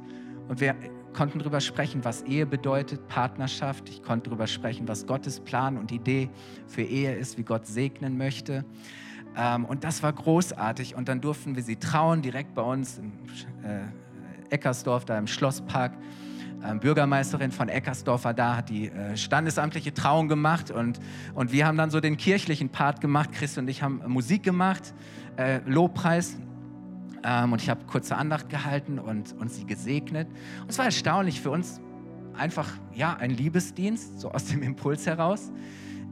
und 0.48 0.62
wir 0.62 0.74
konnten 1.12 1.38
darüber 1.38 1.60
sprechen, 1.60 2.02
was 2.02 2.22
Ehe 2.22 2.46
bedeutet, 2.46 3.08
Partnerschaft. 3.08 3.90
Ich 3.90 4.02
konnte 4.02 4.30
darüber 4.30 4.46
sprechen, 4.46 4.88
was 4.88 5.06
Gottes 5.06 5.38
Plan 5.38 5.76
und 5.76 5.92
Idee 5.92 6.30
für 6.66 6.80
Ehe 6.80 7.14
ist, 7.14 7.36
wie 7.36 7.42
Gott 7.42 7.66
segnen 7.66 8.16
möchte. 8.16 8.64
Ähm, 9.36 9.66
und 9.66 9.84
das 9.84 10.02
war 10.02 10.14
großartig. 10.14 10.96
Und 10.96 11.10
dann 11.10 11.20
durften 11.20 11.56
wir 11.56 11.62
sie 11.62 11.76
trauen, 11.76 12.22
direkt 12.22 12.54
bei 12.54 12.62
uns 12.62 12.96
im 12.96 13.12
äh, 13.62 13.82
Eckersdorf, 14.48 15.04
da 15.04 15.18
im 15.18 15.26
Schlosspark. 15.26 15.92
Ähm, 16.64 16.80
Bürgermeisterin 16.80 17.52
von 17.52 17.68
Eckersdorf 17.68 18.24
war 18.24 18.32
da, 18.32 18.56
hat 18.56 18.70
die 18.70 18.88
äh, 18.88 19.16
standesamtliche 19.16 19.92
Trauung 19.92 20.28
gemacht. 20.28 20.70
Und, 20.70 20.98
und 21.34 21.52
wir 21.52 21.66
haben 21.66 21.76
dann 21.76 21.90
so 21.90 22.00
den 22.00 22.16
kirchlichen 22.16 22.70
Part 22.70 23.00
gemacht. 23.00 23.32
Chris 23.32 23.58
und 23.58 23.68
ich 23.68 23.82
haben 23.82 24.02
Musik 24.06 24.42
gemacht, 24.42 24.94
äh, 25.36 25.60
Lobpreis. 25.66 26.38
Ähm, 27.22 27.52
und 27.52 27.60
ich 27.60 27.68
habe 27.68 27.84
kurze 27.84 28.16
Andacht 28.16 28.48
gehalten 28.48 28.98
und, 28.98 29.34
und 29.34 29.50
sie 29.50 29.66
gesegnet. 29.66 30.28
Und 30.62 30.70
es 30.70 30.78
war 30.78 30.86
erstaunlich 30.86 31.40
für 31.40 31.50
uns 31.50 31.80
einfach, 32.34 32.70
ja, 32.94 33.14
ein 33.14 33.30
Liebesdienst, 33.30 34.20
so 34.20 34.30
aus 34.30 34.46
dem 34.46 34.62
Impuls 34.62 35.06
heraus. 35.06 35.52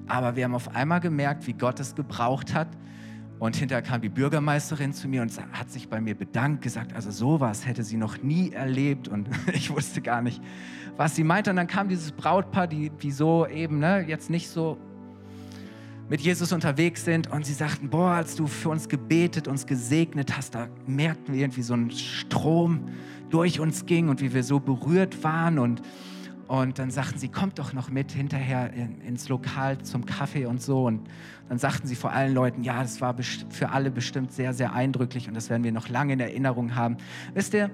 Aber 0.07 0.37
wir 0.37 0.45
haben 0.45 0.55
auf 0.55 0.75
einmal 0.75 1.01
gemerkt, 1.01 1.47
wie 1.47 1.55
Gott 1.55 1.81
es 1.81 1.95
gebraucht 1.95 2.55
hat, 2.55 2.69
und 3.43 3.57
hinterher 3.57 3.83
kam 3.83 4.01
die 4.01 4.09
Bürgermeisterin 4.09 4.93
zu 4.93 5.09
mir 5.09 5.21
und 5.21 5.33
hat 5.53 5.69
sich 5.69 5.89
bei 5.89 6.01
mir 6.01 6.15
bedankt, 6.15 6.63
gesagt, 6.63 6.93
also 6.93 7.11
sowas 7.11 7.67
hätte 7.67 7.83
sie 7.83 7.97
noch 7.97 8.23
nie 8.23 8.53
erlebt 8.53 9.09
und 9.09 9.29
ich 9.53 9.69
wusste 9.71 10.01
gar 10.01 10.23
nicht, 10.23 10.41
was 10.97 11.17
sie 11.17 11.25
meinte. 11.25 11.51
Und 11.51 11.57
dann 11.57 11.67
kam 11.67 11.89
dieses 11.89 12.13
Brautpaar, 12.13 12.69
die, 12.69 12.91
die 12.91 13.11
so 13.11 13.45
eben 13.49 13.81
ne, 13.81 14.05
jetzt 14.07 14.31
nicht 14.31 14.49
so 14.49 14.79
mit 16.09 16.21
Jesus 16.21 16.53
unterwegs 16.53 17.05
sind 17.05 17.33
und 17.33 17.45
sie 17.45 17.53
sagten, 17.53 17.91
boah, 17.91 18.11
als 18.13 18.37
du 18.37 18.47
für 18.47 18.69
uns 18.69 18.89
gebetet, 18.89 19.49
uns 19.49 19.67
gesegnet 19.67 20.37
hast, 20.37 20.55
da 20.55 20.69
merkten 20.87 21.35
wir 21.35 21.41
irgendwie 21.41 21.63
so 21.63 21.75
einen 21.75 21.91
Strom 21.91 22.91
durch 23.29 23.59
uns 23.59 23.87
ging 23.87 24.09
und 24.09 24.21
wie 24.21 24.33
wir 24.33 24.45
so 24.45 24.61
berührt 24.61 25.25
waren 25.25 25.59
und 25.59 25.83
und 26.53 26.79
dann 26.79 26.91
sagten 26.91 27.19
sie, 27.19 27.29
kommt 27.29 27.59
doch 27.59 27.73
noch 27.73 27.89
mit 27.89 28.13
hinterher 28.13 28.75
in, 28.75 29.01
ins 29.01 29.31
Lokal 29.31 29.79
zum 29.79 30.05
Kaffee 30.05 30.45
und 30.45 30.61
so. 30.61 30.85
Und 30.85 31.09
dann 31.49 31.57
sagten 31.57 31.87
sie 31.87 31.97
vor 31.97 32.13
allen 32.13 32.35
Leuten, 32.35 32.63
ja, 32.63 32.83
das 32.83 33.01
war 33.01 33.17
für 33.49 33.71
alle 33.71 33.91
bestimmt 33.91 34.33
sehr, 34.33 34.53
sehr 34.53 34.75
eindrücklich 34.75 35.29
und 35.29 35.33
das 35.33 35.49
werden 35.49 35.65
wir 35.65 35.73
noch 35.73 35.89
lange 35.89 36.13
in 36.13 36.21
Erinnerung 36.21 36.75
haben. 36.75 36.99
Wisst 37.33 37.55
ihr, 37.55 37.71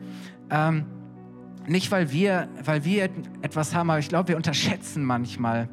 ähm, 0.50 0.86
nicht 1.66 1.90
weil 1.90 2.12
wir, 2.12 2.48
weil 2.64 2.84
wir 2.84 3.10
etwas 3.42 3.74
haben, 3.74 3.90
aber 3.90 3.98
ich 3.98 4.10
glaube, 4.10 4.28
wir 4.28 4.36
unterschätzen 4.36 5.02
manchmal 5.02 5.68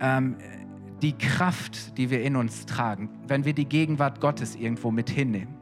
ähm, 0.00 0.34
die 1.02 1.12
Kraft, 1.12 1.96
die 1.98 2.10
wir 2.10 2.20
in 2.20 2.34
uns 2.34 2.66
tragen, 2.66 3.10
wenn 3.28 3.44
wir 3.44 3.52
die 3.52 3.66
Gegenwart 3.66 4.20
Gottes 4.20 4.56
irgendwo 4.56 4.90
mit 4.90 5.08
hinnehmen. 5.08 5.54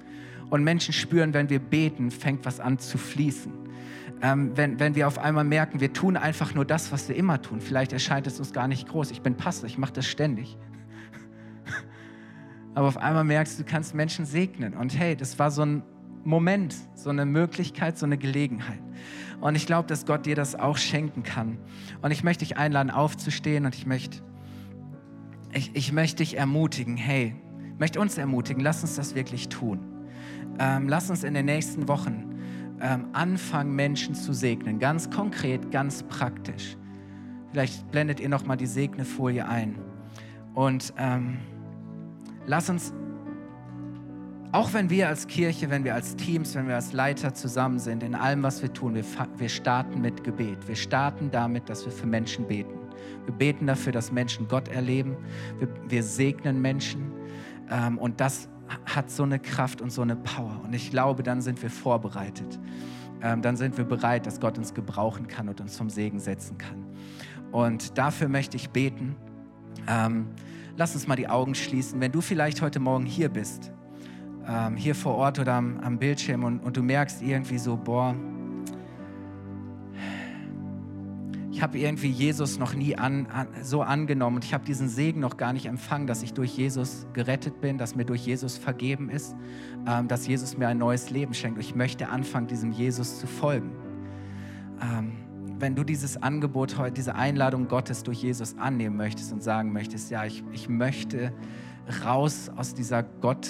Und 0.49 0.65
Menschen 0.65 0.95
spüren, 0.95 1.35
wenn 1.35 1.51
wir 1.51 1.59
beten, 1.59 2.11
fängt 2.11 2.47
was 2.47 2.61
an 2.61 2.79
zu 2.79 2.97
fließen 2.97 3.68
ähm, 4.23 4.53
wenn, 4.57 4.81
wenn 4.81 4.95
wir 4.95 5.07
auf 5.07 5.19
einmal 5.19 5.45
merken, 5.45 5.81
wir 5.81 5.93
tun 5.93 6.17
einfach 6.17 6.55
nur 6.55 6.65
das, 6.65 6.91
was 6.93 7.09
wir 7.09 7.17
immer 7.17 7.41
tun. 7.41 7.61
Vielleicht 7.61 7.93
erscheint 7.93 8.27
es 8.27 8.39
uns 8.39 8.53
gar 8.53 8.69
nicht 8.69 8.89
groß. 8.89 9.11
Ich 9.11 9.23
bin 9.23 9.37
Pastor, 9.37 9.69
ich 9.69 9.79
mache 9.79 9.93
das 9.93 10.07
ständig. 10.07 10.57
Aber 12.75 12.89
auf 12.89 12.97
einmal 12.97 13.25
merkst 13.25 13.59
du, 13.59 13.65
du 13.65 13.71
kannst 13.71 13.95
Menschen 13.95 14.27
segnen. 14.27 14.75
Und 14.75 14.99
hey, 14.99 15.17
das 15.17 15.39
war 15.39 15.51
so 15.51 15.63
ein 15.63 15.83
Moment, 16.25 16.75
so 16.95 17.11
eine 17.11 17.25
Möglichkeit, 17.25 17.97
so 17.97 18.07
eine 18.07 18.19
Gelegenheit. 18.19 18.81
Und 19.41 19.55
ich 19.55 19.67
glaube, 19.67 19.87
dass 19.89 20.05
Gott 20.05 20.27
dir 20.27 20.35
das 20.35 20.57
auch 20.57 20.77
schenken 20.77 21.23
kann. 21.23 21.59
Und 22.03 22.11
ich 22.11 22.25
möchte 22.25 22.45
dich 22.45 22.57
einladen, 22.57 22.91
aufzustehen 22.91 23.67
und 23.67 23.75
ich 23.75 23.87
möchte, 23.87 24.19
ich, 25.53 25.71
ich 25.75 25.93
möchte 25.93 26.17
dich 26.17 26.37
ermutigen, 26.37 26.97
hey, 26.97 27.37
möchte 27.79 28.01
uns 28.01 28.19
ermutigen, 28.19 28.63
lass 28.63 28.83
uns 28.83 28.97
das 28.97 29.15
wirklich 29.15 29.49
tun. 29.49 29.79
Ähm, 30.59 30.89
lass 30.89 31.09
uns 31.09 31.23
in 31.23 31.35
den 31.35 31.47
nächsten 31.47 31.87
Wochen 31.87 32.28
ähm, 32.81 33.07
anfangen, 33.13 33.75
Menschen 33.75 34.15
zu 34.15 34.33
segnen. 34.33 34.79
Ganz 34.79 35.11
konkret, 35.11 35.71
ganz 35.71 36.03
praktisch. 36.05 36.77
Vielleicht 37.51 37.91
blendet 37.91 38.21
ihr 38.21 38.29
noch 38.29 38.45
mal 38.45 38.57
die 38.57 38.67
Segnefolie 38.67 39.47
ein. 39.47 39.79
Und 40.55 40.93
ähm, 40.99 41.39
lass 42.47 42.69
uns, 42.69 42.93
auch 44.53 44.73
wenn 44.73 44.91
wir 44.91 45.09
als 45.09 45.27
Kirche, 45.27 45.71
wenn 45.71 45.85
wir 45.85 45.95
als 45.95 46.17
Teams, 46.17 46.55
wenn 46.55 46.69
wir 46.69 46.75
als 46.75 46.93
Leiter 46.93 47.35
zusammen 47.35 47.79
sind, 47.79 48.03
in 48.03 48.15
allem, 48.15 48.43
was 48.43 48.63
wir 48.63 48.73
tun, 48.73 48.95
wir, 48.95 49.05
wir 49.37 49.49
starten 49.49 50.01
mit 50.01 50.25
Gebet. 50.25 50.67
Wir 50.67 50.77
starten 50.77 51.31
damit, 51.31 51.69
dass 51.69 51.85
wir 51.85 51.93
für 51.93 52.07
Menschen 52.07 52.47
beten. 52.47 52.75
Wir 53.25 53.35
beten 53.35 53.67
dafür, 53.67 53.93
dass 53.93 54.11
Menschen 54.11 54.49
Gott 54.49 54.69
erleben. 54.69 55.17
Wir, 55.59 55.69
wir 55.89 56.03
segnen 56.03 56.61
Menschen. 56.61 57.13
Ähm, 57.71 57.99
und 57.99 58.21
das 58.21 58.49
hat 58.87 59.11
so 59.11 59.23
eine 59.23 59.39
Kraft 59.39 59.81
und 59.81 59.91
so 59.91 60.03
eine 60.03 60.17
Power. 60.17 60.61
Und 60.65 60.75
ich 60.75 60.91
glaube, 60.91 61.23
dann 61.23 61.41
sind 61.41 61.63
wir 61.63 61.71
vorbereitet. 61.71 62.59
Ähm, 63.23 63.43
dann 63.43 63.57
sind 63.57 63.77
wir 63.77 63.85
bereit, 63.85 64.27
dass 64.27 64.41
Gott 64.41 64.59
uns 64.59 64.75
gebrauchen 64.75 65.27
kann 65.27 65.49
und 65.49 65.61
uns 65.61 65.77
vom 65.77 65.91
Segen 65.91 66.21
setzen 66.21 66.59
kann. 66.59 66.85
Und 67.51 67.99
dafür 67.99 68.29
möchte 68.29 68.57
ich 68.57 68.71
beten. 68.71 69.17
Ähm, 69.89 70.29
lass 70.77 70.95
uns 70.95 71.07
mal 71.07 71.17
die 71.17 71.29
Augen 71.29 71.55
schließen. 71.55 72.01
Wenn 72.01 72.13
du 72.13 72.21
vielleicht 72.21 72.63
heute 72.63 72.79
Morgen 72.79 73.07
hier 73.07 73.29
bist, 73.29 73.73
ähm, 74.47 74.77
hier 74.77 74.95
vor 74.95 75.15
Ort 75.15 75.39
oder 75.39 75.55
am, 75.55 75.81
am 75.81 75.99
Bildschirm 75.99 76.45
und, 76.45 76.61
und 76.61 76.77
du 76.77 76.83
merkst 76.83 77.23
irgendwie 77.23 77.59
so, 77.59 77.77
boah, 77.77 78.15
ich 81.59 81.63
habe 81.65 81.77
irgendwie 81.77 82.09
Jesus 82.09 82.61
noch 82.61 82.73
nie 82.73 82.97
an, 82.97 83.27
an, 83.27 83.49
so 83.63 83.83
angenommen 83.83 84.37
und 84.37 84.45
ich 84.45 84.55
habe 84.55 84.65
diesen 84.65 84.89
Segen 84.89 85.19
noch 85.19 85.37
gar 85.37 85.53
nicht 85.53 85.67
empfangen, 85.67 86.07
dass 86.07 86.23
ich 86.23 86.33
durch 86.33 86.57
Jesus 86.57 87.09
gerettet 87.15 87.61
bin, 87.61 87.79
dass 87.79 87.97
mir 87.97 88.05
durch 88.05 88.25
Jesus 88.25 88.57
vergeben 88.57 89.11
ist, 89.11 89.35
ähm, 89.85 90.07
dass 90.07 90.29
Jesus 90.29 90.57
mir 90.57 90.69
ein 90.69 90.79
neues 90.79 91.11
Leben 91.11 91.35
schenkt. 91.35 91.59
Ich 91.59 91.75
möchte 91.75 92.11
anfangen, 92.11 92.47
diesem 92.47 92.71
Jesus 92.71 93.19
zu 93.19 93.27
folgen. 93.27 93.73
Ähm, 94.81 95.15
wenn 95.59 95.75
du 95.75 95.83
dieses 95.83 96.23
Angebot 96.23 96.79
heute, 96.79 96.93
diese 96.93 97.17
Einladung 97.17 97.67
Gottes 97.67 98.05
durch 98.05 98.23
Jesus 98.23 98.57
annehmen 98.57 98.97
möchtest 98.97 99.33
und 99.33 99.43
sagen 99.43 99.73
möchtest, 99.73 100.13
ja, 100.13 100.25
ich, 100.25 100.45
ich 100.53 100.69
möchte 100.69 101.33
raus 102.05 102.53
aus 102.55 102.73
dieser 102.73 103.03
Gott 103.03 103.49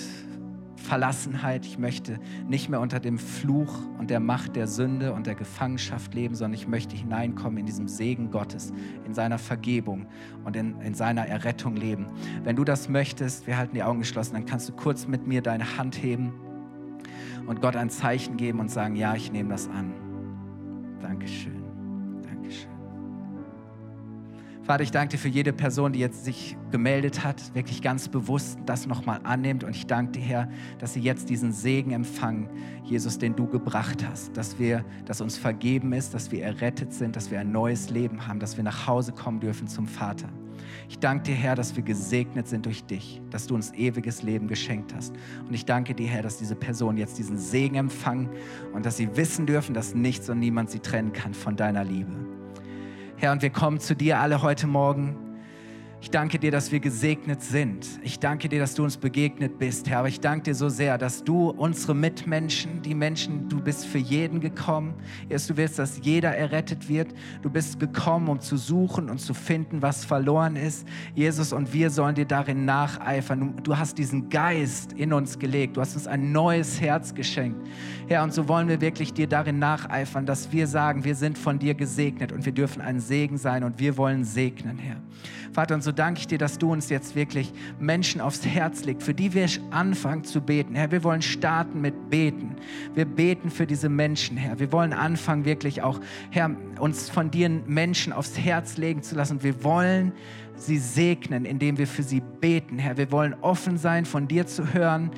Verlassenheit. 0.79 1.67
Ich 1.67 1.79
möchte 1.79 2.19
nicht 2.49 2.69
mehr 2.69 2.81
unter 2.81 3.01
dem 3.01 3.19
Fluch 3.19 3.83
und 3.99 4.11
der 4.11 4.21
Macht 4.21 4.57
der 4.57 4.67
Sünde 4.67 5.13
und 5.13 5.27
der 5.27 5.35
Gefangenschaft 5.35 6.15
leben, 6.15 6.35
sondern 6.35 6.55
ich 6.55 6.67
möchte 6.67 6.97
hineinkommen 6.97 7.59
in 7.59 7.67
diesem 7.67 7.89
Segen 7.89 8.31
Gottes, 8.31 8.73
in 9.05 9.15
seiner 9.15 9.39
Vergebung 9.39 10.07
und 10.45 10.57
in, 10.57 10.81
in 10.81 10.95
seiner 10.95 11.27
Errettung 11.27 11.77
leben. 11.77 12.07
Wenn 12.45 12.57
du 12.57 12.65
das 12.65 12.89
möchtest, 12.89 13.47
wir 13.47 13.59
halten 13.59 13.75
die 13.75 13.83
Augen 13.83 14.01
geschlossen, 14.01 14.35
dann 14.35 14.47
kannst 14.47 14.69
du 14.69 14.73
kurz 14.73 15.07
mit 15.07 15.27
mir 15.27 15.43
deine 15.43 15.77
Hand 15.77 16.03
heben 16.03 16.33
und 17.47 17.61
Gott 17.61 17.77
ein 17.77 17.91
Zeichen 17.91 18.37
geben 18.37 18.61
und 18.61 18.71
sagen, 18.71 18.97
ja, 18.97 19.15
ich 19.15 19.33
nehme 19.33 19.51
das 19.51 19.69
an. 19.69 19.93
Dankeschön. 21.01 21.58
Vater, 24.69 24.83
ich 24.83 24.91
danke 24.91 25.13
dir 25.13 25.19
für 25.19 25.29
jede 25.29 25.55
Person, 25.55 25.95
die 25.95 25.99
jetzt 25.99 26.27
sich 26.27 26.55
gemeldet 26.71 27.25
hat, 27.25 27.55
wirklich 27.55 27.81
ganz 27.81 28.07
bewusst 28.07 28.59
das 28.67 28.87
nochmal 28.87 29.19
annimmt. 29.25 29.65
Und 29.65 29.75
ich 29.75 29.87
danke 29.87 30.13
dir, 30.13 30.21
Herr, 30.21 30.49
dass 30.79 30.93
sie 30.93 31.01
jetzt 31.01 31.31
diesen 31.31 31.53
Segen 31.53 31.93
empfangen, 31.93 32.51
Jesus, 32.85 33.17
den 33.17 33.35
du 33.35 33.47
gebracht 33.47 34.07
hast. 34.07 34.37
Dass 34.37 34.59
wir, 34.59 34.85
dass 35.07 35.23
uns 35.23 35.39
vergeben 35.39 35.95
ist, 35.95 36.13
dass 36.13 36.31
wir 36.33 36.45
errettet 36.45 36.93
sind, 36.93 37.17
dass 37.17 37.31
wir 37.31 37.41
ein 37.41 37.51
neues 37.51 37.89
Leben 37.89 38.27
haben, 38.27 38.41
dass 38.41 38.59
wir 38.59 38.63
nach 38.63 38.87
Hause 38.87 39.13
kommen 39.13 39.41
dürfen 39.41 39.69
zum 39.69 39.87
Vater. 39.87 40.29
Ich 40.91 40.99
danke 40.99 41.31
dir, 41.31 41.35
Herr, 41.35 41.55
dass 41.55 41.75
wir 41.75 41.83
gesegnet 41.83 42.47
sind 42.47 42.67
durch 42.67 42.85
dich, 42.85 43.23
dass 43.31 43.47
du 43.47 43.55
uns 43.55 43.73
ewiges 43.73 44.23
Leben 44.23 44.49
geschenkt 44.49 44.95
hast. 44.95 45.15
Und 45.47 45.55
ich 45.55 45.65
danke 45.65 45.95
dir, 45.95 46.09
Herr, 46.09 46.23
dass 46.23 46.37
diese 46.37 46.57
Personen 46.57 46.99
jetzt 46.99 47.17
diesen 47.17 47.39
Segen 47.39 47.77
empfangen 47.77 48.29
und 48.75 48.85
dass 48.85 48.99
sie 48.99 49.17
wissen 49.17 49.47
dürfen, 49.47 49.73
dass 49.73 49.95
nichts 49.95 50.29
und 50.29 50.41
niemand 50.41 50.69
sie 50.69 50.81
trennen 50.81 51.15
kann 51.15 51.33
von 51.33 51.57
deiner 51.57 51.85
Liebe. 51.85 52.38
Herr, 53.21 53.33
und 53.33 53.43
wir 53.43 53.51
kommen 53.51 53.81
zu 53.81 53.97
dir 53.97 54.21
alle 54.21 54.43
heute 54.43 54.69
Morgen 54.69 55.28
ich 56.01 56.11
danke 56.11 56.39
dir, 56.39 56.53
dass 56.53 56.71
wir 56.71 56.79
gesegnet 56.79 57.43
sind. 57.43 57.87
Ich 58.03 58.21
danke 58.21 58.49
dir, 58.49 58.61
dass 58.61 58.75
du 58.75 58.85
uns 58.85 58.97
begegnet 58.97 59.59
bist, 59.59 59.89
Herr. 59.89 59.99
Aber 59.99 60.09
ich 60.09 60.21
danke 60.21 60.45
dir 60.45 60.55
so 60.55 60.69
sehr, 60.69 60.97
dass 60.97 61.25
du 61.25 61.51
unsere 61.51 61.93
Mitmenschen, 61.93 62.83
die 62.83 62.95
Menschen, 62.95 63.49
du 63.49 63.61
bist 63.61 63.85
für 63.85 63.99
jeden 63.99 64.39
gekommen. 64.39 64.95
Erst 65.29 65.51
du 65.51 65.57
willst, 65.57 65.79
dass 65.79 65.99
jeder 66.03 66.37
errettet 66.37 66.89
wird. 66.89 67.13
Du 67.43 67.51
bist 67.51 67.81
gekommen, 67.81 68.29
um 68.29 68.39
zu 68.39 68.57
suchen 68.57 69.11
und 69.11 69.19
zu 69.19 69.35
finden, 69.35 69.83
was 69.83 70.05
verloren 70.05 70.55
ist. 70.55 70.87
Jesus, 71.17 71.53
und 71.53 71.73
wir 71.73 71.91
sollen 71.91 72.15
dir 72.15 72.27
darin 72.27 72.65
nacheifern. 72.65 73.55
Du 73.65 73.77
hast 73.77 73.99
diesen 73.99 74.29
Geist 74.29 74.93
in 74.93 75.13
uns 75.13 75.37
gelegt. 75.37 75.77
Du 75.77 75.81
hast 75.81 75.97
uns 75.97 76.07
ein 76.07 76.31
neues 76.31 76.81
Herz 76.81 77.13
geschenkt. 77.13 77.61
Herr, 78.07 78.23
und 78.23 78.33
so 78.33 78.47
wollen 78.47 78.69
wir 78.69 78.81
wirklich 78.81 79.13
dir 79.13 79.27
darin 79.27 79.59
nacheifern, 79.59 80.27
dass 80.27 80.53
wir 80.53 80.69
sagen, 80.69 81.03
wir 81.03 81.17
sind 81.17 81.37
von 81.37 81.59
dir 81.59 81.75
gesegnet 81.75 82.31
und 82.31 82.47
wir 82.47 82.53
dürfen 82.53 82.81
ein 82.81 83.01
Segen 83.01 83.37
sein 83.37 83.65
und 83.65 83.81
wir 83.81 83.97
wollen 83.97 84.23
segnen, 84.23 84.79
Herr. 84.79 84.97
Vater, 85.53 85.75
und 85.75 85.83
so 85.83 85.88
danke 85.93 86.21
ich 86.21 86.27
dir, 86.27 86.39
dass 86.39 86.59
du 86.59 86.73
uns 86.73 86.89
jetzt 86.89 87.15
wirklich 87.15 87.53
Menschen 87.79 88.21
aufs 88.21 88.45
Herz 88.45 88.85
legst, 88.85 89.05
für 89.05 89.15
die 89.15 89.35
wir 89.35 89.47
anfangen 89.71 90.25
zu 90.25 90.41
beten. 90.41 90.75
Herr, 90.75 90.91
wir 90.91 91.05
wollen 91.05 91.23
starten 91.23 91.81
mit 91.81 92.11
Beten. 92.11 92.57
Wir 92.95 93.05
beten 93.05 93.51
für 93.51 93.67
diese 93.67 93.89
Menschen, 93.89 94.37
Herr. 94.37 94.59
Wir 94.59 94.73
wollen 94.73 94.93
anfangen, 94.93 95.45
wirklich 95.45 95.83
auch, 95.83 96.01
Herr, 96.31 96.51
uns 96.79 97.11
von 97.11 97.31
dir 97.31 97.49
Menschen 97.49 98.13
aufs 98.13 98.39
Herz 98.39 98.77
legen 98.77 99.03
zu 99.03 99.15
lassen. 99.15 99.43
Wir 99.43 99.65
wollen 99.65 100.13
sie 100.57 100.79
segnen, 100.79 101.45
indem 101.45 101.79
wir 101.79 101.87
für 101.87 102.03
sie 102.03 102.23
beten, 102.41 102.79
Herr. 102.79 102.97
Wir 102.97 103.13
wollen 103.13 103.35
offen 103.41 103.79
sein, 103.79 104.05
von 104.05 104.29
dir 104.29 104.47
zu 104.47 104.73
hören, 104.73 105.11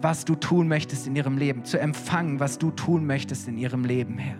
was 0.00 0.24
du 0.24 0.34
tun 0.34 0.68
möchtest 0.68 1.06
in 1.06 1.16
ihrem 1.16 1.38
Leben, 1.38 1.64
zu 1.64 1.78
empfangen, 1.78 2.40
was 2.40 2.58
du 2.58 2.70
tun 2.70 3.06
möchtest 3.06 3.48
in 3.48 3.58
ihrem 3.58 3.84
Leben, 3.84 4.18
Herr. 4.18 4.36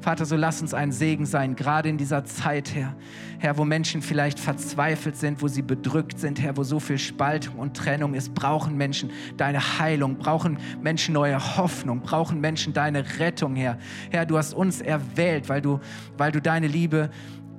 Vater, 0.00 0.24
so 0.24 0.36
lass 0.36 0.60
uns 0.62 0.74
ein 0.74 0.92
Segen 0.92 1.26
sein, 1.26 1.56
gerade 1.56 1.88
in 1.88 1.98
dieser 1.98 2.24
Zeit, 2.24 2.74
Herr. 2.74 2.94
Herr, 3.38 3.56
wo 3.56 3.64
Menschen 3.64 4.02
vielleicht 4.02 4.38
verzweifelt 4.38 5.16
sind, 5.16 5.40
wo 5.40 5.48
sie 5.48 5.62
bedrückt 5.62 6.18
sind, 6.18 6.40
Herr, 6.40 6.56
wo 6.56 6.62
so 6.62 6.78
viel 6.78 6.98
Spaltung 6.98 7.56
und 7.56 7.76
Trennung 7.76 8.14
ist, 8.14 8.34
brauchen 8.34 8.76
Menschen 8.76 9.10
deine 9.36 9.78
Heilung, 9.78 10.18
brauchen 10.18 10.58
Menschen 10.82 11.14
neue 11.14 11.56
Hoffnung, 11.56 12.00
brauchen 12.00 12.40
Menschen 12.40 12.72
deine 12.72 13.18
Rettung, 13.18 13.56
Herr. 13.56 13.78
Herr, 14.10 14.26
du 14.26 14.36
hast 14.36 14.52
uns 14.52 14.80
erwählt, 14.80 15.48
weil 15.48 15.62
du, 15.62 15.80
weil 16.18 16.32
du 16.32 16.40
deine 16.40 16.66
Liebe 16.66 17.10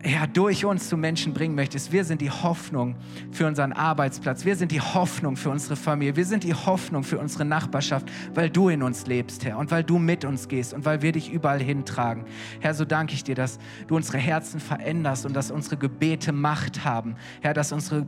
ja, 0.03 0.25
durch 0.25 0.65
uns 0.65 0.89
zu 0.89 0.97
Menschen 0.97 1.33
bringen 1.33 1.53
möchtest. 1.53 1.91
Wir 1.91 2.03
sind 2.03 2.21
die 2.21 2.31
Hoffnung 2.31 2.95
für 3.31 3.45
unseren 3.45 3.71
Arbeitsplatz. 3.71 4.45
Wir 4.45 4.55
sind 4.55 4.71
die 4.71 4.81
Hoffnung 4.81 5.35
für 5.35 5.49
unsere 5.49 5.75
Familie. 5.75 6.15
Wir 6.15 6.25
sind 6.25 6.43
die 6.43 6.53
Hoffnung 6.53 7.03
für 7.03 7.19
unsere 7.19 7.45
Nachbarschaft, 7.45 8.09
weil 8.33 8.49
du 8.49 8.69
in 8.69 8.81
uns 8.81 9.05
lebst, 9.05 9.45
Herr, 9.45 9.57
und 9.57 9.69
weil 9.69 9.83
du 9.83 9.99
mit 9.99 10.25
uns 10.25 10.47
gehst 10.47 10.73
und 10.73 10.85
weil 10.85 11.01
wir 11.01 11.11
dich 11.11 11.31
überall 11.31 11.61
hintragen. 11.61 12.25
Herr, 12.59 12.73
so 12.73 12.85
danke 12.85 13.13
ich 13.13 13.23
dir, 13.23 13.35
dass 13.35 13.59
du 13.87 13.95
unsere 13.95 14.17
Herzen 14.17 14.59
veränderst 14.59 15.25
und 15.25 15.35
dass 15.35 15.51
unsere 15.51 15.77
Gebete 15.77 16.31
Macht 16.31 16.83
haben. 16.83 17.15
Herr, 17.41 17.53
dass 17.53 17.71
unsere, 17.71 18.05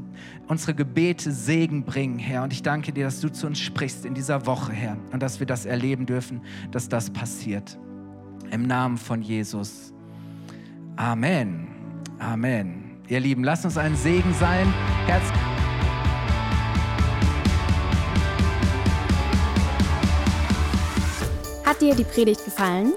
unsere 0.48 0.74
Gebete 0.74 1.32
Segen 1.32 1.84
bringen, 1.84 2.18
Herr. 2.18 2.44
Und 2.44 2.54
ich 2.54 2.64
danke 2.64 2.92
dir, 2.92 3.06
dass 3.06 3.20
du 3.20 3.32
zu 3.32 3.46
uns 3.46 3.60
sprichst 3.60 4.06
in 4.06 4.16
dieser 4.16 4.46
Woche, 4.48 4.74
Herr, 4.74 4.98
und 5.12 5.22
dass 5.22 5.40
wir 5.40 5.48
das 5.48 5.66
erleben 5.66 6.06
dürfen, 6.06 6.42
dass 6.72 6.90
das 6.90 7.12
passiert. 7.12 7.78
Im 8.50 8.64
Namen 8.64 8.98
von 8.98 9.22
Jesus. 9.22 9.94
Amen. 10.96 11.73
Amen. 12.20 13.02
Ihr 13.08 13.20
Lieben, 13.20 13.44
lasst 13.44 13.66
uns 13.66 13.78
ein 13.78 13.96
Segen 13.96 14.34
sein. 14.34 14.74
Herz 15.06 15.24
Hat 21.66 21.82
dir 21.82 21.96
die 21.96 22.04
Predigt 22.04 22.46
gefallen? 22.46 22.94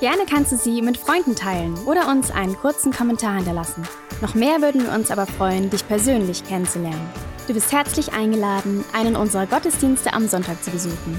Gerne 0.00 0.22
kannst 0.28 0.52
du 0.52 0.56
sie 0.56 0.80
mit 0.80 0.96
Freunden 0.96 1.34
teilen 1.34 1.74
oder 1.86 2.08
uns 2.08 2.30
einen 2.30 2.56
kurzen 2.56 2.92
Kommentar 2.92 3.36
hinterlassen. 3.36 3.82
Noch 4.22 4.34
mehr 4.34 4.62
würden 4.62 4.84
wir 4.84 4.92
uns 4.92 5.10
aber 5.10 5.26
freuen, 5.26 5.68
dich 5.68 5.86
persönlich 5.86 6.44
kennenzulernen. 6.44 7.10
Du 7.48 7.54
bist 7.54 7.72
herzlich 7.72 8.12
eingeladen, 8.12 8.84
einen 8.92 9.16
unserer 9.16 9.46
Gottesdienste 9.46 10.12
am 10.12 10.28
Sonntag 10.28 10.62
zu 10.62 10.70
besuchen. 10.70 11.18